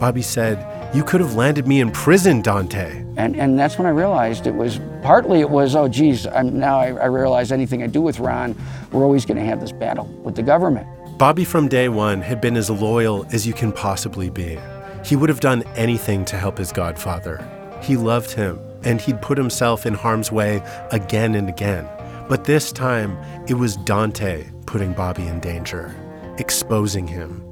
Bobby 0.00 0.22
said, 0.22 0.58
You 0.94 1.04
could 1.04 1.20
have 1.20 1.34
landed 1.34 1.66
me 1.66 1.80
in 1.80 1.90
prison, 1.90 2.40
Dante. 2.40 3.04
And, 3.18 3.36
and 3.36 3.58
that's 3.58 3.76
when 3.76 3.86
I 3.86 3.90
realized 3.90 4.46
it 4.46 4.54
was 4.54 4.80
partly 5.02 5.40
it 5.40 5.50
was, 5.50 5.76
oh, 5.76 5.86
geez, 5.86 6.26
I'm, 6.26 6.58
now 6.58 6.78
I, 6.78 6.92
I 6.92 7.04
realize 7.06 7.52
anything 7.52 7.82
I 7.82 7.88
do 7.88 8.00
with 8.00 8.18
Ron, 8.20 8.56
we're 8.90 9.04
always 9.04 9.26
going 9.26 9.36
to 9.36 9.44
have 9.44 9.60
this 9.60 9.70
battle 9.70 10.06
with 10.24 10.34
the 10.34 10.42
government. 10.42 10.86
Bobby 11.18 11.44
from 11.44 11.68
day 11.68 11.90
one 11.90 12.22
had 12.22 12.40
been 12.40 12.56
as 12.56 12.70
loyal 12.70 13.26
as 13.32 13.46
you 13.46 13.52
can 13.52 13.70
possibly 13.70 14.30
be. 14.30 14.58
He 15.04 15.14
would 15.14 15.28
have 15.28 15.40
done 15.40 15.62
anything 15.76 16.24
to 16.26 16.36
help 16.36 16.56
his 16.56 16.72
godfather. 16.72 17.46
He 17.82 17.96
loved 17.96 18.30
him, 18.30 18.58
and 18.82 18.98
he'd 18.98 19.20
put 19.20 19.36
himself 19.36 19.84
in 19.84 19.92
harm's 19.92 20.32
way 20.32 20.62
again 20.90 21.34
and 21.34 21.50
again. 21.50 21.86
But 22.30 22.44
this 22.44 22.72
time, 22.72 23.18
it 23.46 23.54
was 23.54 23.76
Dante 23.76 24.48
putting 24.64 24.94
Bobby 24.94 25.26
in 25.26 25.40
danger, 25.40 25.94
exposing 26.38 27.06
him, 27.06 27.42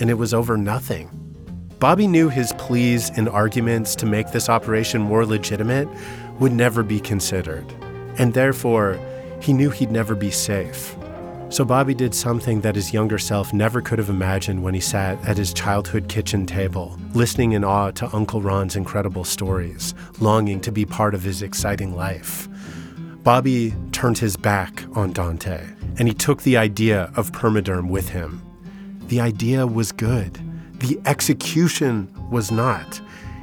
and 0.00 0.10
it 0.10 0.14
was 0.14 0.32
over 0.32 0.56
nothing. 0.56 1.23
Bobby 1.84 2.06
knew 2.06 2.30
his 2.30 2.50
pleas 2.54 3.10
and 3.10 3.28
arguments 3.28 3.94
to 3.96 4.06
make 4.06 4.30
this 4.30 4.48
operation 4.48 5.02
more 5.02 5.26
legitimate 5.26 5.86
would 6.40 6.50
never 6.50 6.82
be 6.82 6.98
considered, 6.98 7.70
and 8.16 8.32
therefore, 8.32 8.98
he 9.42 9.52
knew 9.52 9.68
he'd 9.68 9.90
never 9.90 10.14
be 10.14 10.30
safe. 10.30 10.96
So 11.50 11.62
Bobby 11.62 11.92
did 11.92 12.14
something 12.14 12.62
that 12.62 12.74
his 12.74 12.94
younger 12.94 13.18
self 13.18 13.52
never 13.52 13.82
could 13.82 13.98
have 13.98 14.08
imagined 14.08 14.62
when 14.62 14.72
he 14.72 14.80
sat 14.80 15.22
at 15.28 15.36
his 15.36 15.52
childhood 15.52 16.08
kitchen 16.08 16.46
table, 16.46 16.98
listening 17.12 17.52
in 17.52 17.64
awe 17.64 17.90
to 17.90 18.16
Uncle 18.16 18.40
Ron's 18.40 18.76
incredible 18.76 19.24
stories, 19.24 19.92
longing 20.20 20.62
to 20.62 20.72
be 20.72 20.86
part 20.86 21.14
of 21.14 21.22
his 21.22 21.42
exciting 21.42 21.94
life. 21.94 22.48
Bobby 23.22 23.74
turned 23.92 24.16
his 24.16 24.38
back 24.38 24.84
on 24.94 25.12
Dante, 25.12 25.62
and 25.98 26.08
he 26.08 26.14
took 26.14 26.44
the 26.44 26.56
idea 26.56 27.12
of 27.14 27.30
permaderm 27.32 27.90
with 27.90 28.08
him. 28.08 28.40
The 29.08 29.20
idea 29.20 29.66
was 29.66 29.92
good. 29.92 30.40
The 30.84 31.00
execution 31.06 32.14
was 32.30 32.50
not. 32.50 33.00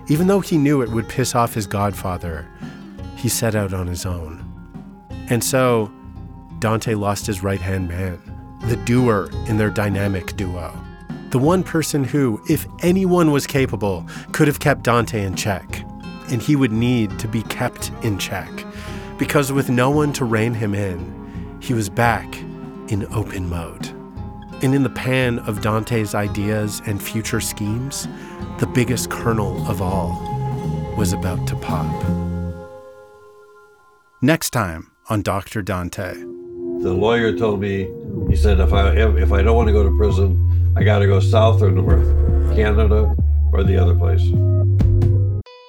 Even 0.10 0.28
though 0.28 0.42
he 0.42 0.60
knew 0.60 0.84
it 0.84 0.90
would 0.90 1.10
piss 1.10 1.34
off 1.34 1.56
his 1.56 1.66
godfather, 1.66 2.48
he 3.16 3.30
set 3.30 3.56
out 3.56 3.74
on 3.74 3.88
his 3.88 4.06
own. 4.06 4.46
And 5.28 5.44
so, 5.44 5.92
Dante 6.60 6.94
lost 6.94 7.26
his 7.26 7.42
right 7.42 7.60
hand 7.60 7.90
man, 7.90 8.22
the 8.68 8.76
doer 8.76 9.32
in 9.48 9.58
their 9.58 9.72
dynamic 9.72 10.36
duo. 10.38 10.72
The 11.32 11.40
one 11.40 11.64
person 11.64 12.04
who, 12.04 12.40
if 12.48 12.68
anyone 12.84 13.32
was 13.32 13.48
capable, 13.48 14.06
could 14.34 14.48
have 14.48 14.60
kept 14.60 14.84
Dante 14.84 15.24
in 15.24 15.34
check. 15.34 15.84
And 16.30 16.44
he 16.44 16.56
would 16.56 16.72
need 16.72 17.18
to 17.18 17.28
be 17.28 17.42
kept 17.42 17.92
in 18.04 18.20
check. 18.20 18.52
Because 19.18 19.52
with 19.52 19.68
no 19.68 19.90
one 19.90 20.14
to 20.14 20.26
rein 20.26 20.54
him 20.54 20.76
in, 20.76 21.58
he 21.60 21.74
was 21.74 21.90
back 21.90 22.38
in 22.90 23.08
open 23.12 23.50
mode. 23.50 24.00
And 24.64 24.76
in 24.76 24.84
the 24.84 24.92
pan 24.92 25.40
of 25.40 25.62
Dante's 25.62 26.14
ideas 26.14 26.84
and 26.86 27.02
future 27.02 27.42
schemes, 27.42 28.08
the 28.60 28.68
biggest 28.68 29.10
kernel 29.10 29.68
of 29.68 29.82
all 29.82 30.22
was 30.96 31.14
about 31.14 31.48
to 31.48 31.56
pop. 31.56 31.90
Next 34.22 34.52
time 34.52 34.92
on 35.10 35.24
Dr. 35.24 35.64
Dante. 35.64 36.14
The 36.14 36.94
lawyer 36.94 37.36
told 37.36 37.60
me, 37.60 37.90
he 38.30 38.36
said, 38.36 38.60
if 38.60 38.72
I 38.72 38.92
if 38.92 39.32
I 39.32 39.42
don't 39.42 39.56
want 39.56 39.68
to 39.68 39.74
go 39.74 39.82
to 39.82 39.98
prison, 39.98 40.74
I 40.78 40.84
got 40.84 41.00
to 41.00 41.08
go 41.08 41.20
south 41.20 41.64
or 41.64 41.72
north, 41.72 42.06
Canada 42.56 43.16
or 43.52 43.64
the 43.64 43.78
other 43.78 43.96
place. 43.96 44.22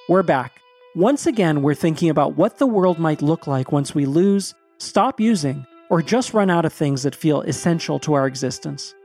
We're 0.07 0.21
back. 0.21 0.59
Once 0.95 1.25
again, 1.25 1.63
we're 1.63 1.73
thinking 1.73 2.11
about 2.11 2.37
what 2.37 2.59
the 2.59 2.67
world 2.67 2.99
might 2.99 3.23
look 3.23 3.47
like 3.47 3.71
once 3.71 3.95
we 3.95 4.05
lose, 4.05 4.53
stop 4.77 5.19
using, 5.19 5.65
or 5.93 6.01
just 6.01 6.33
run 6.33 6.49
out 6.49 6.65
of 6.65 6.73
things 6.73 7.03
that 7.03 7.13
feel 7.13 7.41
essential 7.41 7.99
to 7.99 8.15
our 8.15 8.25
existence. 8.25 8.95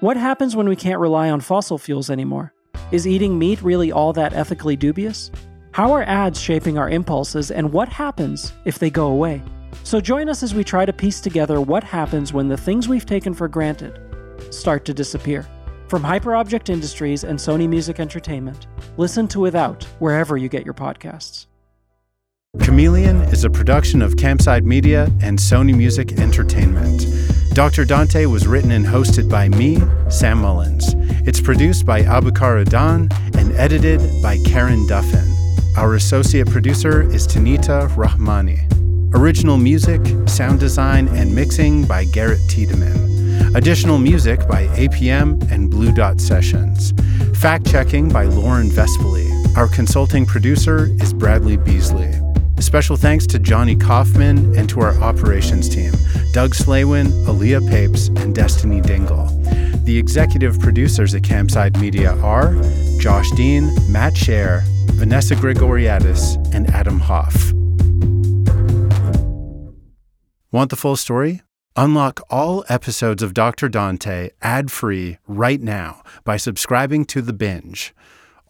What 0.00 0.16
happens 0.16 0.56
when 0.56 0.66
we 0.66 0.76
can't 0.76 0.98
rely 0.98 1.28
on 1.28 1.42
fossil 1.42 1.76
fuels 1.76 2.08
anymore? 2.08 2.54
Is 2.90 3.06
eating 3.06 3.38
meat 3.38 3.60
really 3.60 3.92
all 3.92 4.14
that 4.14 4.32
ethically 4.32 4.74
dubious? 4.74 5.30
How 5.72 5.92
are 5.92 6.04
ads 6.04 6.40
shaping 6.40 6.78
our 6.78 6.88
impulses, 6.88 7.50
and 7.50 7.70
what 7.70 7.90
happens 7.90 8.54
if 8.64 8.78
they 8.78 8.88
go 8.88 9.08
away? 9.08 9.42
So 9.84 10.00
join 10.00 10.30
us 10.30 10.42
as 10.42 10.54
we 10.54 10.64
try 10.64 10.86
to 10.86 10.92
piece 10.94 11.20
together 11.20 11.60
what 11.60 11.84
happens 11.84 12.32
when 12.32 12.48
the 12.48 12.56
things 12.56 12.88
we've 12.88 13.04
taken 13.04 13.34
for 13.34 13.46
granted 13.46 14.00
start 14.48 14.86
to 14.86 14.94
disappear. 14.94 15.46
From 15.88 16.02
Hyperobject 16.02 16.70
Industries 16.70 17.24
and 17.24 17.38
Sony 17.38 17.68
Music 17.68 18.00
Entertainment, 18.00 18.68
listen 18.96 19.28
to 19.28 19.40
Without 19.40 19.84
wherever 19.98 20.38
you 20.38 20.48
get 20.48 20.64
your 20.64 20.72
podcasts. 20.72 21.44
Chameleon 22.78 23.16
is 23.24 23.44
a 23.44 23.50
production 23.50 24.00
of 24.00 24.16
Campside 24.16 24.64
Media 24.64 25.04
and 25.20 25.38
Sony 25.38 25.76
Music 25.76 26.12
Entertainment. 26.18 27.04
Dr. 27.52 27.84
Dante 27.84 28.24
was 28.24 28.46
written 28.46 28.70
and 28.70 28.86
hosted 28.86 29.30
by 29.30 29.50
me, 29.50 29.78
Sam 30.08 30.38
Mullins. 30.38 30.94
It's 31.26 31.42
produced 31.42 31.84
by 31.84 32.02
Abukar 32.02 32.62
Adan 32.62 33.10
and 33.36 33.52
edited 33.52 34.00
by 34.22 34.38
Karen 34.46 34.86
Duffin. 34.86 35.30
Our 35.76 35.96
associate 35.96 36.48
producer 36.48 37.02
is 37.02 37.26
Tanita 37.26 37.86
Rahmani. 37.90 39.14
Original 39.14 39.58
music, 39.58 40.00
sound 40.26 40.58
design, 40.58 41.08
and 41.08 41.34
mixing 41.34 41.84
by 41.84 42.04
Garrett 42.06 42.40
Tiedemann. 42.48 43.54
Additional 43.56 43.98
music 43.98 44.48
by 44.48 44.68
APM 44.68 45.50
and 45.50 45.70
Blue 45.70 45.92
Dot 45.92 46.18
Sessions. 46.18 46.94
Fact 47.38 47.66
checking 47.66 48.08
by 48.08 48.24
Lauren 48.24 48.70
Vespoli. 48.70 49.28
Our 49.54 49.68
consulting 49.68 50.24
producer 50.24 50.86
is 51.02 51.12
Bradley 51.12 51.58
Beasley. 51.58 52.14
Special 52.60 52.96
thanks 52.96 53.26
to 53.28 53.38
Johnny 53.38 53.76
Kaufman 53.76 54.56
and 54.56 54.68
to 54.68 54.80
our 54.80 54.94
operations 55.00 55.68
team 55.68 55.92
Doug 56.32 56.54
Slaywin, 56.54 57.06
Aaliyah 57.24 57.68
Papes, 57.68 58.08
and 58.08 58.34
Destiny 58.34 58.80
Dingle. 58.80 59.26
The 59.84 59.96
executive 59.96 60.60
producers 60.60 61.14
at 61.14 61.22
Campside 61.22 61.80
Media 61.80 62.14
are 62.16 62.54
Josh 63.00 63.30
Dean, 63.32 63.70
Matt 63.90 64.14
Shaer, 64.14 64.62
Vanessa 64.92 65.34
Grigoriadis, 65.34 66.36
and 66.54 66.68
Adam 66.70 67.00
Hoff. 67.00 67.52
Want 70.52 70.70
the 70.70 70.76
full 70.76 70.96
story? 70.96 71.42
Unlock 71.76 72.20
all 72.28 72.64
episodes 72.68 73.22
of 73.22 73.34
Dr. 73.34 73.68
Dante 73.68 74.30
ad 74.42 74.70
free 74.70 75.18
right 75.26 75.60
now 75.60 76.02
by 76.24 76.36
subscribing 76.36 77.04
to 77.06 77.22
The 77.22 77.32
Binge. 77.32 77.94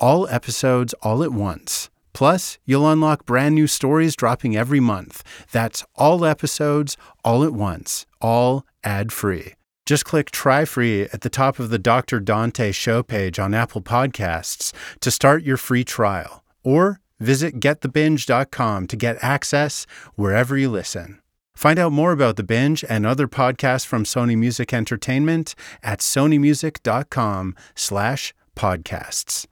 All 0.01 0.27
episodes 0.29 0.95
all 1.03 1.23
at 1.23 1.33
once. 1.33 1.91
Plus, 2.19 2.59
you'll 2.65 2.91
unlock 2.91 3.27
brand 3.27 3.55
new 3.55 3.69
stories 3.69 4.17
dropping 4.17 4.57
every 4.57 4.81
month. 4.81 5.23
That's 5.53 5.85
all 5.95 6.25
episodes 6.25 6.97
all 7.23 7.45
at 7.45 7.53
once, 7.53 8.07
all 8.21 8.65
ad 8.83 9.13
free. 9.13 9.53
Just 9.87 10.05
click 10.05 10.33
try 10.33 10.65
free 10.65 11.03
at 11.03 11.21
the 11.21 11.31
top 11.31 11.61
of 11.61 11.71
the 11.71 11.79
Dr. 11.79 12.19
Dante 12.19 12.73
show 12.73 13.05
page 13.05 13.39
on 13.39 13.55
Apple 13.55 13.83
Podcasts 13.83 14.73
to 14.99 15.13
start 15.13 15.45
your 15.45 15.57
free 15.57 15.85
trial, 15.85 16.43
or 16.65 16.99
visit 17.21 17.61
getthebinge.com 17.61 18.89
to 18.89 18.97
get 18.97 19.23
access 19.23 19.87
wherever 20.17 20.59
you 20.59 20.71
listen. 20.71 21.21
Find 21.55 21.79
out 21.79 21.93
more 21.93 22.11
about 22.11 22.35
The 22.35 22.43
Binge 22.43 22.85
and 22.89 23.07
other 23.07 23.29
podcasts 23.29 23.87
from 23.87 24.03
Sony 24.03 24.37
Music 24.37 24.75
Entertainment 24.75 25.55
at 25.85 26.01
sonymusic.com 26.01 27.55
slash 27.77 28.35
podcasts. 28.57 29.47